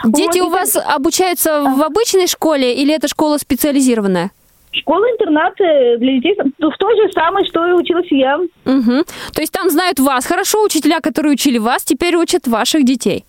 Дети 0.06 0.40
Вот, 0.40 0.48
у 0.50 0.52
вас 0.52 0.76
обучаются 0.76 1.64
в 1.64 1.82
обычной 1.82 2.28
школе 2.28 2.76
или 2.76 2.94
это 2.94 3.08
школа 3.08 3.38
специализированная? 3.40 4.30
Школа-интернат 4.72 5.56
для 5.58 6.14
детей 6.14 6.36
в 6.38 6.78
той 6.78 6.96
же 6.96 7.12
самой, 7.14 7.46
что 7.48 7.68
и 7.68 7.72
училась 7.72 8.08
я. 8.12 8.38
Мгм. 8.66 9.04
То 9.34 9.42
есть 9.42 9.52
там 9.52 9.70
знают 9.70 10.00
вас 10.00 10.26
хорошо, 10.26 10.64
учителя, 10.64 11.00
которые 11.00 11.34
учили 11.34 11.58
вас, 11.58 11.84
теперь 11.84 12.16
учат 12.16 12.48
ваших 12.48 12.86
детей. 12.86 13.26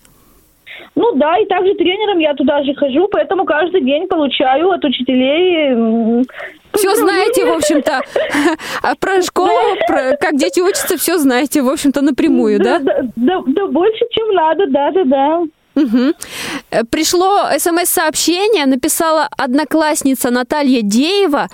Ну 0.95 1.13
да, 1.15 1.37
и 1.37 1.45
также 1.45 1.73
тренером 1.75 2.19
я 2.19 2.33
туда 2.33 2.63
же 2.63 2.73
хожу, 2.75 3.07
поэтому 3.11 3.45
каждый 3.45 3.81
день 3.81 4.07
получаю 4.07 4.71
от 4.71 4.83
учителей... 4.83 6.25
Все 6.73 6.95
знаете, 6.95 7.45
в 7.45 7.51
общем-то, 7.51 8.01
А 8.83 8.95
про 8.95 9.21
школу, 9.21 9.75
про 9.87 10.15
как 10.17 10.37
дети 10.37 10.61
учатся, 10.61 10.97
все 10.97 11.17
знаете, 11.17 11.61
в 11.61 11.69
общем-то, 11.69 12.01
напрямую, 12.01 12.59
да? 12.59 12.79
Да, 12.79 13.01
да, 13.15 13.41
да 13.45 13.67
больше, 13.67 14.05
чем 14.11 14.33
надо, 14.33 14.67
да-да-да. 14.67 15.43
Э, 15.75 16.83
Пришло 16.89 17.45
смс-сообщение, 17.57 18.65
написала 18.65 19.27
одноклассница 19.37 20.29
Наталья 20.29 20.81
Деева, 20.81 21.47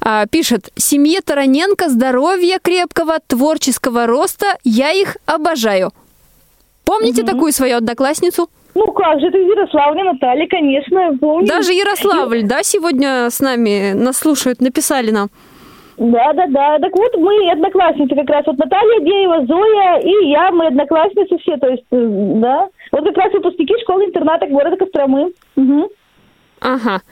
а, 0.00 0.26
пишет, 0.26 0.70
семье 0.76 1.20
Тараненко 1.20 1.88
здоровья 1.88 2.58
крепкого, 2.62 3.18
творческого 3.26 4.06
роста, 4.06 4.46
я 4.64 4.92
их 4.92 5.16
обожаю. 5.26 5.92
Помните 6.84 7.22
такую 7.22 7.52
свою 7.52 7.76
одноклассницу? 7.76 8.48
Ну 8.74 8.90
как 8.92 9.20
же, 9.20 9.26
это 9.26 9.38
из 9.38 9.46
Ярославля, 9.46 10.04
Наталья, 10.04 10.46
конечно, 10.48 11.16
помню. 11.20 11.46
Даже 11.46 11.72
Ярославль, 11.72 12.42
да, 12.42 12.62
сегодня 12.62 13.28
с 13.30 13.40
нами 13.40 13.92
нас 13.92 14.16
слушают, 14.16 14.60
написали 14.60 15.10
нам. 15.10 15.28
Да, 15.98 16.32
да, 16.32 16.46
да. 16.46 16.78
Так 16.78 16.92
вот, 16.96 17.16
мы 17.18 17.50
одноклассницы 17.50 18.14
как 18.14 18.28
раз. 18.28 18.46
Вот 18.46 18.58
Наталья 18.58 19.00
Деева, 19.00 19.46
Зоя 19.46 20.00
и 20.00 20.30
я, 20.30 20.50
мы 20.50 20.66
одноклассницы 20.68 21.36
все, 21.38 21.56
то 21.58 21.68
есть, 21.68 21.84
э, 21.90 22.06
да. 22.40 22.68
Вот 22.92 23.04
как 23.04 23.16
раз 23.16 23.32
выпускники 23.32 23.74
школы-интерната 23.82 24.46
города 24.46 24.76
Костромы. 24.76 25.32
Мгм. 25.56 25.88
Ага. 26.60 27.02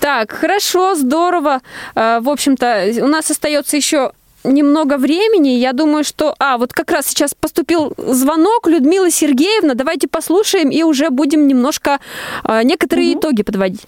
Так, 0.00 0.32
хорошо, 0.32 0.94
здорово. 0.94 1.60
Э, 1.94 2.20
В 2.20 2.28
общем-то, 2.28 2.90
у 3.02 3.06
нас 3.06 3.30
остается 3.30 3.76
еще 3.76 4.12
немного 4.42 4.98
времени. 4.98 5.50
Я 5.50 5.72
думаю, 5.72 6.04
что... 6.04 6.34
А, 6.38 6.58
вот 6.58 6.72
как 6.72 6.90
раз 6.90 7.06
сейчас 7.06 7.34
поступил 7.34 7.94
звонок 7.96 8.66
Людмила 8.66 9.10
Сергеевна. 9.10 9.74
Давайте 9.74 10.08
послушаем 10.08 10.70
и 10.70 10.82
уже 10.82 11.10
будем 11.10 11.46
немножко 11.46 12.00
э, 12.46 12.62
некоторые 12.64 13.14
итоги 13.14 13.42
подводить. 13.42 13.86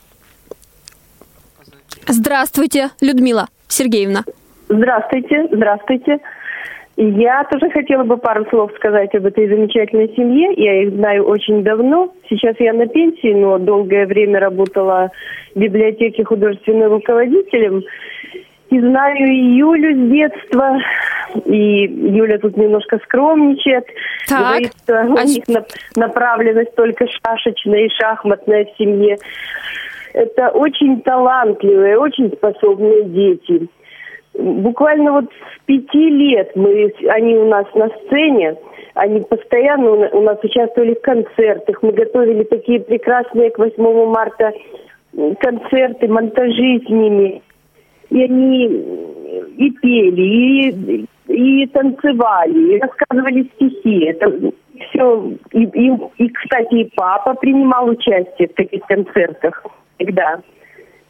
Здравствуйте, 2.09 2.91
Людмила 3.01 3.49
Сергеевна. 3.69 4.21
Здравствуйте, 4.69 5.49
здравствуйте. 5.53 6.19
Я 6.97 7.45
тоже 7.45 7.69
хотела 7.71 8.05
бы 8.05 8.17
пару 8.17 8.47
слов 8.47 8.73
сказать 8.77 9.15
об 9.15 9.27
этой 9.27 9.47
замечательной 9.49 10.09
семье. 10.17 10.55
Я 10.57 10.83
их 10.83 10.95
знаю 10.95 11.25
очень 11.25 11.63
давно. 11.63 12.13
Сейчас 12.29 12.57
я 12.59 12.73
на 12.73 12.87
пенсии, 12.87 13.35
но 13.35 13.59
долгое 13.59 14.07
время 14.07 14.41
работала 14.41 15.11
в 15.55 15.59
библиотеке 15.59 16.25
художественным 16.25 16.91
руководителем. 16.93 17.83
И 18.71 18.81
знаю 18.81 19.27
и 19.27 19.57
Юлю 19.59 19.95
с 19.95 20.11
детства. 20.11 20.79
И 21.45 21.83
Юля 21.85 22.39
тут 22.39 22.57
немножко 22.57 22.99
скромничает. 23.05 23.85
Так. 24.27 24.39
Говорит, 24.41 24.73
что 24.83 25.03
у 25.03 25.27
них 25.27 25.49
на- 25.49 25.67
направленность 25.97 26.75
только 26.77 27.07
шашечная 27.07 27.87
и 27.87 27.91
шахматная 27.91 28.65
в 28.65 28.77
семье. 28.79 29.19
Это 30.17 30.49
очень 30.49 31.03
талантливые, 31.03 31.99
очень 31.99 32.33
способные 32.33 33.05
дети. 33.05 33.69
Буквально 34.33 35.13
вот 35.13 35.27
с 35.27 35.65
пяти 35.67 36.09
лет 36.09 36.53
мы, 36.57 36.91
они 37.09 37.37
у 37.37 37.47
нас 37.49 37.67
на 37.75 37.91
сцене, 37.91 38.57
они 38.95 39.21
постоянно 39.21 39.91
у 39.91 39.97
на- 39.97 40.09
у 40.09 40.23
нас 40.23 40.39
участвовали 40.43 40.95
в 40.95 41.03
концертах, 41.03 41.83
мы 41.83 41.93
готовили 41.93 42.45
такие 42.45 42.81
прекрасные 42.81 43.51
к 43.51 43.59
8 43.59 44.07
марта 44.07 44.55
концерты, 45.39 46.09
монтажи 46.09 46.81
с 46.87 46.89
ними. 46.89 47.43
И 48.09 48.23
они 48.25 48.65
и 49.59 49.71
пели, 49.71 50.23
и, 50.23 51.05
и 51.29 51.67
танцевали, 51.67 52.75
и 52.75 52.81
рассказывали 52.81 53.51
стихи. 53.55 54.05
Это 54.05 54.53
все. 54.89 55.33
И, 55.53 55.65
и, 55.65 55.93
и, 56.19 56.29
кстати, 56.29 56.75
и 56.75 56.93
папа 56.95 57.35
принимал 57.35 57.89
участие 57.89 58.49
в 58.49 58.55
таких 58.55 58.83
концертах 58.87 59.65
всегда. 59.97 60.41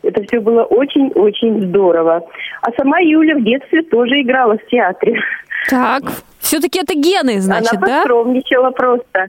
Это 0.03 0.23
все 0.25 0.41
было 0.41 0.63
очень-очень 0.63 1.69
здорово. 1.69 2.23
А 2.63 2.71
сама 2.79 3.01
Юля 3.01 3.37
в 3.37 3.43
детстве 3.43 3.83
тоже 3.83 4.23
играла 4.23 4.57
в 4.57 4.67
театре. 4.67 5.21
Так, 5.69 6.03
все-таки 6.39 6.81
это 6.81 6.95
гены, 6.95 7.41
значит, 7.41 7.73
Она 7.73 7.87
да? 7.87 7.97
поскромничала 8.03 8.71
просто. 8.71 9.29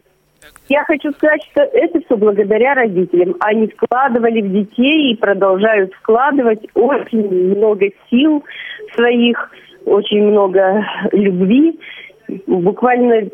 Я 0.69 0.83
хочу 0.83 1.11
сказать, 1.13 1.41
что 1.51 1.61
это 1.63 1.99
все 2.01 2.17
благодаря 2.17 2.75
родителям. 2.75 3.35
Они 3.39 3.67
вкладывали 3.67 4.41
в 4.41 4.51
детей 4.51 5.13
и 5.13 5.15
продолжают 5.15 5.93
вкладывать 5.95 6.67
очень 6.73 7.55
много 7.55 7.88
сил 8.09 8.43
своих, 8.95 9.49
очень 9.88 10.23
много 10.23 10.85
любви. 11.11 11.79
Буквально 12.45 13.29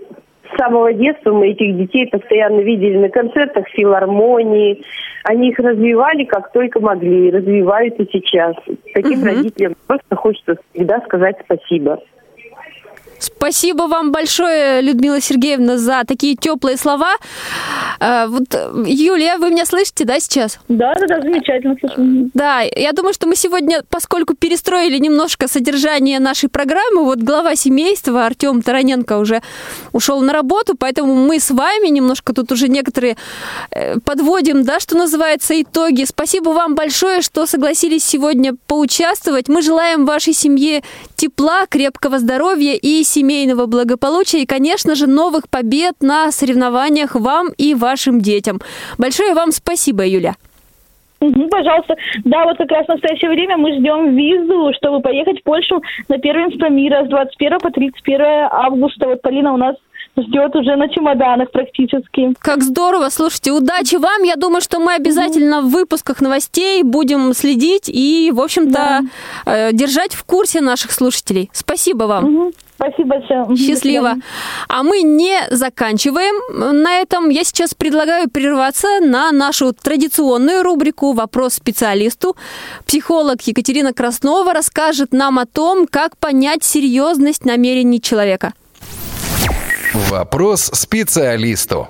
с 0.54 0.58
самого 0.58 0.94
детства 0.94 1.32
мы 1.32 1.50
этих 1.50 1.76
детей 1.78 2.08
постоянно 2.08 2.62
видели 2.62 2.98
на 2.98 3.10
концертах 3.10 3.68
филармонии. 3.70 4.84
Они 5.24 5.50
их 5.50 5.60
развивали 5.60 6.26
как 6.26 6.52
только 6.52 6.80
могли, 6.80 7.32
развивают 7.32 8.00
и 8.00 8.08
сейчас. 8.12 8.56
Таким 8.94 9.20
Мгм. 9.20 9.28
родителям 9.28 9.76
просто 9.88 10.16
хочется 10.16 10.56
всегда 10.74 11.00
сказать 11.02 11.38
спасибо. 11.44 12.00
Спасибо 13.20 13.84
вам 13.84 14.12
большое, 14.12 14.82
Людмила 14.82 15.22
Сергеевна, 15.22 15.78
за 15.78 16.04
такие 16.08 16.36
теплые 16.36 16.78
слова. 16.78 17.16
Э, 18.00 18.28
вот, 18.28 18.54
Юлия, 18.86 19.38
вы 19.38 19.52
меня 19.52 19.66
слышите, 19.66 20.06
да, 20.06 20.20
сейчас? 20.20 20.60
Да, 20.68 20.94
да, 21.00 21.08
да, 21.08 21.22
замечательно. 21.22 21.76
Да, 22.34 22.62
я 22.62 22.92
думаю, 22.92 23.14
что 23.14 23.28
мы 23.28 23.36
сегодня, 23.36 23.84
поскольку 23.90 24.36
перестроили 24.36 24.98
немножко 24.98 25.48
содержание 25.48 26.20
нашей 26.20 26.50
программы, 26.50 27.04
вот 27.04 27.20
глава 27.20 27.56
семейства 27.56 28.26
Артем 28.26 28.62
Тараненко 28.62 29.18
уже 29.18 29.42
ушел 29.92 30.22
на 30.22 30.34
работу, 30.34 30.76
поэтому 30.78 31.16
мы 31.16 31.40
с 31.40 31.52
вами 31.52 31.88
немножко 31.88 32.34
тут 32.34 32.52
уже 32.52 32.68
некоторые 32.68 33.18
э, 33.72 34.00
подводим, 34.00 34.64
да, 34.64 34.80
что 34.80 34.98
называется, 34.98 35.62
итоги. 35.62 36.06
Спасибо 36.06 36.50
вам 36.50 36.76
большое, 36.76 37.22
что 37.22 37.46
согласились 37.46 38.04
сегодня 38.04 38.56
поучаствовать. 38.68 39.50
Мы 39.50 39.62
желаем 39.62 40.06
вашей 40.06 40.34
семье 40.34 40.84
тепла, 41.16 41.66
крепкого 41.68 42.20
здоровья 42.20 42.74
и 42.74 43.03
семейного 43.04 43.66
благополучия, 43.66 44.42
и, 44.42 44.46
конечно 44.46 44.96
же, 44.96 45.08
новых 45.08 45.50
побед 45.50 45.96
на 46.02 46.32
соревнованиях 46.32 47.16
вам 47.16 47.48
и 47.58 47.76
вашим 47.76 48.22
детям. 48.22 48.60
Большое 48.98 49.34
вам 49.34 49.52
спасибо, 49.52 50.06
Юля. 50.06 50.36
Угу, 51.24 51.48
пожалуйста. 51.48 51.96
Да, 52.26 52.44
вот 52.44 52.58
как 52.58 52.70
раз 52.72 52.86
в 52.86 52.90
настоящее 52.90 53.32
время 53.32 53.56
мы 53.58 53.74
ждем 53.74 54.16
визу, 54.16 54.74
чтобы 54.76 55.00
поехать 55.00 55.40
в 55.40 55.44
Польшу 55.44 55.82
на 56.10 56.18
первенство 56.18 56.70
мира 56.70 57.06
с 57.06 57.10
21 57.10 57.60
по 57.60 57.72
31 57.72 58.22
августа. 58.52 59.08
Вот 59.08 59.22
Полина 59.22 59.54
у 59.54 59.58
нас 59.58 59.76
ждет 60.18 60.56
уже 60.56 60.76
на 60.76 60.90
чемоданах 60.90 61.52
практически. 61.52 62.34
Как 62.40 62.64
здорово, 62.64 63.10
слушайте, 63.10 63.52
удачи 63.52 63.96
вам. 63.96 64.24
Я 64.24 64.36
думаю, 64.36 64.62
что 64.62 64.80
мы 64.80 64.94
обязательно 64.94 65.60
угу. 65.60 65.68
в 65.68 65.72
выпусках 65.72 66.22
новостей 66.22 66.84
будем 66.84 67.34
следить 67.34 67.90
и, 67.90 68.32
в 68.34 68.42
общем-то, 68.42 68.72
да. 68.72 69.02
э, 69.46 69.74
держать 69.74 70.14
в 70.14 70.24
курсе 70.24 70.62
наших 70.62 70.92
слушателей. 70.92 71.50
Спасибо 71.54 72.04
вам. 72.04 72.26
Угу. 72.26 72.54
Спасибо 72.76 73.18
большое. 73.18 73.56
Счастливо. 73.56 74.16
А 74.68 74.84
мы 74.84 75.04
не 75.04 75.38
заканчиваем 75.50 76.82
на 76.84 77.00
этом. 77.00 77.30
Я 77.30 77.44
сейчас 77.44 77.74
предлагаю 77.74 78.30
прерваться 78.30 79.00
на 79.00 79.32
нашу 79.32 79.74
традиционную 79.74 80.64
рубрику 80.64 81.14
«Вопрос 81.14 81.54
специалисту». 81.54 82.36
Психолог 82.86 83.42
Екатерина 83.44 83.94
Краснова 83.94 84.54
расскажет 84.54 85.14
нам 85.14 85.40
о 85.40 85.46
том, 85.46 85.88
как 85.88 86.18
понять 86.18 86.64
серьезность 86.64 87.46
намерений 87.46 88.02
человека. 88.02 88.54
Вопрос 89.94 90.72
специалисту. 90.74 91.88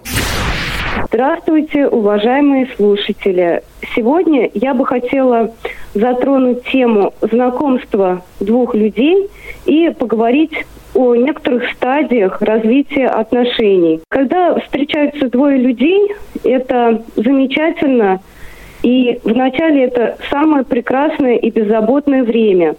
Здравствуйте, 1.07 1.87
уважаемые 1.87 2.67
слушатели. 2.75 3.63
Сегодня 3.95 4.49
я 4.53 4.73
бы 4.73 4.85
хотела 4.85 5.53
затронуть 5.93 6.65
тему 6.65 7.13
знакомства 7.21 8.21
двух 8.41 8.75
людей 8.75 9.29
и 9.65 9.89
поговорить 9.97 10.51
о 10.93 11.15
некоторых 11.15 11.63
стадиях 11.71 12.41
развития 12.41 13.07
отношений. 13.07 14.01
Когда 14.09 14.59
встречаются 14.59 15.29
двое 15.29 15.57
людей, 15.57 16.11
это 16.43 17.01
замечательно, 17.15 18.19
и 18.81 19.21
вначале 19.23 19.85
это 19.85 20.17
самое 20.29 20.65
прекрасное 20.65 21.37
и 21.37 21.49
беззаботное 21.49 22.23
время. 22.23 22.75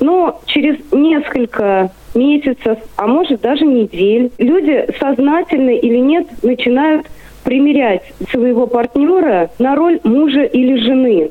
Но 0.00 0.40
через 0.46 0.76
несколько 0.92 1.90
месяцев, 2.14 2.78
а 2.96 3.06
может 3.06 3.40
даже 3.40 3.64
недель, 3.64 4.30
люди 4.38 4.86
сознательно 4.98 5.70
или 5.70 5.98
нет 5.98 6.26
начинают 6.42 7.06
примерять 7.44 8.12
своего 8.30 8.66
партнера 8.66 9.50
на 9.58 9.74
роль 9.76 10.00
мужа 10.02 10.42
или 10.44 10.76
жены 10.80 11.30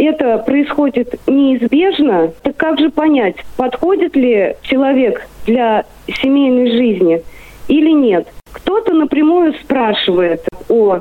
это 0.00 0.38
происходит 0.38 1.20
неизбежно, 1.26 2.32
так 2.42 2.56
как 2.56 2.78
же 2.78 2.90
понять, 2.90 3.36
подходит 3.56 4.16
ли 4.16 4.56
человек 4.62 5.28
для 5.46 5.84
семейной 6.22 6.70
жизни 6.70 7.22
или 7.68 7.90
нет? 7.90 8.26
Кто-то 8.52 8.94
напрямую 8.94 9.54
спрашивает 9.54 10.42
о 10.68 11.00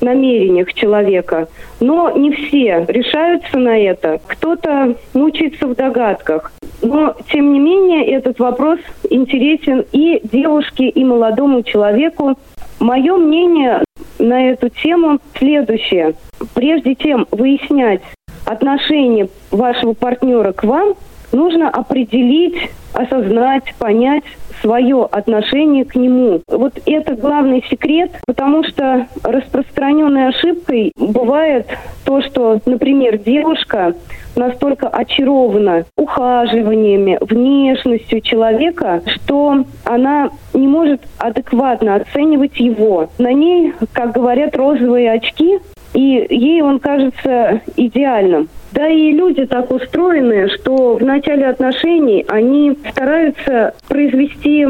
намерениях 0.00 0.72
человека, 0.74 1.48
но 1.80 2.10
не 2.10 2.32
все 2.32 2.84
решаются 2.88 3.58
на 3.58 3.78
это. 3.78 4.20
Кто-то 4.26 4.94
мучается 5.14 5.66
в 5.66 5.74
догадках. 5.74 6.52
Но, 6.82 7.14
тем 7.32 7.52
не 7.52 7.58
менее, 7.58 8.06
этот 8.06 8.38
вопрос 8.38 8.78
интересен 9.10 9.84
и 9.92 10.20
девушке, 10.24 10.88
и 10.88 11.04
молодому 11.04 11.62
человеку. 11.62 12.38
Мое 12.78 13.16
мнение 13.16 13.82
на 14.18 14.50
эту 14.50 14.68
тему 14.68 15.18
следующее. 15.38 16.14
Прежде 16.54 16.94
чем 16.94 17.26
выяснять, 17.30 18.02
отношение 18.44 19.28
вашего 19.50 19.94
партнера 19.94 20.52
к 20.52 20.64
вам, 20.64 20.94
нужно 21.32 21.68
определить, 21.68 22.70
осознать, 22.96 23.74
понять 23.78 24.24
свое 24.60 25.06
отношение 25.10 25.84
к 25.84 25.94
нему. 25.94 26.40
Вот 26.48 26.72
это 26.86 27.14
главный 27.14 27.64
секрет, 27.68 28.12
потому 28.26 28.64
что 28.64 29.06
распространенной 29.22 30.28
ошибкой 30.28 30.92
бывает 30.96 31.66
то, 32.04 32.22
что, 32.22 32.58
например, 32.64 33.18
девушка 33.18 33.94
настолько 34.34 34.88
очарована 34.88 35.84
ухаживаниями, 35.96 37.18
внешностью 37.20 38.20
человека, 38.20 39.02
что 39.06 39.64
она 39.84 40.30
не 40.52 40.66
может 40.66 41.02
адекватно 41.18 41.96
оценивать 41.96 42.58
его. 42.58 43.08
На 43.18 43.32
ней, 43.32 43.74
как 43.92 44.12
говорят, 44.12 44.56
розовые 44.56 45.12
очки, 45.12 45.58
и 45.94 46.26
ей 46.28 46.62
он 46.62 46.78
кажется 46.78 47.62
идеальным. 47.76 48.48
Да 48.76 48.88
и 48.88 49.10
люди 49.10 49.46
так 49.46 49.70
устроены, 49.70 50.50
что 50.50 50.96
в 50.96 51.02
начале 51.02 51.46
отношений 51.46 52.26
они 52.28 52.76
стараются 52.90 53.72
произвести 53.88 54.66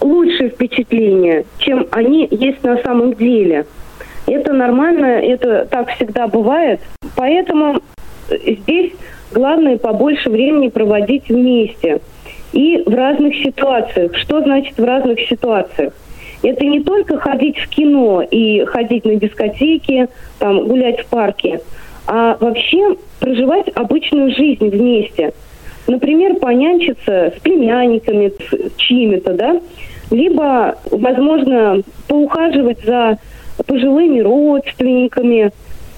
лучшее 0.00 0.48
впечатление, 0.48 1.44
чем 1.58 1.86
они 1.90 2.26
есть 2.30 2.64
на 2.64 2.78
самом 2.78 3.12
деле. 3.12 3.66
Это 4.26 4.54
нормально, 4.54 5.04
это 5.04 5.66
так 5.70 5.90
всегда 5.90 6.26
бывает. 6.26 6.80
Поэтому 7.16 7.82
здесь 8.30 8.92
главное 9.30 9.76
побольше 9.76 10.30
времени 10.30 10.68
проводить 10.68 11.28
вместе. 11.28 12.00
И 12.54 12.82
в 12.86 12.94
разных 12.94 13.34
ситуациях. 13.34 14.16
Что 14.16 14.40
значит 14.40 14.78
в 14.78 14.84
разных 14.84 15.20
ситуациях? 15.20 15.92
Это 16.42 16.64
не 16.64 16.80
только 16.80 17.18
ходить 17.18 17.58
в 17.58 17.68
кино 17.68 18.22
и 18.22 18.64
ходить 18.64 19.04
на 19.04 19.16
дискотеки, 19.16 20.08
там, 20.38 20.66
гулять 20.66 21.00
в 21.00 21.06
парке, 21.06 21.60
а 22.06 22.36
вообще 22.40 22.96
проживать 23.20 23.68
обычную 23.74 24.34
жизнь 24.34 24.68
вместе. 24.68 25.32
Например, 25.86 26.34
понянчиться 26.36 27.32
с 27.36 27.40
племянниками, 27.40 28.30
с 28.30 28.76
чьими-то, 28.76 29.34
да, 29.34 29.60
либо, 30.10 30.76
возможно, 30.90 31.82
поухаживать 32.08 32.82
за 32.84 33.18
пожилыми 33.66 34.20
родственниками. 34.20 35.50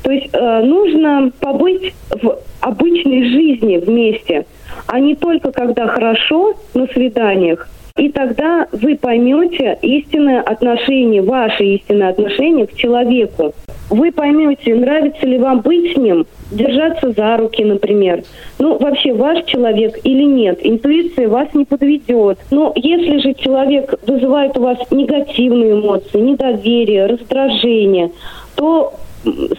То 0.02 0.10
есть 0.10 0.28
э, 0.32 0.62
нужно 0.62 1.32
побыть 1.40 1.94
в 2.10 2.38
обычной 2.60 3.28
жизни 3.28 3.78
вместе, 3.78 4.46
а 4.86 5.00
не 5.00 5.14
только 5.14 5.52
когда 5.52 5.86
хорошо 5.86 6.54
на 6.74 6.86
свиданиях, 6.88 7.68
и 7.96 8.10
тогда 8.10 8.66
вы 8.72 8.96
поймете 8.96 9.78
истинное 9.82 10.40
отношение, 10.40 11.22
ваше 11.22 11.64
истинное 11.64 12.10
отношение 12.10 12.66
к 12.66 12.74
человеку. 12.74 13.54
Вы 13.88 14.12
поймете, 14.12 14.74
нравится 14.74 15.26
ли 15.26 15.38
вам 15.38 15.60
быть 15.60 15.94
с 15.94 15.96
ним, 15.96 16.26
держаться 16.50 17.12
за 17.12 17.36
руки, 17.36 17.64
например. 17.64 18.22
Ну, 18.58 18.78
вообще, 18.78 19.14
ваш 19.14 19.44
человек 19.44 19.98
или 20.04 20.24
нет. 20.24 20.58
Интуиция 20.62 21.28
вас 21.28 21.48
не 21.54 21.64
подведет. 21.64 22.38
Но 22.50 22.72
если 22.74 23.18
же 23.18 23.34
человек 23.34 23.94
вызывает 24.06 24.56
у 24.58 24.62
вас 24.62 24.78
негативные 24.90 25.72
эмоции, 25.72 26.18
недоверие, 26.18 27.06
раздражение, 27.06 28.10
то 28.56 28.94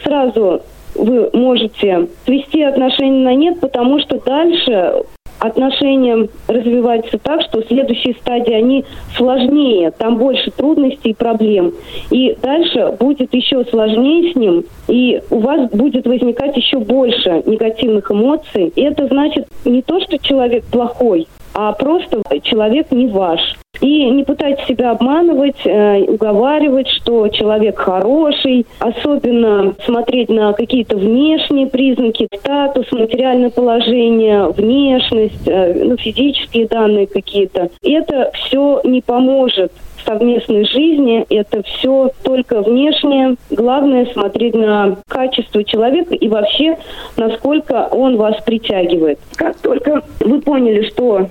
сразу 0.04 0.62
вы 0.96 1.30
можете 1.34 2.08
свести 2.26 2.64
отношения 2.64 3.24
на 3.24 3.36
нет, 3.36 3.60
потому 3.60 4.00
что 4.00 4.20
дальше 4.20 5.04
отношения 5.40 6.28
развиваются 6.48 7.18
так, 7.18 7.42
что 7.42 7.62
следующие 7.64 8.16
стадии, 8.16 8.54
они 8.54 8.86
сложнее, 9.16 9.92
там 9.92 10.18
больше 10.18 10.52
трудностей 10.52 11.12
и 11.12 11.14
проблем. 11.14 11.74
И 12.10 12.36
дальше 12.42 12.96
будет 13.00 13.34
еще 13.34 13.64
сложнее 13.66 14.34
с 14.34 14.36
ним, 14.36 14.66
и 14.88 15.22
у 15.30 15.40
вас 15.40 15.70
будет 15.72 16.08
возникать 16.08 16.56
еще 16.58 16.80
больше 16.80 17.44
негативных 17.46 18.12
эмоций. 18.12 18.72
И 18.76 18.82
это 18.82 19.08
значит 19.08 19.48
не 19.66 19.82
то, 19.82 20.00
что 20.02 20.18
человек 20.20 20.64
плохой, 20.66 21.28
а 21.58 21.72
просто 21.72 22.22
человек 22.44 22.92
не 22.92 23.08
ваш. 23.08 23.40
И 23.82 24.06
не 24.12 24.24
пытайтесь 24.24 24.68
себя 24.68 24.92
обманывать, 24.92 25.66
э, 25.66 26.04
уговаривать, 26.04 26.88
что 26.88 27.28
человек 27.30 27.80
хороший, 27.80 28.68
особенно 28.80 29.74
смотреть 29.84 30.30
на 30.30 30.54
какие-то 30.54 30.98
внешние 30.98 31.66
признаки, 31.66 32.28
статус, 32.38 32.92
материальное 32.92 33.50
положение, 33.50 34.50
внешность, 34.50 35.48
э, 35.48 35.84
ну, 35.84 35.98
физические 35.98 36.68
данные 36.68 37.08
какие-то. 37.08 37.70
Это 37.82 38.32
все 38.34 38.82
не 38.84 39.02
поможет 39.02 39.72
совместной 40.08 40.66
жизни. 40.66 41.26
Это 41.30 41.62
все 41.64 42.12
только 42.24 42.62
внешнее. 42.62 43.36
Главное 43.50 44.06
смотреть 44.14 44.56
на 44.56 44.98
качество 45.08 45.64
человека 45.64 46.16
и 46.16 46.28
вообще, 46.30 46.78
насколько 47.18 47.90
он 47.92 48.18
вас 48.18 48.42
притягивает. 48.44 49.20
Как 49.36 49.58
только 49.58 50.02
вы 50.22 50.42
поняли, 50.42 50.88
что 50.90 51.28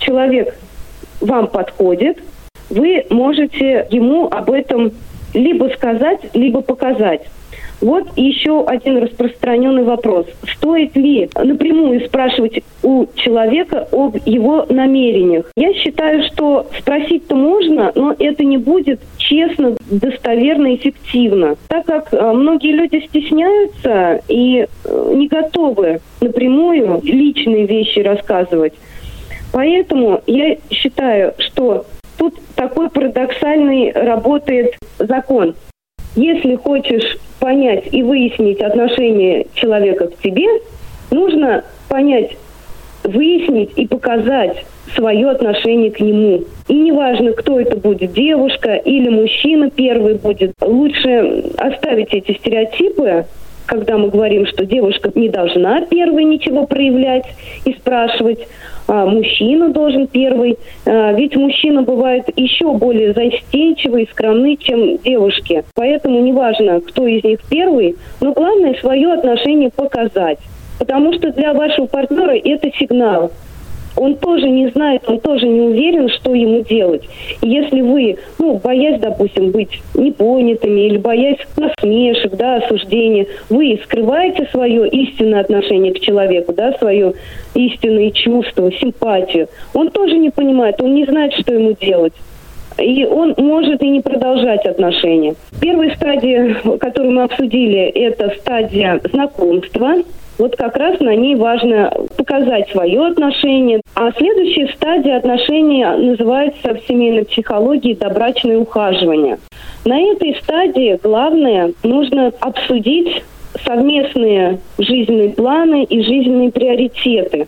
человек 0.00 0.56
вам 1.20 1.46
подходит, 1.46 2.18
вы 2.68 3.04
можете 3.10 3.86
ему 3.90 4.26
об 4.26 4.50
этом 4.50 4.92
либо 5.34 5.70
сказать, 5.76 6.20
либо 6.34 6.60
показать. 6.60 7.22
Вот 7.80 8.08
еще 8.16 8.62
один 8.66 8.98
распространенный 8.98 9.84
вопрос. 9.84 10.26
Стоит 10.56 10.94
ли 10.96 11.30
напрямую 11.34 12.06
спрашивать 12.06 12.62
у 12.82 13.06
человека 13.14 13.88
об 13.90 14.16
его 14.26 14.66
намерениях? 14.68 15.50
Я 15.56 15.72
считаю, 15.72 16.22
что 16.24 16.66
спросить-то 16.78 17.34
можно, 17.34 17.90
но 17.94 18.14
это 18.18 18.44
не 18.44 18.58
будет 18.58 19.00
честно, 19.16 19.76
достоверно, 19.90 20.74
эффективно. 20.74 21.56
Так 21.68 21.86
как 21.86 22.12
э, 22.12 22.32
многие 22.32 22.72
люди 22.72 23.02
стесняются 23.08 24.20
и 24.28 24.66
э, 24.84 25.12
не 25.14 25.28
готовы 25.28 26.00
напрямую 26.20 27.00
личные 27.02 27.64
вещи 27.64 28.00
рассказывать. 28.00 28.74
Поэтому 29.52 30.22
я 30.26 30.56
считаю, 30.70 31.34
что 31.38 31.86
тут 32.18 32.34
такой 32.54 32.88
парадоксальный 32.90 33.92
работает 33.92 34.74
закон. 34.98 35.54
Если 36.16 36.56
хочешь 36.56 37.18
понять 37.38 37.88
и 37.92 38.02
выяснить 38.02 38.60
отношение 38.60 39.46
человека 39.54 40.08
к 40.08 40.18
тебе, 40.18 40.46
нужно 41.10 41.64
понять, 41.88 42.36
выяснить 43.04 43.70
и 43.76 43.86
показать 43.86 44.64
свое 44.94 45.30
отношение 45.30 45.90
к 45.90 46.00
нему. 46.00 46.44
И 46.68 46.74
неважно, 46.74 47.32
кто 47.32 47.60
это 47.60 47.76
будет, 47.76 48.12
девушка 48.12 48.74
или 48.74 49.08
мужчина 49.08 49.70
первый 49.70 50.14
будет. 50.14 50.52
Лучше 50.60 51.44
оставить 51.56 52.12
эти 52.12 52.36
стереотипы, 52.38 53.26
когда 53.66 53.96
мы 53.98 54.08
говорим, 54.08 54.46
что 54.46 54.66
девушка 54.66 55.12
не 55.14 55.28
должна 55.28 55.82
первой 55.86 56.24
ничего 56.24 56.66
проявлять 56.66 57.26
и 57.64 57.72
спрашивать, 57.72 58.48
мужчина 59.06 59.70
должен 59.70 60.06
первый. 60.06 60.58
А, 60.86 61.12
ведь 61.12 61.36
мужчина 61.36 61.82
бывает 61.82 62.24
еще 62.36 62.72
более 62.72 63.12
застенчивый 63.12 64.04
и 64.04 64.10
скромный, 64.10 64.56
чем 64.56 64.98
девушки. 64.98 65.64
Поэтому 65.74 66.20
неважно, 66.20 66.80
кто 66.80 67.06
из 67.06 67.22
них 67.22 67.40
первый, 67.48 67.96
но 68.20 68.32
главное 68.32 68.74
свое 68.74 69.12
отношение 69.12 69.70
показать. 69.70 70.38
Потому 70.78 71.12
что 71.12 71.30
для 71.32 71.52
вашего 71.52 71.86
партнера 71.86 72.36
это 72.36 72.70
сигнал 72.78 73.30
он 73.96 74.16
тоже 74.16 74.48
не 74.48 74.68
знает, 74.68 75.02
он 75.06 75.20
тоже 75.20 75.46
не 75.46 75.60
уверен, 75.60 76.08
что 76.08 76.34
ему 76.34 76.62
делать. 76.62 77.02
И 77.42 77.48
если 77.48 77.80
вы, 77.80 78.16
ну, 78.38 78.60
боясь, 78.62 79.00
допустим, 79.00 79.50
быть 79.50 79.82
непонятыми 79.94 80.80
или 80.82 80.98
боясь 80.98 81.38
насмешек, 81.56 82.36
да, 82.36 82.56
осуждения, 82.56 83.26
вы 83.48 83.80
скрываете 83.84 84.48
свое 84.50 84.88
истинное 84.88 85.40
отношение 85.40 85.92
к 85.92 86.00
человеку, 86.00 86.52
да, 86.52 86.72
свое 86.78 87.14
истинные 87.54 88.12
чувства, 88.12 88.70
симпатию, 88.72 89.48
он 89.74 89.90
тоже 89.90 90.16
не 90.16 90.30
понимает, 90.30 90.80
он 90.80 90.94
не 90.94 91.04
знает, 91.04 91.32
что 91.34 91.52
ему 91.52 91.72
делать 91.72 92.14
и 92.78 93.04
он 93.04 93.34
может 93.36 93.82
и 93.82 93.88
не 93.88 94.00
продолжать 94.00 94.64
отношения. 94.64 95.34
Первая 95.60 95.94
стадия, 95.94 96.56
которую 96.78 97.14
мы 97.14 97.24
обсудили, 97.24 97.78
это 97.78 98.32
стадия 98.40 99.00
знакомства. 99.12 99.96
Вот 100.40 100.56
как 100.56 100.74
раз 100.78 100.98
на 101.00 101.14
ней 101.14 101.34
важно 101.34 101.92
показать 102.16 102.70
свое 102.70 103.08
отношение. 103.08 103.82
А 103.94 104.10
следующая 104.12 104.72
стадия 104.74 105.18
отношений 105.18 105.84
называется 105.84 106.72
в 106.72 106.88
семейной 106.88 107.26
психологии 107.26 107.92
добрачное 107.92 108.56
ухаживание. 108.56 109.38
На 109.84 110.00
этой 110.00 110.34
стадии 110.42 110.98
главное 111.02 111.74
нужно 111.82 112.32
обсудить 112.40 113.22
совместные 113.66 114.60
жизненные 114.78 115.28
планы 115.28 115.84
и 115.84 116.02
жизненные 116.02 116.50
приоритеты. 116.50 117.46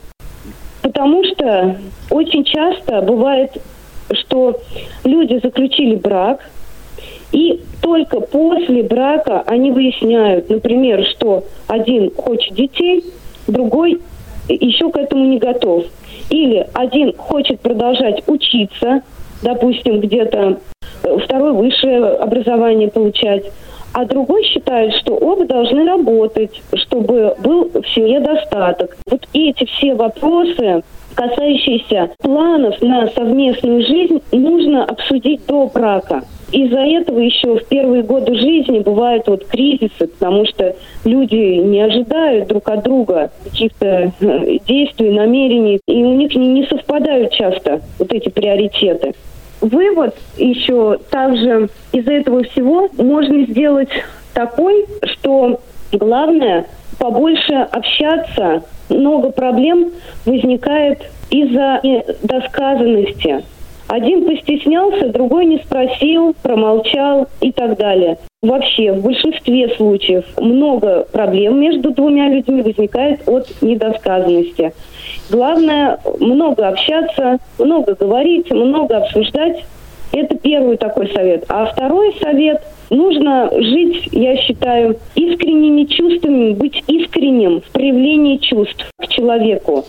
Потому 0.82 1.24
что 1.24 1.76
очень 2.11 2.45
часто 2.45 3.01
бывает, 3.01 3.53
что 4.12 4.61
люди 5.05 5.40
заключили 5.43 5.95
брак, 5.95 6.40
и 7.32 7.60
только 7.80 8.20
после 8.20 8.82
брака 8.82 9.42
они 9.46 9.70
выясняют, 9.72 10.50
например, 10.50 11.04
что 11.06 11.44
один 11.66 12.10
хочет 12.14 12.54
детей, 12.54 13.04
другой 13.46 14.00
еще 14.48 14.90
к 14.90 14.96
этому 14.96 15.24
не 15.24 15.38
готов. 15.38 15.84
Или 16.30 16.66
один 16.74 17.14
хочет 17.16 17.60
продолжать 17.60 18.22
учиться, 18.26 19.02
допустим, 19.42 20.00
где-то 20.00 20.58
э, 21.02 21.18
второе 21.18 21.52
высшее 21.52 22.04
образование 22.06 22.88
получать, 22.88 23.44
а 23.92 24.04
другой 24.04 24.44
считает, 24.44 24.94
что 24.94 25.14
оба 25.14 25.44
должны 25.44 25.84
работать, 25.84 26.62
чтобы 26.74 27.34
был 27.42 27.70
в 27.74 27.86
семье 27.94 28.20
достаток. 28.20 28.96
Вот 29.10 29.26
эти 29.34 29.64
все 29.66 29.94
вопросы, 29.94 30.82
касающиеся 31.14 32.10
планов 32.18 32.80
на 32.80 33.08
совместную 33.08 33.82
жизнь, 33.86 34.22
нужно 34.32 34.84
обсудить 34.84 35.44
до 35.46 35.66
брака. 35.66 36.22
Из-за 36.53 36.80
этого 36.80 37.18
еще 37.18 37.57
в 37.57 37.66
первые 37.66 38.03
годы 38.03 38.34
жизни 38.34 38.80
бывают 38.80 39.26
вот 39.26 39.46
кризисы, 39.46 40.07
потому 40.07 40.44
что 40.44 40.76
люди 41.05 41.34
не 41.34 41.80
ожидают 41.80 42.48
друг 42.48 42.68
от 42.68 42.84
друга 42.84 43.30
каких-то 43.44 44.12
э, 44.20 44.59
действий, 44.68 45.11
намерений, 45.11 45.80
и 45.86 46.05
у 46.05 46.14
них 46.14 46.34
не, 46.34 46.48
не 46.48 46.66
совпадают 46.66 47.32
часто 47.32 47.80
вот 47.98 48.12
эти 48.12 48.28
приоритеты. 48.28 49.14
Вывод 49.62 50.14
еще 50.36 50.98
также 51.11 51.70
из 51.92 52.07
этого 52.07 52.42
всего 52.44 52.88
можно 52.98 53.46
сделать 53.46 53.88
такой, 54.34 54.84
что 55.05 55.59
главное 55.92 56.66
побольше 56.98 57.55
общаться. 57.55 58.62
Много 58.90 59.30
проблем 59.30 59.92
возникает 60.26 60.98
из-за 61.30 61.80
недосказанности. 61.82 63.42
Один 63.93 64.24
постеснялся, 64.24 65.09
другой 65.09 65.45
не 65.45 65.59
спросил, 65.59 66.34
промолчал 66.43 67.28
и 67.43 67.53
так 67.53 67.76
далее. 67.76 68.16
Вообще, 68.40 68.90
в 68.90 69.03
большинстве 69.03 69.68
случаев 69.76 70.24
много 70.38 71.07
проблем 71.12 71.61
между 71.61 71.90
двумя 71.90 72.30
людьми 72.30 72.62
возникает 72.62 73.28
от 73.28 73.51
недосказанности. 73.61 74.72
Главное, 75.28 75.99
много 76.20 76.68
общаться, 76.68 77.36
много 77.59 77.95
говорить, 77.95 78.51
много 78.51 78.97
обсуждать. 78.97 79.62
Это 80.12 80.36
первый 80.36 80.76
такой 80.76 81.08
совет. 81.12 81.44
А 81.48 81.66
второй 81.66 82.14
совет– 82.20 82.62
нужно 82.92 83.50
жить, 83.50 84.08
я 84.12 84.36
считаю, 84.36 84.98
искренними 85.14 85.84
чувствами, 85.84 86.52
быть 86.52 86.82
искренним 86.86 87.60
в 87.62 87.72
проявлении 87.72 88.36
чувств 88.36 88.86
к 88.98 89.08
человеку. 89.08 89.84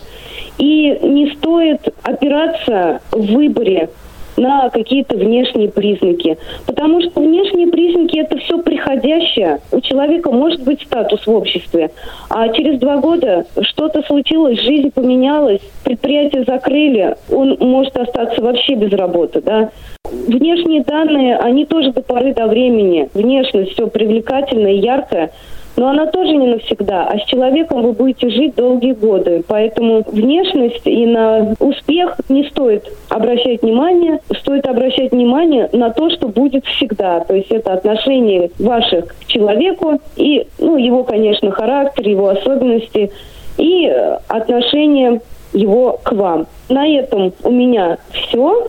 И 0.58 0.98
не 1.02 1.34
стоит 1.34 1.80
опираться 2.02 3.00
в 3.10 3.34
выборе 3.34 3.90
на 4.36 4.70
какие-то 4.70 5.16
внешние 5.16 5.68
признаки. 5.68 6.36
Потому 6.66 7.00
что 7.02 7.20
внешние 7.20 7.68
признаки 7.68 8.18
это 8.18 8.38
все 8.38 8.58
приходящее. 8.58 9.60
У 9.70 9.80
человека 9.80 10.30
может 10.30 10.62
быть 10.62 10.82
статус 10.82 11.26
в 11.26 11.30
обществе, 11.30 11.90
а 12.28 12.48
через 12.48 12.78
два 12.78 12.98
года 12.98 13.46
что-то 13.60 14.02
случилось, 14.02 14.60
жизнь 14.60 14.90
поменялась, 14.90 15.60
предприятие 15.84 16.44
закрыли, 16.44 17.16
он 17.30 17.56
может 17.60 17.96
остаться 17.96 18.40
вообще 18.40 18.74
без 18.74 18.92
работы. 18.92 19.40
Да? 19.40 19.70
Внешние 20.10 20.82
данные, 20.84 21.36
они 21.36 21.64
тоже 21.64 21.92
до 21.92 22.02
поры 22.02 22.34
до 22.34 22.46
времени. 22.46 23.08
Внешность 23.14 23.72
все 23.72 23.86
привлекательное, 23.86 24.72
яркое– 24.72 25.30
но 25.76 25.88
она 25.88 26.06
тоже 26.06 26.32
не 26.36 26.46
навсегда, 26.46 27.04
а 27.04 27.18
с 27.18 27.24
человеком 27.24 27.82
вы 27.82 27.92
будете 27.92 28.30
жить 28.30 28.54
долгие 28.54 28.92
годы. 28.92 29.42
Поэтому 29.46 30.04
внешность 30.06 30.86
и 30.86 31.06
на 31.06 31.54
успех 31.58 32.16
не 32.28 32.44
стоит 32.48 32.90
обращать 33.08 33.62
внимание, 33.62 34.20
стоит 34.38 34.66
обращать 34.66 35.12
внимание 35.12 35.68
на 35.72 35.90
то, 35.90 36.10
что 36.10 36.28
будет 36.28 36.64
всегда. 36.66 37.20
То 37.20 37.34
есть 37.34 37.50
это 37.50 37.72
отношение 37.72 38.50
ваших 38.58 39.08
к 39.08 39.26
человеку 39.26 40.00
и, 40.16 40.46
ну, 40.58 40.76
его, 40.76 41.04
конечно, 41.04 41.50
характер, 41.50 42.08
его 42.08 42.28
особенности 42.28 43.10
и 43.58 43.86
отношение 44.28 45.20
его 45.52 45.98
к 46.02 46.12
вам. 46.12 46.46
На 46.68 46.86
этом 46.86 47.32
у 47.42 47.50
меня 47.50 47.98
все. 48.12 48.68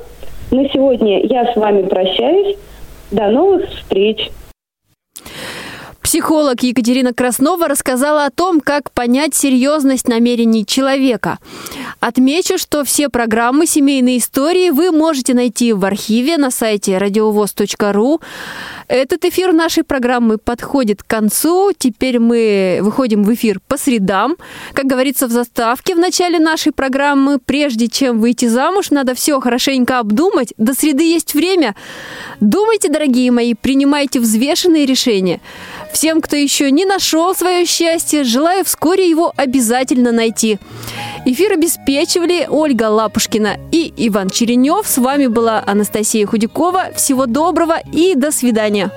На 0.52 0.70
сегодня 0.70 1.24
я 1.26 1.52
с 1.52 1.56
вами 1.56 1.84
прощаюсь. 1.84 2.56
До 3.12 3.28
новых 3.28 3.70
встреч! 3.70 4.32
Психолог 6.16 6.64
Екатерина 6.64 7.14
Краснова 7.14 7.68
рассказала 7.68 8.24
о 8.24 8.30
том, 8.30 8.62
как 8.62 8.90
понять 8.92 9.36
серьезность 9.36 10.08
намерений 10.08 10.66
человека. 10.66 11.40
Отмечу, 12.00 12.58
что 12.58 12.86
все 12.86 13.10
программы 13.10 13.68
«Семейные 13.68 14.20
истории» 14.20 14.70
вы 14.70 14.92
можете 14.92 15.34
найти 15.34 15.74
в 15.74 15.84
архиве 15.84 16.38
на 16.38 16.52
сайте 16.52 16.98
радиовоз.ру. 16.98 18.22
Этот 18.88 19.26
эфир 19.26 19.52
нашей 19.52 19.84
программы 19.84 20.38
подходит 20.38 21.04
к 21.04 21.08
концу. 21.08 21.72
Теперь 21.78 22.20
мы 22.20 22.80
выходим 22.82 23.24
в 23.24 23.34
эфир 23.34 23.60
по 23.68 23.78
средам. 23.78 24.38
Как 24.74 24.86
говорится 24.86 25.28
в 25.28 25.32
заставке 25.32 25.96
в 25.96 26.00
начале 26.00 26.40
нашей 26.40 26.72
программы, 26.72 27.40
прежде 27.40 27.88
чем 27.88 28.22
выйти 28.22 28.46
замуж, 28.46 28.92
надо 28.92 29.16
все 29.16 29.42
хорошенько 29.42 30.00
обдумать. 30.00 30.54
До 30.58 30.74
среды 30.74 31.04
есть 31.04 31.34
время. 31.34 31.76
Думайте, 32.40 32.88
дорогие 32.90 33.32
мои, 33.32 33.54
принимайте 33.54 34.20
взвешенные 34.20 34.86
решения. 34.86 35.42
Всем, 35.96 36.20
кто 36.20 36.36
еще 36.36 36.72
не 36.72 36.84
нашел 36.84 37.34
свое 37.34 37.66
счастье, 37.66 38.26
желаю 38.26 38.66
вскоре 38.66 39.10
его 39.10 39.32
обязательно 39.38 40.12
найти. 40.12 40.60
Эфир 41.26 41.54
обеспечивали 41.54 42.48
Ольга 42.50 42.90
Лапушкина 42.90 43.58
и 43.72 43.94
Иван 43.96 44.30
Черенев. 44.30 44.86
С 44.86 44.98
вами 44.98 45.28
была 45.28 45.64
Анастасия 45.66 46.28
Худякова. 46.28 46.92
Всего 46.98 47.28
доброго 47.28 47.80
и 47.94 48.14
до 48.14 48.32
свидания. 48.32 48.92